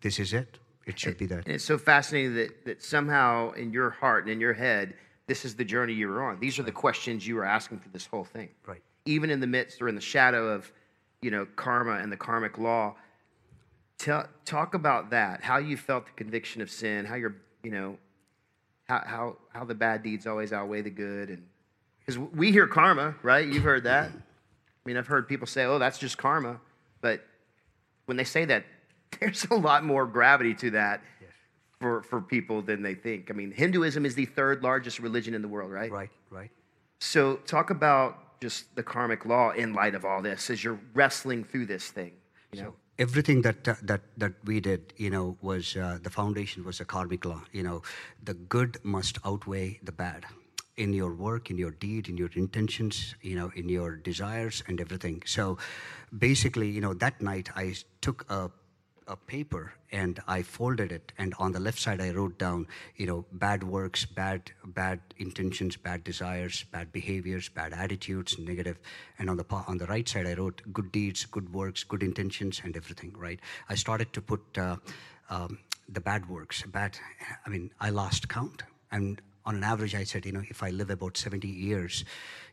this 0.00 0.18
is 0.18 0.32
it. 0.32 0.58
It 0.86 0.98
should 0.98 1.18
be 1.18 1.26
that 1.26 1.44
and 1.44 1.54
it's 1.54 1.64
so 1.64 1.78
fascinating 1.78 2.34
that, 2.34 2.64
that 2.64 2.82
somehow 2.82 3.52
in 3.52 3.72
your 3.72 3.90
heart 3.90 4.24
and 4.24 4.32
in 4.32 4.40
your 4.40 4.54
head 4.54 4.94
this 5.26 5.44
is 5.44 5.54
the 5.54 5.64
journey 5.64 5.92
you 5.92 6.08
were 6.08 6.24
on. 6.24 6.40
These 6.40 6.58
are 6.58 6.64
the 6.64 6.72
questions 6.72 7.24
you 7.24 7.36
were 7.36 7.44
asking 7.44 7.78
through 7.78 7.92
this 7.92 8.06
whole 8.06 8.24
thing. 8.24 8.48
Right. 8.66 8.82
Even 9.04 9.30
in 9.30 9.38
the 9.38 9.46
midst 9.46 9.80
or 9.80 9.88
in 9.88 9.94
the 9.94 10.00
shadow 10.00 10.48
of 10.48 10.72
you 11.22 11.30
know 11.30 11.46
karma 11.56 11.98
and 11.98 12.10
the 12.10 12.16
karmic 12.16 12.58
law 12.58 12.94
Tell, 13.98 14.26
talk 14.46 14.72
about 14.74 15.10
that 15.10 15.42
how 15.42 15.58
you 15.58 15.76
felt 15.76 16.06
the 16.06 16.12
conviction 16.12 16.62
of 16.62 16.70
sin 16.70 17.04
how 17.04 17.16
you're 17.16 17.36
you 17.62 17.70
know 17.70 17.98
how, 18.88 19.02
how, 19.06 19.36
how 19.52 19.64
the 19.64 19.74
bad 19.74 20.02
deeds 20.02 20.26
always 20.26 20.52
outweigh 20.52 20.80
the 20.82 20.90
good 20.90 21.28
and 21.28 21.46
because 22.10 22.32
we 22.36 22.50
hear 22.50 22.66
karma, 22.66 23.14
right? 23.22 23.46
You've 23.46 23.62
heard 23.62 23.84
that. 23.84 24.10
I 24.10 24.88
mean, 24.88 24.96
I've 24.96 25.06
heard 25.06 25.28
people 25.28 25.46
say, 25.46 25.64
oh, 25.64 25.78
that's 25.78 25.98
just 25.98 26.18
karma. 26.18 26.60
But 27.00 27.24
when 28.06 28.16
they 28.16 28.24
say 28.24 28.44
that, 28.46 28.64
there's 29.20 29.44
a 29.44 29.54
lot 29.54 29.84
more 29.84 30.06
gravity 30.06 30.54
to 30.54 30.70
that 30.72 31.02
yes. 31.20 31.30
for, 31.80 32.02
for 32.02 32.20
people 32.20 32.62
than 32.62 32.82
they 32.82 32.94
think. 32.94 33.30
I 33.30 33.34
mean, 33.34 33.52
Hinduism 33.52 34.04
is 34.04 34.14
the 34.14 34.26
third 34.26 34.62
largest 34.62 34.98
religion 34.98 35.34
in 35.34 35.42
the 35.42 35.48
world, 35.48 35.70
right? 35.70 35.90
Right, 35.90 36.10
right. 36.30 36.50
So, 36.98 37.36
talk 37.46 37.70
about 37.70 38.40
just 38.40 38.74
the 38.74 38.82
karmic 38.82 39.24
law 39.24 39.50
in 39.52 39.72
light 39.72 39.94
of 39.94 40.04
all 40.04 40.22
this 40.22 40.50
as 40.50 40.64
you're 40.64 40.80
wrestling 40.94 41.44
through 41.44 41.66
this 41.66 41.88
thing, 41.90 42.12
you 42.52 42.62
know? 42.62 42.68
So 42.68 42.74
everything 42.98 43.42
that 43.42 43.66
uh, 43.66 43.74
that 43.82 44.02
that 44.18 44.32
we 44.44 44.60
did 44.60 44.92
you 44.96 45.08
know 45.08 45.38
was 45.40 45.76
uh, 45.76 45.98
the 46.02 46.10
foundation 46.10 46.64
was 46.64 46.80
a 46.80 46.84
karmic 46.84 47.24
law 47.24 47.40
you 47.50 47.62
know 47.62 47.80
the 48.22 48.34
good 48.34 48.76
must 48.82 49.18
outweigh 49.24 49.80
the 49.82 49.92
bad 49.92 50.26
in 50.80 50.94
your 50.94 51.12
work, 51.12 51.50
in 51.50 51.58
your 51.58 51.72
deed, 51.72 52.08
in 52.08 52.16
your 52.16 52.30
intentions, 52.34 53.14
you 53.20 53.36
know, 53.36 53.52
in 53.54 53.68
your 53.68 53.96
desires 53.96 54.62
and 54.66 54.80
everything. 54.80 55.22
So 55.26 55.58
basically, 56.18 56.70
you 56.70 56.80
know, 56.80 56.94
that 56.94 57.20
night 57.20 57.50
I 57.54 57.74
took 58.00 58.24
a, 58.30 58.50
a 59.06 59.16
paper 59.16 59.74
and 59.92 60.20
I 60.26 60.42
folded 60.42 60.90
it, 60.92 61.12
and 61.18 61.34
on 61.38 61.52
the 61.52 61.60
left 61.60 61.78
side 61.78 62.00
I 62.00 62.10
wrote 62.12 62.38
down, 62.38 62.66
you 62.96 63.06
know, 63.06 63.26
bad 63.32 63.62
works, 63.62 64.06
bad 64.06 64.52
bad 64.64 65.00
intentions, 65.18 65.76
bad 65.76 66.02
desires, 66.02 66.64
bad 66.72 66.92
behaviors, 66.92 67.48
bad 67.48 67.72
attitudes, 67.72 68.38
negative, 68.38 68.78
and 69.18 69.28
on 69.28 69.36
the 69.36 69.44
on 69.72 69.78
the 69.78 69.86
right 69.86 70.08
side 70.08 70.26
I 70.26 70.34
wrote 70.34 70.62
good 70.72 70.92
deeds, 70.92 71.26
good 71.26 71.52
works, 71.52 71.84
good 71.84 72.02
intentions, 72.02 72.62
and 72.64 72.76
everything. 72.76 73.12
Right? 73.18 73.40
I 73.68 73.74
started 73.74 74.12
to 74.14 74.22
put 74.22 74.40
uh, 74.56 74.76
um, 75.28 75.58
the 75.88 76.00
bad 76.00 76.28
works, 76.28 76.62
bad. 76.62 76.96
I 77.44 77.50
mean, 77.50 77.70
I 77.80 77.90
lost 77.90 78.28
count, 78.28 78.62
and 78.92 79.20
on 79.50 79.56
an 79.56 79.64
average, 79.64 79.94
I 79.94 80.04
said, 80.04 80.24
you 80.26 80.32
know, 80.32 80.42
if 80.48 80.62
I 80.62 80.70
live 80.70 80.90
about 80.90 81.16
70 81.16 81.48
years, 81.48 82.04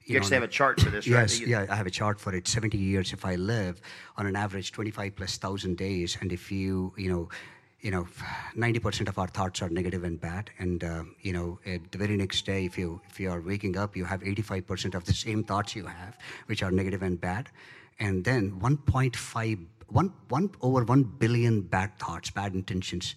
You 0.06 0.16
know, 0.16 0.20
actually 0.22 0.36
have 0.36 0.44
a 0.44 0.48
chart 0.60 0.80
for 0.84 0.90
this, 0.90 1.06
right? 1.08 1.20
Yes, 1.22 1.40
you- 1.40 1.48
yeah, 1.54 1.66
I 1.70 1.76
have 1.76 1.86
a 1.94 1.96
chart 2.00 2.20
for 2.20 2.34
it. 2.34 2.48
70 2.48 2.78
years 2.78 3.14
if 3.14 3.24
I 3.26 3.36
live 3.36 3.76
on 4.18 4.26
an 4.26 4.36
average 4.36 4.72
25 4.72 5.16
plus 5.16 5.38
thousand 5.38 5.78
days, 5.78 6.18
and 6.22 6.32
if 6.32 6.52
you, 6.52 6.94
you 6.98 7.10
know, 7.14 7.30
you 7.82 7.92
know, 7.92 8.08
90% 8.56 9.08
of 9.10 9.20
our 9.20 9.28
thoughts 9.38 9.62
are 9.62 9.70
negative 9.70 10.04
and 10.10 10.20
bad, 10.20 10.50
and 10.60 10.84
uh, 10.84 11.04
you 11.28 11.34
know, 11.34 11.60
uh, 11.68 11.78
the 11.92 11.98
very 12.04 12.18
next 12.24 12.46
day, 12.52 12.66
if 12.66 12.78
you 12.82 12.90
if 13.12 13.20
you 13.20 13.30
are 13.34 13.42
waking 13.52 13.78
up, 13.84 13.96
you 14.00 14.06
have 14.06 14.22
85% 14.24 14.96
of 14.96 15.04
the 15.10 15.14
same 15.14 15.44
thoughts 15.44 15.76
you 15.76 15.86
have, 15.86 16.18
which 16.48 16.64
are 16.64 16.72
negative 16.72 17.04
and 17.10 17.20
bad, 17.30 17.44
and 18.00 18.24
then 18.30 18.44
1.5, 18.60 19.60
one, 20.00 20.10
one 20.30 20.50
over 20.62 20.84
1 20.84 21.04
billion 21.04 21.62
bad 21.62 21.92
thoughts, 22.00 22.32
bad 22.32 22.54
intentions. 22.56 23.16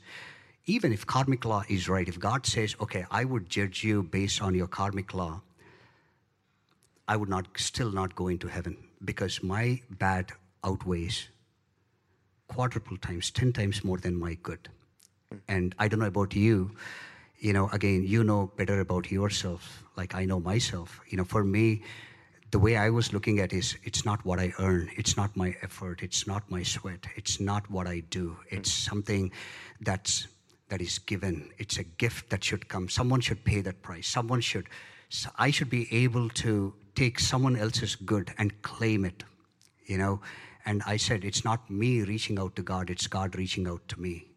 Even 0.67 0.93
if 0.93 1.07
karmic 1.07 1.45
law 1.45 1.63
is 1.69 1.89
right, 1.89 2.09
if 2.09 2.19
God 2.19 2.47
says, 2.47 2.77
okay, 2.81 3.07
I 3.11 3.25
would 3.25 3.49
judge 3.49 3.83
you 3.83 4.03
based 4.03 4.43
on 4.43 4.55
your 4.55 4.67
karmic 4.67 5.15
law, 5.15 5.43
I 7.09 7.17
would 7.17 7.29
not 7.29 7.47
still 7.57 7.91
not 7.91 8.15
go 8.15 8.29
into 8.29 8.47
heaven 8.47 8.77
because 9.05 9.43
my 9.43 9.81
bad 9.91 10.33
outweighs 10.63 11.29
quadruple 12.47 12.97
times, 12.99 13.31
10 13.31 13.53
times 13.53 13.85
more 13.85 13.99
than 13.99 14.19
my 14.19 14.35
good. 14.35 14.69
And 15.49 15.75
I 15.79 15.89
don't 15.89 16.01
know 16.01 16.07
about 16.07 16.35
you, 16.35 16.73
you 17.39 17.53
know, 17.53 17.69
again, 17.71 18.05
you 18.05 18.23
know 18.23 18.53
better 18.57 18.81
about 18.81 19.11
yourself, 19.11 19.83
like 19.97 20.15
I 20.15 20.25
know 20.25 20.41
myself. 20.41 21.01
You 21.09 21.17
know, 21.17 21.25
for 21.25 21.45
me, 21.45 21.83
the 22.51 22.59
way 22.59 22.77
I 22.77 22.91
was 22.91 23.13
looking 23.13 23.39
at 23.39 23.53
is 23.53 23.77
it's 23.85 24.05
not 24.05 24.25
what 24.25 24.41
I 24.41 24.53
earn, 24.59 24.91
it's 24.97 25.17
not 25.17 25.37
my 25.37 25.55
effort, 25.63 26.03
it's 26.03 26.27
not 26.27 26.51
my 26.51 26.63
sweat, 26.63 27.07
it's 27.17 27.41
not 27.41 27.71
what 27.71 27.87
I 27.87 28.01
do. 28.11 28.37
It's 28.51 28.73
something 28.73 29.33
that's 29.81 30.27
that 30.71 30.81
is 30.81 30.99
given. 30.99 31.51
It's 31.59 31.79
a 31.79 31.85
gift 31.85 32.31
that 32.31 32.43
should 32.43 32.69
come. 32.69 32.89
Someone 32.89 33.21
should 33.21 33.45
pay 33.45 33.61
that 33.61 33.83
price. 33.83 34.09
Someone 34.09 34.41
should 34.41 34.67
so 35.11 35.29
I 35.37 35.51
should 35.51 35.69
be 35.69 35.93
able 35.93 36.29
to 36.29 36.73
take 36.95 37.19
someone 37.19 37.57
else's 37.57 37.97
good 37.97 38.33
and 38.39 38.63
claim 38.63 39.05
it, 39.05 39.25
you 39.85 39.99
know. 39.99 40.21
And 40.65 40.83
I 40.87 40.97
said, 40.99 41.25
it's 41.25 41.45
not 41.45 41.69
me 41.69 42.03
reaching 42.03 42.39
out 42.39 42.55
to 42.57 42.63
God, 42.63 42.91
it's 42.91 43.09
God 43.09 43.35
reaching 43.35 43.67
out 43.67 43.87
to 43.89 44.01
me. 44.01 44.29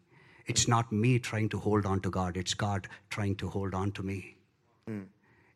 It's 0.46 0.66
not 0.66 0.90
me 0.90 1.20
trying 1.20 1.48
to 1.50 1.58
hold 1.58 1.86
on 1.86 2.00
to 2.00 2.10
God, 2.10 2.36
it's 2.36 2.54
God 2.54 2.88
trying 3.08 3.36
to 3.36 3.48
hold 3.48 3.72
on 3.72 3.92
to 3.92 4.02
me. 4.02 4.36
Mm. 4.90 5.06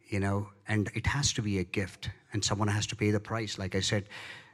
You 0.07 0.21
know, 0.21 0.51
and 0.69 0.89
it 0.95 1.07
has 1.07 1.33
to 1.33 1.43
be 1.43 1.59
a 1.59 1.65
gift, 1.65 2.11
and 2.33 2.45
someone 2.45 2.69
has 2.69 2.87
to 2.87 2.97
pay 2.97 3.11
the 3.11 3.21
price. 3.21 3.59
Like 3.59 3.75
I 3.75 3.81
said, 3.81 4.09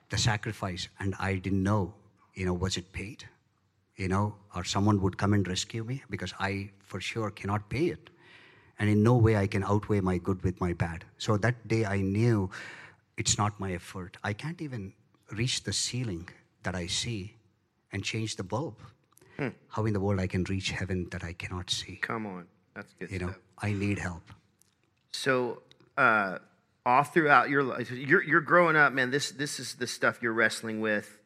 the 0.08 0.18
sacrifice, 0.18 0.88
and 0.98 1.14
I 1.20 1.34
didn't 1.34 1.62
know, 1.62 1.94
you 2.32 2.46
know, 2.46 2.54
was 2.54 2.78
it 2.78 2.90
paid? 2.92 3.28
You 3.96 4.08
know, 4.08 4.34
or 4.56 4.64
someone 4.64 5.00
would 5.02 5.16
come 5.16 5.34
and 5.34 5.46
rescue 5.46 5.84
me 5.84 6.02
because 6.10 6.34
I 6.40 6.70
for 6.80 7.00
sure 7.00 7.30
cannot 7.30 7.68
pay 7.68 7.86
it 7.86 8.10
and 8.78 8.90
in 8.90 9.02
no 9.02 9.14
way 9.14 9.36
I 9.36 9.46
can 9.46 9.62
outweigh 9.64 10.00
my 10.00 10.18
good 10.18 10.42
with 10.42 10.60
my 10.60 10.72
bad. 10.72 11.04
So 11.18 11.36
that 11.38 11.68
day 11.68 11.84
I 11.84 12.00
knew 12.00 12.50
it's 13.16 13.38
not 13.38 13.58
my 13.60 13.72
effort. 13.72 14.16
I 14.24 14.32
can't 14.32 14.60
even 14.60 14.92
reach 15.30 15.62
the 15.62 15.72
ceiling 15.72 16.28
that 16.64 16.74
I 16.74 16.86
see 16.86 17.36
and 17.92 18.02
change 18.02 18.36
the 18.36 18.42
bulb. 18.42 18.76
How 19.68 19.84
in 19.84 19.92
the 19.92 20.00
world 20.00 20.20
I 20.20 20.26
can 20.28 20.44
reach 20.44 20.70
heaven 20.70 21.08
that 21.10 21.24
I 21.24 21.32
cannot 21.32 21.68
see? 21.70 21.96
Come 21.96 22.26
on, 22.26 22.46
that's 22.74 22.92
good 22.94 23.10
You 23.10 23.18
know. 23.18 23.34
I 23.58 23.72
need 23.72 23.98
help. 23.98 24.22
So, 25.12 25.62
uh, 25.96 26.38
all 26.86 27.02
throughout 27.02 27.50
your 27.50 27.62
life, 27.62 27.90
you're, 27.90 28.22
you're 28.22 28.40
growing 28.40 28.76
up, 28.76 28.92
man. 28.92 29.10
This 29.10 29.30
this 29.32 29.58
is 29.58 29.74
the 29.74 29.86
stuff 29.86 30.22
you're 30.22 30.32
wrestling 30.32 30.80
with. 30.80 31.18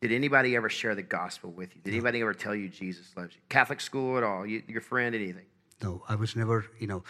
Did 0.00 0.12
anybody 0.12 0.56
ever 0.56 0.70
share 0.70 0.94
the 0.94 1.02
gospel 1.02 1.50
with 1.50 1.76
you? 1.76 1.82
Did 1.82 1.92
anybody 1.92 2.22
ever 2.22 2.32
tell 2.32 2.54
you 2.54 2.68
Jesus 2.68 3.12
loves 3.16 3.34
you? 3.34 3.40
Catholic 3.50 3.82
school 3.82 4.16
at 4.16 4.22
all? 4.24 4.46
You, 4.46 4.62
your 4.66 4.80
friend, 4.80 5.14
anything? 5.14 5.44
No, 5.82 6.02
I 6.08 6.14
was 6.14 6.34
never, 6.34 6.64
you 6.78 6.86
know, 6.86 7.04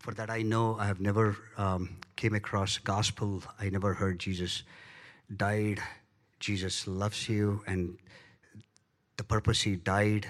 for 0.00 0.12
that 0.12 0.28
I 0.28 0.42
know 0.42 0.76
I 0.78 0.84
have 0.86 1.00
never 1.00 1.36
um, 1.56 1.96
came 2.16 2.34
across 2.34 2.76
gospel. 2.76 3.42
I 3.58 3.70
never 3.70 3.94
heard 3.94 4.18
Jesus 4.18 4.64
died, 5.34 5.80
Jesus 6.40 6.86
loves 6.86 7.26
you, 7.28 7.62
and 7.66 7.96
the 9.16 9.24
purpose 9.24 9.62
he 9.62 9.76
died. 9.76 10.26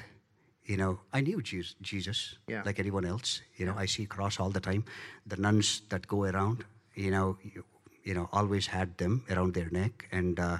You 0.66 0.76
know, 0.76 1.00
I 1.12 1.22
knew 1.22 1.42
Jesus, 1.42 1.74
Jesus 1.82 2.36
Yeah. 2.46 2.62
like 2.64 2.78
anyone 2.78 3.04
else. 3.04 3.42
You 3.56 3.66
know, 3.66 3.74
I 3.76 3.86
see 3.86 4.06
cross 4.06 4.38
all 4.38 4.50
the 4.50 4.60
time. 4.60 4.84
The 5.26 5.36
nuns 5.36 5.82
that 5.88 6.06
go 6.06 6.22
around, 6.22 6.64
you 6.94 7.10
know, 7.10 7.36
you, 7.42 7.64
you 8.04 8.14
know, 8.14 8.28
always 8.32 8.68
had 8.68 8.96
them 8.96 9.24
around 9.28 9.54
their 9.54 9.70
neck, 9.70 10.06
and 10.12 10.38
uh, 10.38 10.58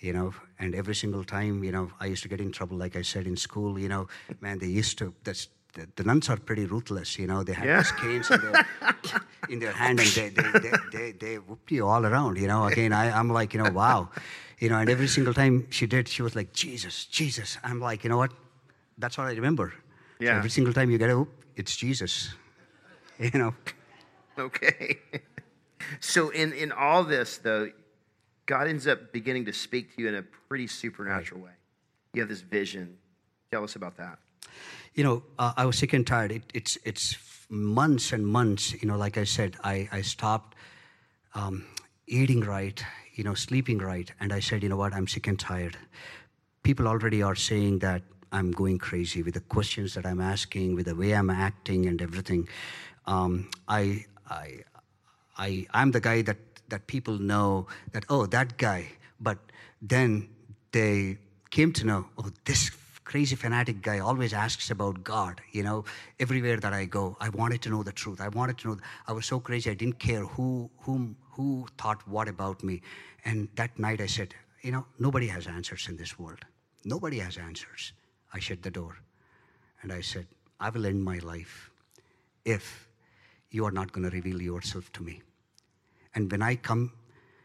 you 0.00 0.12
know, 0.12 0.32
and 0.58 0.74
every 0.74 0.94
single 0.94 1.24
time, 1.24 1.64
you 1.64 1.72
know, 1.72 1.90
I 2.00 2.06
used 2.06 2.22
to 2.22 2.28
get 2.28 2.40
in 2.40 2.52
trouble, 2.52 2.76
like 2.76 2.96
I 2.96 3.02
said 3.02 3.26
in 3.26 3.36
school. 3.36 3.78
You 3.78 3.88
know, 3.88 4.08
man, 4.40 4.58
they 4.58 4.66
used 4.68 4.98
to. 4.98 5.12
That's, 5.24 5.48
the, 5.74 5.86
the 5.96 6.04
nuns 6.04 6.28
are 6.30 6.36
pretty 6.38 6.64
ruthless. 6.66 7.18
You 7.18 7.26
know, 7.26 7.42
they 7.42 7.52
had 7.52 7.66
Yeah. 7.66 7.78
these 7.78 7.92
canes 7.92 8.30
in 8.30 8.40
their, 8.40 8.64
in 9.48 9.58
their 9.58 9.72
hand, 9.72 10.00
and 10.00 10.08
they 10.12 10.28
they, 10.30 10.50
they, 10.52 10.72
they 10.90 11.12
they 11.12 11.38
whooped 11.38 11.70
you 11.70 11.86
all 11.86 12.04
around. 12.06 12.38
You 12.38 12.46
know, 12.48 12.66
again, 12.66 12.92
I, 12.92 13.10
I'm 13.10 13.28
like, 13.30 13.52
you 13.54 13.58
know, 13.60 13.68
wow, 13.68 14.08
you 14.58 14.68
know, 14.70 14.78
and 14.78 14.88
every 14.90 15.08
single 15.08 15.34
time 15.34 15.66
she 15.70 15.86
did, 15.86 16.08
she 16.08 16.22
was 16.22 16.34
like, 16.34 16.52
Jesus, 16.52 17.04
Jesus. 17.06 17.58
I'm 17.62 17.80
like, 17.80 18.02
you 18.04 18.10
know 18.10 18.16
what? 18.18 18.32
That's 18.98 19.18
what 19.18 19.26
I 19.26 19.32
remember. 19.32 19.72
So 20.20 20.24
Yeah. 20.24 20.36
every 20.38 20.50
single 20.50 20.72
time 20.72 20.90
you 20.90 20.98
get 20.98 21.10
a 21.10 21.16
whoop, 21.18 21.30
it's 21.56 21.76
Jesus. 21.76 22.30
You 23.18 23.30
know. 23.34 23.54
Okay. 24.38 24.98
so, 26.00 26.28
in 26.30 26.52
in 26.52 26.70
all 26.72 27.02
this, 27.04 27.38
though, 27.38 27.70
God 28.48 28.66
ends 28.66 28.86
up 28.86 29.12
beginning 29.12 29.44
to 29.44 29.52
speak 29.52 29.94
to 29.94 30.02
you 30.02 30.08
in 30.08 30.14
a 30.16 30.22
pretty 30.48 30.66
supernatural 30.66 31.40
way. 31.42 31.52
You 32.14 32.22
have 32.22 32.30
this 32.30 32.40
vision. 32.40 32.96
Tell 33.52 33.62
us 33.62 33.76
about 33.76 33.96
that. 33.98 34.18
you 34.94 35.04
know, 35.04 35.22
uh, 35.38 35.52
I 35.56 35.66
was 35.66 35.76
sick 35.78 35.92
and 35.92 36.06
tired. 36.06 36.32
It, 36.32 36.42
it's 36.54 36.78
it's 36.84 37.16
months 37.50 38.12
and 38.12 38.26
months. 38.26 38.72
You 38.82 38.88
know, 38.88 38.96
like 38.96 39.18
I 39.18 39.24
said, 39.24 39.56
I 39.62 39.88
I 39.92 40.00
stopped 40.02 40.56
um, 41.34 41.66
eating 42.06 42.40
right, 42.40 42.82
you 43.14 43.24
know, 43.24 43.34
sleeping 43.34 43.78
right, 43.78 44.10
and 44.20 44.32
I 44.32 44.40
said, 44.40 44.62
you 44.62 44.68
know 44.70 44.76
what, 44.76 44.94
I'm 44.94 45.06
sick 45.06 45.26
and 45.28 45.38
tired. 45.38 45.76
People 46.62 46.88
already 46.88 47.22
are 47.22 47.36
saying 47.36 47.80
that 47.80 48.02
I'm 48.32 48.50
going 48.50 48.78
crazy 48.78 49.22
with 49.22 49.34
the 49.34 49.40
questions 49.40 49.94
that 49.94 50.06
I'm 50.06 50.20
asking, 50.20 50.74
with 50.74 50.86
the 50.86 50.94
way 50.94 51.12
I'm 51.12 51.30
acting, 51.30 51.86
and 51.86 52.00
everything. 52.02 52.48
Um, 53.06 53.50
I 53.68 54.06
I 54.28 54.60
I 55.36 55.66
I'm 55.74 55.92
the 55.92 56.00
guy 56.00 56.22
that 56.22 56.47
that 56.68 56.86
people 56.86 57.18
know 57.18 57.66
that 57.92 58.04
oh 58.08 58.26
that 58.26 58.56
guy, 58.58 58.88
but 59.20 59.38
then 59.80 60.28
they 60.72 61.18
came 61.50 61.72
to 61.72 61.86
know 61.86 62.06
oh 62.18 62.30
this 62.44 62.70
crazy 63.08 63.36
fanatic 63.36 63.80
guy 63.80 63.98
always 63.98 64.34
asks 64.34 64.70
about 64.70 65.02
God. 65.02 65.40
You 65.52 65.62
know, 65.62 65.84
everywhere 66.20 66.58
that 66.58 66.74
I 66.74 66.84
go, 66.84 67.16
I 67.20 67.30
wanted 67.30 67.62
to 67.62 67.70
know 67.70 67.82
the 67.82 67.92
truth. 67.92 68.20
I 68.20 68.28
wanted 68.28 68.58
to 68.58 68.68
know. 68.68 68.76
I 69.06 69.12
was 69.12 69.24
so 69.24 69.40
crazy. 69.40 69.70
I 69.70 69.74
didn't 69.74 69.98
care 69.98 70.24
who 70.24 70.70
whom 70.80 71.16
who 71.30 71.66
thought 71.78 72.06
what 72.06 72.28
about 72.28 72.62
me. 72.62 72.82
And 73.24 73.48
that 73.56 73.78
night 73.78 74.00
I 74.00 74.06
said, 74.06 74.34
you 74.62 74.72
know, 74.72 74.84
nobody 74.98 75.28
has 75.28 75.46
answers 75.46 75.88
in 75.88 75.96
this 75.96 76.18
world. 76.18 76.44
Nobody 76.84 77.18
has 77.20 77.38
answers. 77.38 77.92
I 78.34 78.40
shut 78.40 78.62
the 78.62 78.70
door, 78.70 78.98
and 79.82 79.92
I 79.92 80.02
said, 80.02 80.26
I 80.60 80.68
will 80.70 80.86
end 80.86 81.02
my 81.02 81.18
life 81.18 81.70
if 82.44 82.88
you 83.50 83.64
are 83.64 83.70
not 83.70 83.92
going 83.92 84.08
to 84.08 84.14
reveal 84.14 84.42
yourself 84.42 84.92
to 84.92 85.02
me. 85.02 85.22
And 86.18 86.32
when 86.32 86.42
I 86.42 86.56
come, 86.56 86.90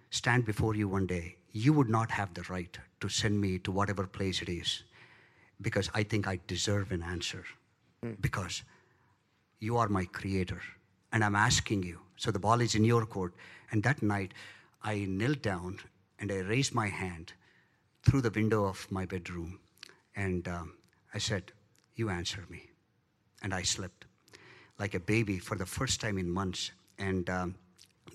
stand 0.09 0.45
before 0.45 0.73
you 0.73 0.87
one 0.87 1.05
day, 1.05 1.35
you 1.51 1.73
would 1.73 1.89
not 1.89 2.09
have 2.09 2.33
the 2.33 2.41
right 2.49 2.75
to 3.01 3.07
send 3.07 3.39
me 3.39 3.59
to 3.59 3.71
whatever 3.71 4.07
place 4.07 4.41
it 4.41 4.49
is 4.49 4.81
because 5.61 5.91
I 5.93 6.01
think 6.01 6.27
I 6.27 6.39
deserve 6.47 6.91
an 6.91 7.03
answer. 7.03 7.43
Because 8.19 8.63
you 9.59 9.77
are 9.77 9.89
my 9.89 10.05
creator 10.05 10.59
and 11.11 11.23
I'm 11.23 11.35
asking 11.35 11.83
you. 11.83 11.99
So 12.17 12.31
the 12.31 12.39
ball 12.39 12.61
is 12.61 12.73
in 12.73 12.83
your 12.83 13.05
court. 13.05 13.35
And 13.69 13.83
that 13.83 14.01
night, 14.01 14.33
I 14.81 15.05
knelt 15.07 15.43
down 15.43 15.77
and 16.17 16.31
I 16.31 16.37
raised 16.37 16.73
my 16.73 16.87
hand 16.87 17.33
through 18.01 18.21
the 18.21 18.31
window 18.31 18.65
of 18.65 18.91
my 18.91 19.05
bedroom 19.05 19.59
and 20.15 20.47
um, 20.47 20.73
I 21.13 21.19
said, 21.19 21.51
You 21.93 22.09
answer 22.09 22.43
me. 22.49 22.71
And 23.43 23.53
I 23.53 23.61
slept 23.61 24.05
like 24.79 24.95
a 24.95 24.99
baby 24.99 25.37
for 25.37 25.55
the 25.55 25.67
first 25.67 26.01
time 26.01 26.17
in 26.17 26.27
months. 26.27 26.71
And 26.97 27.29
um, 27.29 27.55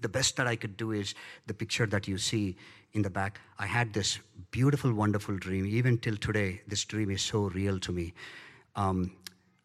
the 0.01 0.09
best 0.09 0.36
that 0.36 0.46
I 0.46 0.57
could 0.57 0.76
do 0.76 0.92
is 0.92 1.14
the 1.46 1.55
picture 1.55 1.86
that 1.86 2.09
you 2.09 2.18
see 2.18 2.57
in 2.92 3.03
the 3.03 3.11
back. 3.11 3.40
I 3.59 3.66
had 3.66 3.92
this 3.92 4.18
beautiful, 4.51 4.92
wonderful 4.92 5.36
dream. 5.36 5.66
Even 5.66 5.99
till 5.99 6.16
today, 6.16 6.62
this 6.66 6.84
dream 6.84 7.11
is 7.11 7.22
so 7.22 7.51
real 7.51 7.78
to 7.80 7.92
me. 7.92 8.14
Um, 8.76 9.12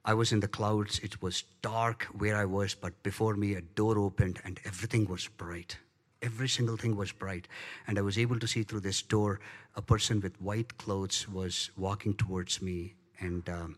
I 0.06 0.14
was 0.14 0.34
in 0.34 0.42
the 0.42 0.48
clouds. 0.48 1.00
It 1.00 1.22
was 1.22 1.44
dark 1.62 2.04
where 2.18 2.36
I 2.36 2.46
was, 2.46 2.76
but 2.76 3.02
before 3.04 3.36
me, 3.36 3.56
a 3.56 3.62
door 3.62 3.98
opened 3.98 4.42
and 4.44 4.60
everything 4.66 5.08
was 5.08 5.28
bright. 5.28 5.78
Every 6.22 6.50
single 6.50 6.78
thing 6.78 6.96
was 6.96 7.12
bright. 7.12 7.48
And 7.88 7.98
I 7.98 8.02
was 8.02 8.18
able 8.18 8.40
to 8.40 8.48
see 8.48 8.64
through 8.64 8.82
this 8.82 9.02
door 9.02 9.40
a 9.76 9.82
person 9.82 10.20
with 10.20 10.42
white 10.42 10.78
clothes 10.78 11.28
was 11.30 11.72
walking 11.78 12.16
towards 12.16 12.62
me. 12.62 12.96
And, 13.20 13.48
um, 13.50 13.78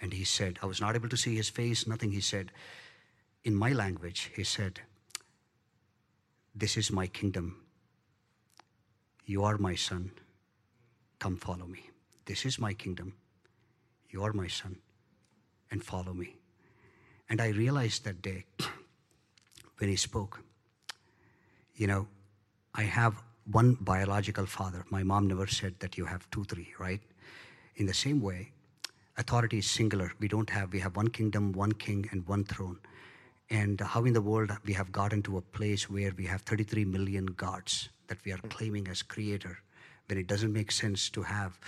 and 0.00 0.12
he 0.12 0.24
said, 0.24 0.58
I 0.62 0.66
was 0.66 0.80
not 0.80 0.96
able 0.96 1.08
to 1.08 1.16
see 1.16 1.36
his 1.36 1.48
face, 1.48 1.86
nothing. 1.86 2.10
He 2.10 2.20
said, 2.20 2.50
in 3.44 3.54
my 3.54 3.72
language, 3.72 4.30
he 4.34 4.44
said, 4.44 4.80
This 6.54 6.76
is 6.76 6.92
my 6.92 7.06
kingdom. 7.06 7.56
You 9.24 9.44
are 9.44 9.56
my 9.58 9.74
son. 9.74 10.10
Come 11.18 11.36
follow 11.36 11.66
me. 11.66 11.88
This 12.26 12.44
is 12.44 12.58
my 12.58 12.74
kingdom. 12.74 13.14
You 14.10 14.22
are 14.24 14.32
my 14.32 14.48
son. 14.48 14.76
And 15.70 15.82
follow 15.82 16.12
me. 16.12 16.36
And 17.28 17.40
I 17.40 17.48
realized 17.48 18.04
that 18.04 18.20
day 18.20 18.44
when 19.78 19.88
he 19.88 19.96
spoke, 19.96 20.40
you 21.74 21.86
know, 21.86 22.06
I 22.74 22.82
have 22.82 23.22
one 23.50 23.76
biological 23.80 24.46
father. 24.46 24.84
My 24.90 25.02
mom 25.02 25.28
never 25.28 25.46
said 25.46 25.74
that 25.80 25.96
you 25.96 26.04
have 26.04 26.30
two, 26.30 26.44
three, 26.44 26.74
right? 26.78 27.00
In 27.76 27.86
the 27.86 27.94
same 27.94 28.20
way, 28.20 28.52
authority 29.16 29.58
is 29.58 29.70
singular. 29.70 30.12
We 30.20 30.28
don't 30.28 30.50
have, 30.50 30.72
we 30.72 30.80
have 30.80 30.96
one 30.96 31.08
kingdom, 31.08 31.52
one 31.52 31.72
king, 31.72 32.08
and 32.12 32.26
one 32.26 32.44
throne. 32.44 32.78
And 33.52 33.78
how 33.82 34.04
in 34.06 34.14
the 34.14 34.22
world 34.22 34.50
we 34.64 34.72
have 34.72 34.90
gotten 34.90 35.22
to 35.24 35.36
a 35.36 35.42
place 35.42 35.90
where 35.90 36.10
we 36.16 36.24
have 36.24 36.40
33 36.40 36.86
million 36.86 37.26
gods 37.26 37.90
that 38.06 38.16
we 38.24 38.32
are 38.32 38.38
claiming 38.48 38.88
as 38.88 39.02
creator 39.02 39.58
when 40.06 40.16
it 40.16 40.26
doesn't 40.26 40.54
make 40.54 40.72
sense 40.72 41.10
to 41.10 41.22
have 41.22 41.60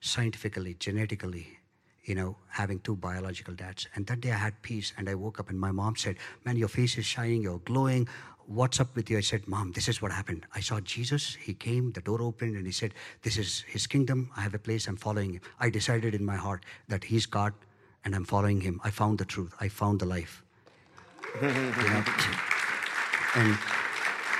scientifically, 0.00 0.74
genetically, 0.78 1.58
you 2.04 2.14
know, 2.14 2.36
having 2.48 2.78
two 2.78 2.94
biological 2.94 3.54
dads. 3.54 3.88
And 3.96 4.06
that 4.06 4.20
day 4.20 4.30
I 4.30 4.36
had 4.36 4.62
peace 4.62 4.92
and 4.96 5.08
I 5.08 5.16
woke 5.16 5.40
up 5.40 5.50
and 5.50 5.58
my 5.58 5.72
mom 5.72 5.96
said, 5.96 6.16
Man, 6.44 6.54
your 6.56 6.68
face 6.68 6.96
is 6.96 7.06
shining, 7.06 7.42
you're 7.42 7.58
glowing. 7.58 8.06
What's 8.46 8.78
up 8.78 8.94
with 8.94 9.10
you? 9.10 9.18
I 9.18 9.22
said, 9.22 9.48
Mom, 9.48 9.72
this 9.72 9.88
is 9.88 10.00
what 10.00 10.12
happened. 10.12 10.46
I 10.54 10.60
saw 10.60 10.78
Jesus. 10.78 11.34
He 11.34 11.54
came, 11.54 11.90
the 11.90 12.02
door 12.02 12.22
opened, 12.22 12.54
and 12.54 12.66
he 12.66 12.72
said, 12.72 12.94
This 13.22 13.36
is 13.36 13.64
his 13.66 13.88
kingdom. 13.88 14.30
I 14.36 14.42
have 14.42 14.54
a 14.54 14.60
place. 14.60 14.86
I'm 14.86 14.96
following 14.96 15.32
him. 15.32 15.40
I 15.58 15.70
decided 15.70 16.14
in 16.14 16.24
my 16.24 16.36
heart 16.36 16.64
that 16.86 17.02
he's 17.02 17.26
God 17.26 17.52
and 18.04 18.14
I'm 18.14 18.24
following 18.24 18.60
him. 18.60 18.80
I 18.84 18.90
found 18.90 19.18
the 19.18 19.24
truth. 19.24 19.56
I 19.58 19.66
found 19.66 19.98
the 19.98 20.06
life. 20.06 20.41
You 21.40 21.48
know? 21.48 22.04
And 23.34 23.58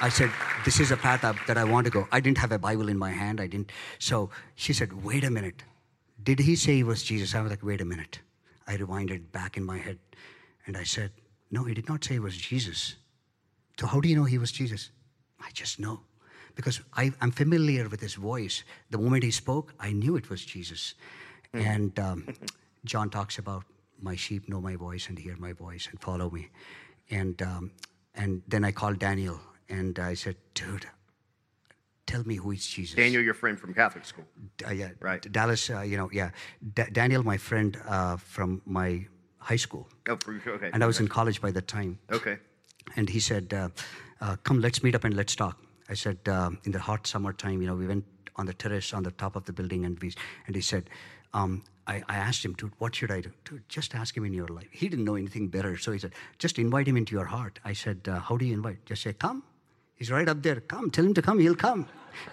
I 0.01 0.09
said, 0.09 0.31
This 0.65 0.81
is 0.81 0.91
a 0.91 0.97
path 0.97 1.23
that 1.47 1.57
I 1.57 1.65
want 1.65 1.87
to 1.87 1.91
go. 1.91 2.07
I 2.13 2.21
didn't 2.21 2.39
have 2.39 2.53
a 2.53 2.59
Bible 2.59 2.89
in 2.89 2.99
my 2.99 3.11
hand. 3.11 3.41
I 3.41 3.47
didn't. 3.47 3.73
So 3.99 4.31
she 4.55 4.73
said, 4.73 5.05
Wait 5.05 5.25
a 5.25 5.31
minute. 5.31 5.63
Did 6.23 6.41
he 6.41 6.57
say 6.57 6.77
he 6.77 6.83
was 6.83 7.03
Jesus? 7.03 7.35
I 7.35 7.41
was 7.41 7.51
like, 7.51 7.63
Wait 7.63 7.81
a 7.81 7.85
minute. 7.85 8.21
I 8.67 8.77
rewinded 8.77 9.33
back 9.33 9.57
in 9.57 9.65
my 9.65 9.79
head 9.79 9.99
and 10.67 10.77
I 10.77 10.85
said, 10.85 11.11
No, 11.51 11.65
he 11.65 11.75
did 11.75 11.89
not 11.89 12.05
say 12.05 12.15
he 12.15 12.21
was 12.21 12.37
Jesus. 12.37 12.97
So, 13.79 13.87
how 13.87 14.01
do 14.01 14.09
you 14.09 14.17
know 14.17 14.25
he 14.25 14.39
was 14.39 14.53
Jesus? 14.53 14.91
I 15.41 15.51
just 15.53 15.81
know. 15.81 16.01
Because 16.55 16.81
I, 16.95 17.13
am 17.21 17.31
familiar 17.31 17.89
with 17.89 18.01
his 18.01 18.15
voice. 18.15 18.63
The 18.91 18.99
moment 18.99 19.25
he 19.25 19.31
spoke, 19.31 19.73
I 19.81 19.93
knew 19.93 20.17
it 20.17 20.29
was 20.29 20.45
Jesus. 20.45 20.95
And 21.55 21.99
um, 21.99 22.29
John 22.85 23.11
talks 23.11 23.39
about, 23.39 23.65
My 24.03 24.17
sheep 24.17 24.49
know 24.49 24.61
my 24.61 24.75
voice 24.77 25.09
and 25.09 25.19
hear 25.19 25.37
my 25.39 25.53
voice 25.53 25.89
and 25.91 26.01
follow 26.01 26.29
me. 26.31 26.51
And, 27.11 27.41
um, 27.43 27.71
and 28.15 28.43
then 28.49 28.65
I 28.65 28.73
called 28.73 28.99
Daniel 28.99 29.41
and 29.69 29.99
I 29.99 30.15
said, 30.15 30.37
Dude, 30.55 30.87
tell 32.07 32.25
me 32.25 32.37
who 32.37 32.51
is 32.51 32.67
Jesus. 32.67 32.97
Daniel, 32.97 33.23
your 33.23 33.35
friend 33.35 33.59
from 33.59 33.73
Catholic 33.75 34.05
school. 34.05 34.25
Uh, 34.67 34.73
yeah, 34.73 34.91
Right. 35.01 35.31
Dallas, 35.31 35.71
uh, 35.71 35.81
you 35.83 35.97
know, 35.97 36.11
yeah. 36.13 36.31
Da- 36.75 36.91
Daniel, 36.93 37.23
my 37.23 37.37
friend 37.37 37.79
uh, 37.87 38.17
from 38.17 38.61
my 38.67 39.07
high 39.39 39.57
school. 39.57 39.89
Oh, 40.09 40.19
okay. 40.29 40.71
And 40.73 40.83
I 40.83 40.87
was 40.87 40.99
in 41.01 41.09
college 41.09 41.41
by 41.41 41.53
that 41.53 41.69
time. 41.69 41.99
Okay. 42.11 42.39
And 42.97 43.09
he 43.09 43.21
said, 43.21 43.55
uh, 43.55 43.69
uh, 44.21 44.37
Come, 44.43 44.61
let's 44.61 44.83
meet 44.83 44.95
up 44.95 45.05
and 45.05 45.15
let's 45.15 45.37
talk. 45.37 45.59
I 45.89 45.95
said, 45.95 46.19
uh, 46.27 46.51
In 46.65 46.73
the 46.73 46.81
hot 46.81 47.07
summertime, 47.07 47.61
you 47.61 47.69
know, 47.69 47.77
we 47.77 47.87
went 47.87 48.05
on 48.37 48.47
the 48.47 48.55
terrace 48.55 48.93
on 48.95 49.03
the 49.03 49.11
top 49.13 49.37
of 49.37 49.45
the 49.45 49.53
building, 49.53 49.85
and, 49.85 49.99
we, 50.01 50.13
and 50.47 50.57
he 50.57 50.63
said, 50.63 50.89
um, 51.35 51.63
I, 51.87 52.03
I 52.09 52.17
asked 52.17 52.45
him, 52.45 52.53
Dude, 52.55 52.73
what 52.79 52.95
should 52.95 53.11
I 53.11 53.21
do? 53.21 53.33
Dude, 53.45 53.69
just 53.69 53.95
ask 53.95 54.17
him 54.17 54.25
in 54.25 54.33
your 54.33 54.49
life. 54.49 54.69
He 54.71 54.89
didn't 54.89 55.05
know 55.05 55.17
anything 55.17 55.49
better. 55.49 55.77
So 55.77 55.93
he 55.93 55.99
said, 55.99 56.13
Just 56.39 56.59
invite 56.59 56.87
him 56.87 56.97
into 56.97 57.15
your 57.15 57.25
heart. 57.27 57.59
I 57.65 57.73
said, 57.73 58.01
uh, 58.09 58.21
How 58.21 58.37
do 58.37 58.45
you 58.45 58.55
invite? 58.55 58.85
Just 58.87 59.03
say, 59.03 59.13
Come. 59.13 59.43
He's 59.95 60.11
right 60.11 60.29
up 60.29 60.43
there. 60.43 60.61
Come. 60.61 60.91
Tell 60.91 61.05
him 61.05 61.15
to 61.15 61.23
come. 61.23 61.39
He'll 61.39 61.55
come. 61.55 61.87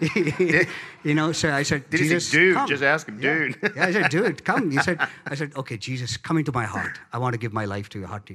you 1.04 1.14
know, 1.14 1.32
so 1.32 1.52
I 1.52 1.62
said, 1.62 1.88
Did 1.90 1.98
say, 1.98 2.04
Jesus, 2.04 2.30
"Dude"? 2.30 2.54
come." 2.54 2.68
Just 2.68 2.82
ask 2.82 3.08
him, 3.08 3.20
Yeah. 3.20 3.34
"Dude." 3.38 3.72
yeah, 3.76 3.86
I 3.86 3.92
said, 3.92 4.10
dude, 4.10 4.44
come. 4.44 4.70
He 4.70 4.78
said, 4.82 5.00
I 5.26 5.34
said, 5.34 5.52
okay, 5.56 5.76
Jesus, 5.76 6.16
come 6.16 6.36
into 6.38 6.52
my 6.52 6.64
heart. 6.64 6.98
I 7.12 7.18
want 7.18 7.32
to 7.34 7.38
give 7.38 7.52
my 7.52 7.64
life 7.64 7.88
to 7.90 7.98
your 7.98 8.08
heart. 8.08 8.30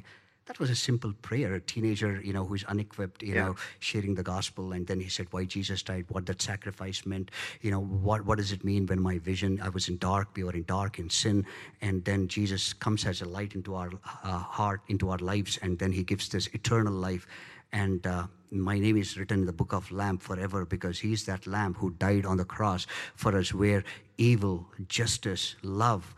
That 0.48 0.60
was 0.60 0.70
a 0.70 0.76
simple 0.76 1.12
prayer. 1.24 1.56
A 1.56 1.60
teenager, 1.60 2.22
you 2.24 2.32
know, 2.32 2.46
who's 2.46 2.64
unequipped, 2.66 3.24
you 3.24 3.34
Yeah. 3.34 3.46
know, 3.46 3.56
sharing 3.80 4.14
the 4.14 4.22
gospel. 4.22 4.74
And 4.74 4.86
then 4.86 5.00
he 5.00 5.10
said, 5.10 5.28
why 5.32 5.46
Jesus 5.46 5.82
died, 5.82 6.06
what 6.10 6.28
that 6.28 6.40
sacrifice 6.42 7.04
meant. 7.06 7.32
You 7.62 7.72
know, 7.72 7.82
what, 7.82 8.26
what 8.26 8.38
does 8.38 8.52
it 8.52 8.64
mean 8.64 8.86
when 8.86 9.02
my 9.02 9.18
vision, 9.18 9.60
I 9.60 9.70
was 9.70 9.90
in 9.90 9.98
dark, 9.98 10.30
we 10.36 10.44
were 10.44 10.54
in 10.54 10.64
dark, 10.66 11.00
in 11.00 11.10
sin. 11.10 11.46
And 11.82 12.06
then 12.06 12.28
Jesus 12.28 12.74
comes 12.74 13.06
as 13.06 13.22
a 13.22 13.26
light 13.26 13.56
into 13.56 13.74
our 13.74 13.90
uh, 14.24 14.38
heart, 14.38 14.82
into 14.88 15.10
our 15.10 15.18
lives. 15.18 15.58
And 15.64 15.80
then 15.80 15.92
he 15.92 16.04
gives 16.04 16.30
this 16.30 16.48
eternal 16.54 16.94
life. 16.94 17.26
And 17.72 18.06
uh, 18.06 18.28
my 18.52 18.78
name 18.78 18.98
is 18.98 19.18
written 19.18 19.40
in 19.40 19.46
the 19.48 19.54
book 19.54 19.74
of 19.74 19.92
Lamb 19.92 20.20
forever 20.20 20.64
because 20.64 21.00
he's 21.00 21.26
that 21.26 21.48
Lamb 21.48 21.74
who 21.74 21.90
died 21.90 22.26
on 22.28 22.38
the 22.38 22.46
cross 22.46 22.86
for 23.16 23.36
us, 23.36 23.52
where 23.52 23.84
evil, 24.20 24.68
justice, 24.88 25.56
love, 25.64 26.14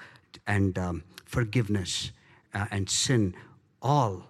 and 0.45 0.77
um, 0.77 1.03
forgiveness 1.25 2.11
uh, 2.53 2.65
and 2.71 2.89
sin 2.89 3.33
all 3.87 4.23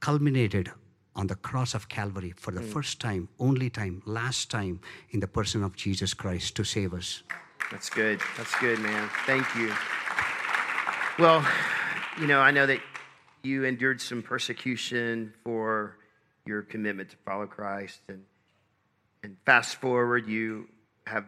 culminated 0.00 0.72
on 1.14 1.26
the 1.26 1.34
cross 1.34 1.74
of 1.74 1.88
Calvary 1.88 2.32
for 2.34 2.50
the 2.50 2.60
hmm. 2.60 2.70
first 2.70 2.98
time, 2.98 3.28
only 3.38 3.68
time, 3.68 4.02
last 4.06 4.50
time 4.50 4.80
in 5.10 5.20
the 5.20 5.26
person 5.28 5.62
of 5.62 5.76
Jesus 5.76 6.14
Christ 6.14 6.56
to 6.56 6.64
save 6.64 6.94
us. 6.94 7.22
That's 7.70 7.90
good. 7.90 8.20
That's 8.38 8.54
good, 8.58 8.78
man. 8.80 9.10
Thank 9.26 9.46
you. 9.54 9.72
Well, 11.18 11.46
you 12.18 12.26
know, 12.26 12.40
I 12.40 12.50
know 12.50 12.66
that 12.66 12.80
you 13.42 13.64
endured 13.64 14.00
some 14.00 14.22
persecution 14.22 15.34
for 15.44 15.98
your 16.46 16.62
commitment 16.62 17.10
to 17.10 17.16
follow 17.18 17.46
Christ, 17.46 18.00
and 18.08 18.24
and 19.22 19.36
fast 19.44 19.76
forward, 19.76 20.26
you 20.26 20.66
have 21.06 21.26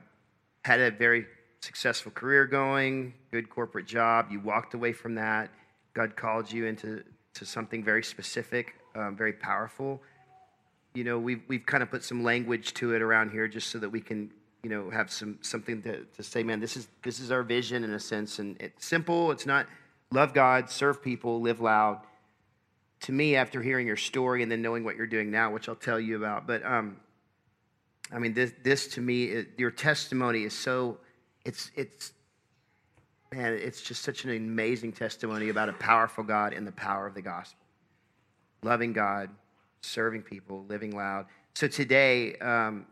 had 0.65 0.81
a 0.81 0.91
very 0.91 1.27
successful 1.61 2.11
career 2.11 2.47
going, 2.47 3.13
good 3.31 3.51
corporate 3.51 3.87
job. 3.87 4.29
You 4.31 4.41
walked 4.41 4.73
away 4.73 4.95
from 4.95 5.17
that. 5.17 5.51
God 5.93 6.17
called 6.17 6.51
you 6.51 6.65
into 6.65 7.05
to 7.35 7.47
something 7.47 7.83
very 7.85 8.03
specific, 8.03 8.75
um, 8.95 9.17
very 9.17 9.33
powerful. 9.33 10.03
You 10.95 11.05
know, 11.05 11.19
we've 11.19 11.43
we've 11.49 11.65
kind 11.65 11.83
of 11.83 11.91
put 11.91 12.05
some 12.05 12.23
language 12.23 12.75
to 12.75 12.95
it 12.95 13.03
around 13.03 13.31
here, 13.31 13.49
just 13.49 13.69
so 13.69 13.79
that 13.79 13.89
we 13.89 14.01
can, 14.01 14.31
you 14.63 14.71
know, 14.71 14.91
have 14.91 15.11
some 15.11 15.39
something 15.43 15.83
to, 15.83 16.05
to 16.05 16.23
say. 16.23 16.43
Man, 16.43 16.61
this 16.61 16.77
is 16.77 16.89
this 17.03 17.21
is 17.21 17.31
our 17.31 17.43
vision 17.43 17.85
in 17.85 17.93
a 17.93 18.01
sense, 18.01 18.39
and 18.39 18.61
it's 18.61 18.85
simple. 18.87 19.31
It's 19.31 19.47
not 19.47 19.67
love 20.11 20.35
God, 20.35 20.71
serve 20.71 21.03
people, 21.03 21.41
live 21.41 21.61
loud. 21.61 22.01
To 23.01 23.13
me, 23.13 23.35
after 23.35 23.61
hearing 23.61 23.87
your 23.87 23.97
story 23.97 24.43
and 24.43 24.53
then 24.53 24.63
knowing 24.63 24.85
what 24.85 24.97
you're 24.97 25.09
doing 25.09 25.31
now, 25.31 25.53
which 25.53 25.69
I'll 25.69 25.75
tell 25.75 25.99
you 25.99 26.17
about, 26.17 26.47
but 26.47 26.65
um, 26.65 26.99
I 28.13 28.19
mean, 28.19 28.35
this, 28.35 28.53
this 28.63 28.87
to 28.89 29.01
me, 29.01 29.25
it, 29.25 29.49
your 29.57 29.71
testimony 29.71 30.45
is 30.45 30.53
so, 30.53 30.99
it's, 31.45 31.71
it's, 31.75 32.13
man, 33.33 33.55
it's 33.55 33.81
just 33.81 34.03
such 34.03 34.25
an 34.25 34.31
amazing 34.31 34.93
testimony 34.93 35.49
about 35.49 35.69
a 35.69 35.73
powerful 35.73 36.23
God 36.23 36.53
and 36.53 36.67
the 36.67 36.73
power 36.73 37.07
of 37.07 37.15
the 37.15 37.23
gospel. 37.23 37.65
Loving 38.63 38.93
God, 38.93 39.31
serving 39.81 40.23
people, 40.23 40.65
living 40.69 40.95
loud. 40.95 41.27
So 41.55 41.67
today, 41.67 42.37
um, 42.37 42.87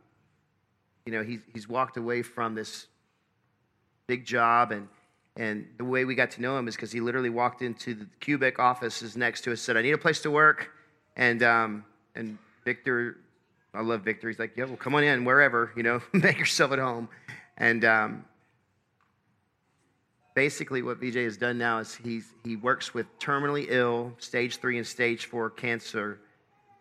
you 1.05 1.13
know, 1.13 1.23
he's, 1.23 1.41
he's 1.53 1.69
walked 1.69 1.97
away 1.97 2.23
from 2.23 2.55
this 2.55 2.87
big 4.07 4.25
job 4.25 4.73
and, 4.73 4.89
and 5.37 5.67
the 5.79 5.85
way 5.85 6.05
we 6.05 6.15
got 6.15 6.31
to 6.33 6.43
know 6.43 6.59
him 6.59 6.69
is 6.69 6.75
because 6.75 6.91
he 6.91 7.01
literally 7.01 7.31
walked 7.31 7.63
into 7.63 7.95
the 7.95 8.07
cubic 8.19 8.59
offices 8.59 9.17
next 9.17 9.43
to 9.43 9.53
us, 9.53 9.61
said, 9.61 9.77
I 9.77 9.83
need 9.83 9.93
a 9.93 9.99
place 9.99 10.21
to 10.23 10.31
work. 10.31 10.71
And, 11.17 11.43
um, 11.43 11.85
and 12.15 12.37
Victor, 12.65 13.19
I 13.73 13.83
love 13.83 14.03
Victor. 14.03 14.29
He's 14.29 14.39
like, 14.39 14.57
yeah, 14.57 14.65
well, 14.65 14.77
come 14.77 14.95
on 14.95 15.05
in, 15.05 15.25
wherever, 15.25 15.71
you 15.77 15.83
know, 15.83 16.03
make 16.13 16.39
yourself 16.39 16.73
at 16.73 16.79
home. 16.79 17.09
And 17.57 17.85
um, 17.85 18.25
basically, 20.35 20.83
what 20.83 20.99
VJ 20.99 21.17
has 21.17 21.37
done 21.37 21.59
now 21.59 21.79
is 21.79 21.95
he's, 21.95 22.33
he 22.45 22.57
works 22.57 22.95
with 22.95 23.07
terminally 23.19 23.67
ill, 23.69 24.13
stage 24.19 24.59
three 24.59 24.79
and 24.79 24.87
stage 24.87 25.27
four 25.27 25.51
cancer 25.51 26.21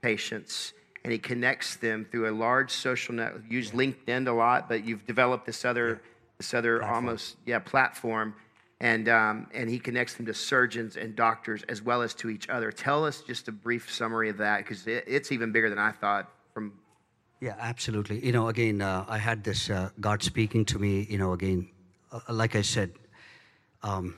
patients, 0.01 0.73
and 1.03 1.11
he 1.11 1.19
connects 1.19 1.75
them 1.77 2.05
through 2.09 2.29
a 2.29 2.33
large 2.33 2.71
social 2.71 3.13
network. 3.13 3.43
Use 3.49 3.71
LinkedIn 3.71 4.27
a 4.27 4.31
lot, 4.31 4.69
but 4.69 4.85
you've 4.85 5.05
developed 5.05 5.45
this 5.45 5.65
other, 5.65 6.01
this 6.37 6.53
other 6.53 6.83
almost 6.83 7.37
yeah 7.45 7.59
platform, 7.59 8.33
and 8.79 9.09
um, 9.09 9.47
and 9.53 9.69
he 9.69 9.79
connects 9.79 10.15
them 10.15 10.25
to 10.25 10.33
surgeons 10.33 10.97
and 10.97 11.15
doctors 11.15 11.63
as 11.63 11.81
well 11.81 12.01
as 12.01 12.13
to 12.15 12.29
each 12.29 12.49
other. 12.49 12.71
Tell 12.71 13.05
us 13.05 13.21
just 13.21 13.47
a 13.47 13.51
brief 13.51 13.91
summary 13.91 14.29
of 14.29 14.37
that 14.37 14.59
because 14.59 14.85
it, 14.87 15.05
it's 15.07 15.31
even 15.31 15.51
bigger 15.51 15.69
than 15.69 15.79
I 15.79 15.91
thought. 15.91 16.31
From 16.53 16.73
Yeah, 17.41 17.55
absolutely. 17.59 18.25
You 18.25 18.31
know, 18.31 18.47
again, 18.49 18.81
uh, 18.81 19.05
I 19.07 19.17
had 19.17 19.43
this 19.43 19.69
uh, 19.69 19.89
God 19.99 20.23
speaking 20.23 20.65
to 20.65 20.79
me, 20.79 21.07
you 21.09 21.17
know, 21.17 21.33
again, 21.33 21.69
uh, 22.11 22.19
like 22.29 22.55
I 22.55 22.61
said, 22.61 22.91
um, 23.83 24.15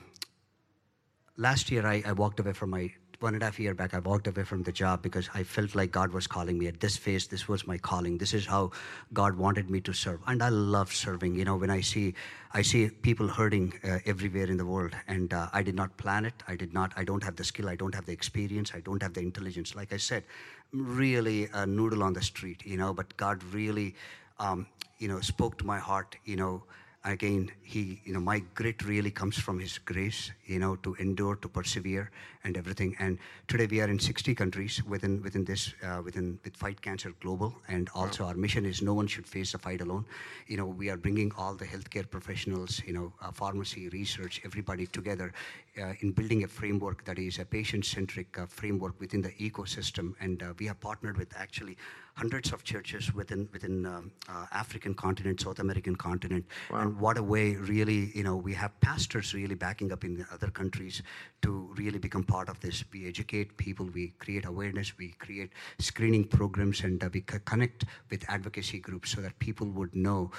last 1.36 1.70
year 1.70 1.86
I, 1.86 2.02
I 2.06 2.12
walked 2.12 2.40
away 2.40 2.52
from 2.52 2.70
my 2.70 2.92
one 3.22 3.34
and 3.34 3.42
a 3.42 3.46
half 3.46 3.60
year 3.60 3.72
back, 3.72 3.94
I 3.94 4.00
walked 4.00 4.26
away 4.26 4.42
from 4.42 4.64
the 4.64 4.72
job 4.72 5.00
because 5.00 5.30
I 5.32 5.44
felt 5.44 5.74
like 5.74 5.92
God 5.92 6.12
was 6.12 6.26
calling 6.26 6.58
me 6.58 6.66
at 6.66 6.80
this 6.80 6.96
phase. 6.96 7.28
This 7.28 7.46
was 7.46 7.66
my 7.66 7.78
calling. 7.78 8.18
This 8.18 8.34
is 8.34 8.44
how 8.44 8.72
God 9.12 9.36
wanted 9.36 9.70
me 9.70 9.80
to 9.82 9.92
serve, 9.92 10.20
and 10.26 10.42
I 10.42 10.48
love 10.48 10.92
serving. 10.92 11.36
You 11.36 11.44
know, 11.44 11.56
when 11.56 11.70
I 11.70 11.80
see, 11.80 12.14
I 12.52 12.62
see 12.62 12.90
people 12.90 13.28
hurting 13.28 13.74
uh, 13.84 13.98
everywhere 14.04 14.46
in 14.46 14.56
the 14.56 14.66
world, 14.66 14.94
and 15.06 15.32
uh, 15.32 15.48
I 15.52 15.62
did 15.62 15.76
not 15.76 15.96
plan 15.96 16.24
it. 16.24 16.34
I 16.48 16.56
did 16.56 16.74
not. 16.74 16.92
I 16.96 17.04
don't 17.04 17.22
have 17.22 17.36
the 17.36 17.44
skill. 17.44 17.68
I 17.68 17.76
don't 17.76 17.94
have 17.94 18.06
the 18.06 18.12
experience. 18.12 18.72
I 18.74 18.80
don't 18.80 19.02
have 19.02 19.14
the 19.14 19.20
intelligence. 19.20 19.76
Like 19.76 19.92
I 19.92 19.98
said, 19.98 20.24
really 20.72 21.48
a 21.54 21.64
noodle 21.64 22.02
on 22.02 22.12
the 22.12 22.22
street. 22.22 22.66
You 22.66 22.76
know, 22.76 22.92
but 22.92 23.16
God 23.16 23.42
really, 23.44 23.94
um, 24.40 24.66
you 24.98 25.06
know, 25.06 25.20
spoke 25.20 25.58
to 25.58 25.64
my 25.64 25.78
heart. 25.78 26.16
You 26.24 26.36
know 26.36 26.64
again 27.04 27.50
he 27.62 28.00
you 28.04 28.12
know 28.12 28.20
my 28.20 28.40
grit 28.54 28.84
really 28.84 29.10
comes 29.10 29.36
from 29.36 29.58
his 29.58 29.78
grace 29.78 30.30
you 30.46 30.58
know 30.58 30.76
to 30.76 30.94
endure 31.00 31.36
to 31.36 31.48
persevere 31.48 32.10
and 32.44 32.56
everything. 32.56 32.96
And 32.98 33.18
today 33.48 33.66
we 33.66 33.80
are 33.80 33.88
in 33.88 33.98
60 33.98 34.34
countries 34.34 34.82
within 34.84 35.22
within 35.22 35.44
this 35.44 35.74
uh, 35.82 36.02
within 36.04 36.38
with 36.44 36.56
fight 36.56 36.80
cancer 36.80 37.12
global. 37.20 37.54
And 37.68 37.88
also 37.94 38.24
wow. 38.24 38.30
our 38.30 38.34
mission 38.34 38.64
is 38.66 38.82
no 38.82 38.94
one 38.94 39.06
should 39.06 39.26
face 39.26 39.52
the 39.52 39.58
fight 39.58 39.80
alone. 39.80 40.04
You 40.46 40.56
know 40.56 40.66
we 40.66 40.90
are 40.90 40.96
bringing 40.96 41.32
all 41.36 41.54
the 41.54 41.64
healthcare 41.64 42.08
professionals 42.08 42.82
you 42.86 42.92
know 42.92 43.12
uh, 43.20 43.30
pharmacy 43.32 43.88
research 43.90 44.40
everybody 44.44 44.86
together 44.86 45.32
uh, 45.80 45.92
in 46.00 46.12
building 46.12 46.44
a 46.44 46.48
framework 46.48 47.04
that 47.04 47.18
is 47.18 47.38
a 47.38 47.44
patient 47.44 47.84
centric 47.84 48.38
uh, 48.38 48.46
framework 48.46 48.98
within 49.00 49.22
the 49.22 49.32
ecosystem. 49.32 50.14
And 50.20 50.42
uh, 50.42 50.54
we 50.58 50.66
have 50.66 50.80
partnered 50.80 51.16
with 51.16 51.34
actually 51.36 51.76
hundreds 52.14 52.52
of 52.52 52.62
churches 52.62 53.12
within 53.14 53.48
within 53.52 53.86
um, 53.86 54.10
uh, 54.28 54.46
African 54.52 54.94
continent, 54.94 55.40
South 55.40 55.58
American 55.58 55.96
continent, 55.96 56.44
wow. 56.70 56.80
and 56.80 57.00
what 57.00 57.18
a 57.18 57.22
way 57.22 57.56
really 57.56 58.12
you 58.14 58.22
know 58.22 58.36
we 58.36 58.54
have 58.54 58.78
pastors 58.80 59.34
really 59.34 59.54
backing 59.54 59.92
up 59.92 60.04
in 60.04 60.14
the 60.14 60.26
other 60.32 60.48
countries 60.48 61.02
to 61.42 61.72
really 61.76 61.98
become 61.98 62.22
part 62.22 62.48
of 62.48 62.60
this. 62.60 62.84
We 62.92 63.08
educate 63.08 63.56
people, 63.56 63.86
we 63.86 64.12
create 64.18 64.44
awareness, 64.44 64.96
we 64.98 65.08
create 65.18 65.52
screening 65.78 66.24
programs, 66.24 66.80
and 66.80 67.02
uh, 67.02 67.08
we 67.12 67.22
connect 67.22 67.84
with 68.10 68.24
advocacy 68.28 68.78
groups 68.78 69.10
so 69.10 69.20
that 69.20 69.38
people 69.38 69.66
would 69.70 69.94
know 69.94 70.30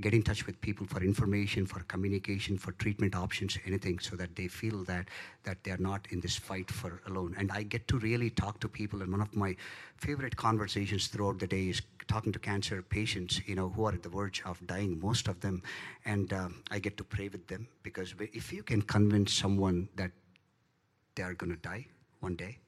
get 0.00 0.14
in 0.14 0.22
touch 0.22 0.46
with 0.46 0.60
people 0.60 0.86
for 0.86 1.02
information, 1.02 1.66
for 1.66 1.80
communication, 1.80 2.56
for 2.56 2.72
treatment 2.72 3.14
options, 3.14 3.58
anything, 3.66 3.98
so 3.98 4.16
that 4.16 4.34
they 4.34 4.48
feel 4.48 4.84
that 4.84 5.08
that 5.44 5.62
they're 5.64 5.78
not 5.78 6.06
in 6.10 6.20
this 6.20 6.36
fight 6.36 6.70
for 6.70 7.02
alone. 7.06 7.34
And 7.38 7.52
I 7.52 7.62
get 7.62 7.86
to 7.88 7.98
really 7.98 8.30
talk 8.30 8.58
to 8.60 8.68
people. 8.68 9.02
And 9.02 9.10
one 9.10 9.20
of 9.20 9.34
my 9.36 9.54
favorite 9.96 10.36
conversations 10.36 11.08
throughout 11.08 11.38
the 11.38 11.46
day 11.46 11.68
is 11.68 11.82
talking 12.08 12.32
to 12.32 12.38
cancer 12.38 12.82
patients, 12.82 13.40
you 13.46 13.54
know, 13.54 13.68
who 13.68 13.84
are 13.84 13.92
at 13.92 14.02
the 14.02 14.08
verge 14.08 14.42
of 14.46 14.66
dying, 14.66 14.98
most 15.00 15.28
of 15.28 15.40
them. 15.40 15.62
And 16.04 16.32
um, 16.32 16.62
I 16.70 16.78
get 16.78 16.96
to 16.96 17.04
pray 17.04 17.28
with 17.28 17.46
them 17.46 17.68
because 17.82 18.14
if 18.32 18.52
you 18.52 18.62
can 18.62 18.82
convince 18.82 19.32
someone 19.34 19.88
that 19.96 20.10
they 21.14 21.22
are 21.22 21.34
going 21.34 21.52
to 21.52 21.60
die 21.60 21.86
one 22.20 22.36
day, 22.36 22.58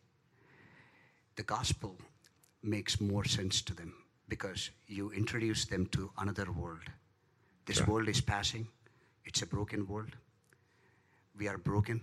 the 1.36 1.42
gospel 1.42 1.96
makes 2.62 3.00
more 3.00 3.24
sense 3.24 3.62
to 3.62 3.74
them 3.74 3.94
because 4.28 4.70
you 4.86 5.10
introduce 5.12 5.64
them 5.64 5.86
to 5.86 6.10
another 6.18 6.50
world 6.52 6.90
this 7.66 7.80
yeah. 7.80 7.86
world 7.86 8.08
is 8.08 8.20
passing. 8.20 8.66
It's 9.24 9.42
a 9.42 9.46
broken 9.46 9.86
world. 9.86 10.16
We 11.38 11.48
are 11.48 11.58
broken. 11.58 12.00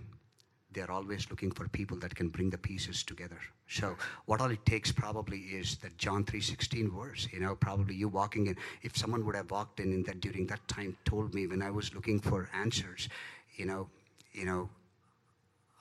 They 0.73 0.81
are 0.81 0.91
always 0.91 1.29
looking 1.29 1.51
for 1.51 1.67
people 1.67 1.97
that 1.97 2.15
can 2.15 2.29
bring 2.29 2.49
the 2.49 2.57
pieces 2.57 3.03
together. 3.03 3.39
So 3.67 3.95
what 4.25 4.39
all 4.39 4.51
it 4.51 4.65
takes 4.65 4.91
probably 4.91 5.39
is 5.39 5.75
that 5.77 5.97
John 5.97 6.23
3:16 6.23 6.89
verse. 6.89 7.27
You 7.31 7.41
know, 7.41 7.55
probably 7.55 7.95
you 7.95 8.07
walking 8.07 8.47
in. 8.47 8.55
If 8.81 8.95
someone 8.97 9.25
would 9.25 9.35
have 9.35 9.51
walked 9.51 9.79
in 9.79 9.91
in 9.91 10.03
that 10.03 10.21
during 10.21 10.47
that 10.47 10.65
time, 10.67 10.97
told 11.03 11.33
me 11.33 11.47
when 11.47 11.61
I 11.61 11.71
was 11.71 11.93
looking 11.93 12.19
for 12.19 12.49
answers, 12.53 13.09
you 13.55 13.65
know, 13.65 13.89
you 14.31 14.45
know, 14.45 14.69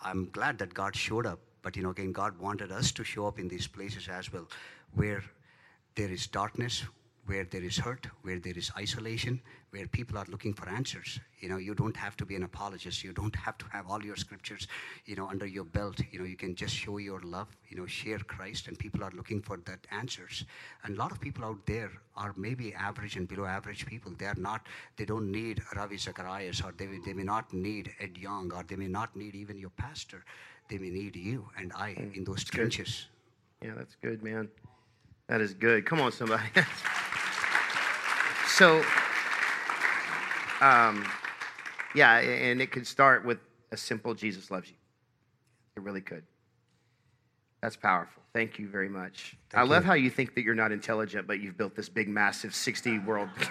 I'm 0.03 0.28
glad 0.31 0.59
that 0.59 0.74
God 0.74 0.97
showed 0.97 1.26
up. 1.26 1.39
But 1.62 1.76
you 1.76 1.83
know, 1.83 1.91
again, 1.91 2.12
God 2.12 2.39
wanted 2.39 2.72
us 2.72 2.91
to 2.93 3.05
show 3.05 3.26
up 3.26 3.39
in 3.39 3.49
these 3.49 3.66
places 3.66 4.09
as 4.09 4.33
well, 4.33 4.49
where 4.95 5.22
there 5.95 6.11
is 6.11 6.26
darkness, 6.26 6.85
where 7.27 7.45
there 7.45 7.62
is 7.62 7.77
hurt, 7.77 8.07
where 8.23 8.39
there 8.39 8.57
is 8.57 8.71
isolation, 8.77 9.41
where 9.71 9.87
people 9.87 10.18
are 10.18 10.27
looking 10.29 10.53
for 10.53 10.68
answers. 10.68 11.21
You 11.39 11.49
know, 11.49 11.59
you 11.59 11.75
don't 11.75 11.97
have 11.97 12.16
to 12.16 12.27
be 12.27 12.35
an 12.35 12.43
apologist. 12.43 13.05
You 13.05 13.12
don't 13.12 13.35
have 13.37 13.57
to 13.59 13.66
have 13.66 13.89
all 13.89 14.03
your 14.05 14.16
scriptures, 14.16 14.66
you 15.07 15.16
know, 15.16 15.29
under 15.29 15.47
your 15.47 15.64
belt. 15.64 16.01
You 16.11 16.18
know, 16.18 16.25
you 16.25 16.37
can 16.37 16.55
just 16.55 16.75
show 16.75 16.99
your 16.99 17.21
love, 17.21 17.49
you 17.68 17.77
know, 17.77 17.87
share 17.87 18.18
Christ, 18.18 18.68
and 18.68 18.79
people 18.79 19.05
are 19.05 19.12
looking 19.14 19.41
for 19.41 19.59
that 19.66 19.87
answers. 19.91 20.45
And 20.85 20.97
a 20.97 20.99
lot 20.99 21.12
of 21.12 21.21
people 21.21 21.45
out 21.45 21.64
there 21.66 21.91
are 22.16 22.35
maybe 22.37 22.75
average 22.75 23.16
and 23.16 23.29
below 23.29 23.45
average 23.45 23.87
people. 23.87 24.12
They 24.18 24.27
are 24.27 24.35
not, 24.37 24.66
they 24.97 25.05
don't 25.05 25.31
need 25.31 25.62
Ravi 25.77 25.99
Zacharias, 25.99 26.62
or 26.62 26.73
they, 26.77 26.89
they 27.05 27.12
may 27.12 27.25
not 27.25 27.53
need 27.53 27.93
Ed 28.01 28.18
Young, 28.18 28.53
or 28.53 28.64
they 28.64 28.77
may 28.77 28.89
not 28.89 29.14
need 29.14 29.35
even 29.35 29.59
your 29.59 29.71
pastor. 29.71 30.25
They 30.68 30.79
may 30.79 30.91
need 30.91 31.16
you 31.16 31.49
and 31.59 31.73
I 31.75 31.91
mm, 31.95 32.16
in 32.16 32.25
those 32.25 32.45
trenches. 32.45 33.07
Yeah, 33.62 33.73
that's 33.77 33.97
good, 34.01 34.23
man. 34.23 34.49
That 35.27 35.41
is 35.41 35.53
good. 35.53 35.85
Come 35.85 36.01
on, 36.01 36.12
somebody. 36.12 36.45
So, 38.61 38.84
um, 40.61 41.08
yeah, 41.94 42.18
and 42.18 42.61
it 42.61 42.70
could 42.70 42.86
start 42.86 43.24
with 43.24 43.38
a 43.72 43.76
simple 43.78 44.12
Jesus 44.12 44.50
loves 44.50 44.68
you. 44.68 44.74
It 45.76 45.82
really 45.82 46.02
could. 46.02 46.24
That's 47.62 47.76
powerful. 47.76 48.22
Thank 48.34 48.58
you 48.58 48.68
very 48.68 48.90
much. 48.90 49.34
Thank 49.48 49.62
I 49.62 49.62
love 49.62 49.86
how 49.86 49.94
you 49.94 50.11
think 50.11 50.34
that 50.34 50.44
you're 50.44 50.54
not 50.54 50.72
intelligent, 50.72 51.26
but 51.26 51.40
you've 51.40 51.56
built 51.56 51.74
this 51.74 51.88
big, 51.88 52.06
massive 52.06 52.54
60 52.54 52.98
world. 52.98 53.30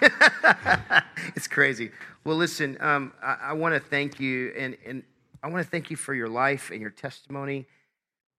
it's 1.34 1.48
crazy. 1.48 1.90
Well, 2.22 2.36
listen, 2.36 2.76
um, 2.78 3.12
I, 3.20 3.36
I 3.46 3.52
want 3.54 3.74
to 3.74 3.80
thank 3.80 4.20
you, 4.20 4.52
and, 4.56 4.76
and 4.86 5.02
I 5.42 5.48
want 5.48 5.64
to 5.64 5.68
thank 5.68 5.90
you 5.90 5.96
for 5.96 6.14
your 6.14 6.28
life 6.28 6.70
and 6.70 6.80
your 6.80 6.90
testimony, 6.90 7.66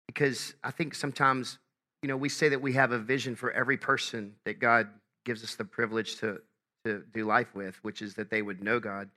because 0.07 0.53
I 0.63 0.71
think 0.71 0.95
sometimes, 0.95 1.59
you 2.01 2.07
know, 2.07 2.15
we 2.15 2.29
say 2.29 2.47
that 2.47 2.61
we 2.61 2.71
have 2.71 2.93
a 2.93 2.97
vision 2.97 3.35
for 3.35 3.51
every 3.51 3.75
person 3.75 4.35
that 4.45 4.59
God 4.59 4.87
gives 5.25 5.43
us 5.43 5.55
the 5.55 5.65
privilege 5.65 6.15
to 6.21 6.39
to 6.85 7.03
do 7.13 7.25
life 7.25 7.53
with, 7.53 7.75
which 7.83 8.01
is 8.01 8.13
that 8.15 8.29
they 8.29 8.41
would 8.41 8.63
know 8.63 8.79
God, 8.79 9.09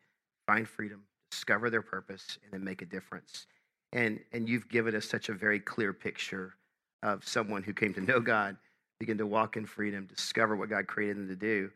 find 0.46 0.68
freedom, 0.68 1.02
discover 1.30 1.70
their 1.70 1.82
purpose, 1.82 2.38
and 2.42 2.52
then 2.52 2.64
make 2.64 2.82
a 2.82 2.86
difference. 2.86 3.46
And, 3.92 4.20
and 4.32 4.48
you've 4.48 4.68
given 4.68 4.94
us 4.94 5.06
such 5.06 5.28
a 5.28 5.32
very 5.32 5.60
clear 5.60 5.92
picture 5.92 6.54
of 7.02 7.26
someone 7.26 7.62
who 7.62 7.72
came 7.72 7.94
to 7.94 8.00
know 8.00 8.20
God, 8.20 8.56
begin 8.98 9.18
to 9.18 9.26
walk 9.26 9.56
in 9.56 9.66
freedom, 9.66 10.06
discover 10.06 10.56
what 10.56 10.70
God 10.70 10.86
created 10.86 11.18
them 11.18 11.28
to 11.28 11.36
do, 11.36 11.70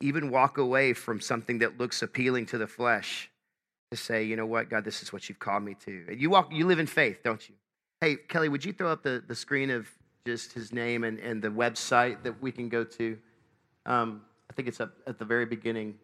even 0.00 0.30
walk 0.30 0.58
away 0.58 0.92
from 0.92 1.20
something 1.20 1.58
that 1.58 1.78
looks 1.78 2.02
appealing 2.02 2.46
to 2.46 2.58
the 2.58 2.66
flesh 2.66 3.30
to 3.90 3.96
say, 3.96 4.22
you 4.22 4.36
know 4.36 4.46
what, 4.46 4.68
God, 4.68 4.84
this 4.84 5.02
is 5.02 5.12
what 5.12 5.28
you've 5.28 5.38
called 5.38 5.62
me 5.62 5.74
to. 5.86 6.04
And 6.08 6.20
you 6.20 6.30
walk, 6.30 6.52
you 6.52 6.66
live 6.66 6.78
in 6.78 6.86
faith, 6.86 7.22
don't 7.24 7.46
you? 7.48 7.54
Hey, 8.00 8.16
Kelly, 8.16 8.48
would 8.48 8.64
you 8.64 8.72
throw 8.72 8.92
up 8.92 9.02
the, 9.02 9.22
the 9.26 9.34
screen 9.34 9.70
of 9.70 9.88
just 10.26 10.52
his 10.52 10.72
name 10.72 11.04
and, 11.04 11.18
and 11.18 11.42
the 11.42 11.48
website 11.48 12.22
that 12.22 12.40
we 12.40 12.52
can 12.52 12.68
go 12.68 12.84
to? 12.84 13.18
Um, 13.86 14.22
I 14.50 14.54
think 14.54 14.68
it's 14.68 14.80
up 14.80 14.92
at 15.06 15.18
the 15.18 15.24
very 15.24 15.46
beginning. 15.46 15.94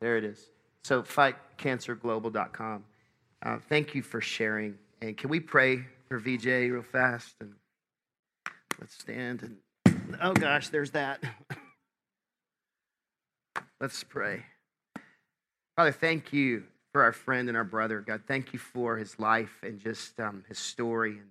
There 0.00 0.16
it 0.16 0.24
is. 0.24 0.50
So 0.84 1.02
fightcancerglobal.com. 1.02 2.84
Uh, 3.42 3.58
thank 3.68 3.94
you 3.94 4.02
for 4.02 4.20
sharing. 4.20 4.76
And 5.00 5.16
can 5.16 5.30
we 5.30 5.40
pray 5.40 5.84
for 6.08 6.18
VJ 6.18 6.46
real 6.46 6.82
fast? 6.82 7.34
And 7.40 7.54
let's 8.80 8.94
stand 8.94 9.42
and 9.42 9.56
oh 10.20 10.32
gosh, 10.32 10.68
there's 10.68 10.92
that. 10.92 11.22
let's 13.80 14.02
pray. 14.04 14.44
Father, 15.76 15.92
thank 15.92 16.32
you 16.32 16.64
for 16.92 17.02
our 17.02 17.12
friend 17.12 17.48
and 17.48 17.56
our 17.56 17.64
brother. 17.64 18.00
God, 18.00 18.22
thank 18.26 18.52
you 18.52 18.58
for 18.58 18.96
his 18.96 19.18
life 19.18 19.62
and 19.62 19.78
just 19.78 20.18
um, 20.18 20.44
his 20.48 20.58
story 20.58 21.12
and, 21.12 21.28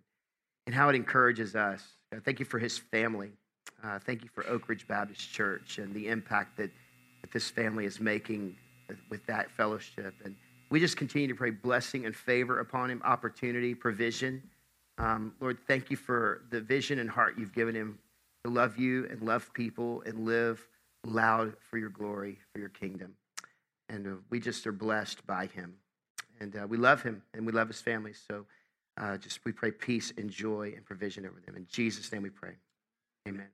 and 0.65 0.75
how 0.75 0.89
it 0.89 0.95
encourages 0.95 1.55
us. 1.55 1.83
God, 2.11 2.23
thank 2.23 2.39
you 2.39 2.45
for 2.45 2.59
his 2.59 2.77
family. 2.77 3.31
Uh, 3.83 3.99
thank 3.99 4.23
you 4.23 4.29
for 4.33 4.47
Oak 4.47 4.69
Ridge 4.69 4.87
Baptist 4.87 5.31
Church 5.31 5.77
and 5.77 5.93
the 5.93 6.07
impact 6.07 6.57
that, 6.57 6.71
that 7.21 7.31
this 7.31 7.49
family 7.49 7.85
is 7.85 7.99
making 7.99 8.55
with 9.09 9.25
that 9.27 9.51
fellowship. 9.51 10.15
And 10.23 10.35
we 10.69 10.79
just 10.79 10.97
continue 10.97 11.27
to 11.27 11.35
pray 11.35 11.51
blessing 11.51 12.05
and 12.05 12.15
favor 12.15 12.59
upon 12.59 12.89
him, 12.89 13.01
opportunity, 13.05 13.75
provision. 13.75 14.41
Um, 14.97 15.33
Lord, 15.39 15.59
thank 15.67 15.91
you 15.91 15.97
for 15.97 16.41
the 16.49 16.59
vision 16.59 16.99
and 16.99 17.09
heart 17.09 17.35
you've 17.37 17.53
given 17.53 17.75
him 17.75 17.99
to 18.43 18.51
love 18.51 18.77
you 18.77 19.07
and 19.09 19.21
love 19.21 19.53
people 19.53 20.01
and 20.05 20.25
live 20.25 20.65
loud 21.05 21.53
for 21.69 21.77
your 21.77 21.89
glory, 21.89 22.39
for 22.51 22.59
your 22.59 22.69
kingdom. 22.69 23.13
And 23.89 24.07
uh, 24.07 24.09
we 24.29 24.39
just 24.39 24.65
are 24.67 24.71
blessed 24.71 25.25
by 25.27 25.45
him. 25.47 25.75
And 26.39 26.55
uh, 26.55 26.67
we 26.67 26.77
love 26.77 27.01
him 27.03 27.21
and 27.33 27.45
we 27.45 27.51
love 27.51 27.67
his 27.67 27.81
family. 27.81 28.13
So 28.13 28.45
uh, 28.97 29.17
just 29.17 29.45
we 29.45 29.51
pray 29.51 29.71
peace 29.71 30.11
and 30.17 30.29
joy 30.29 30.73
and 30.75 30.85
provision 30.85 31.25
over 31.25 31.39
them. 31.45 31.55
In 31.55 31.67
Jesus' 31.69 32.11
name 32.11 32.23
we 32.23 32.29
pray. 32.29 32.53
Amen. 33.27 33.47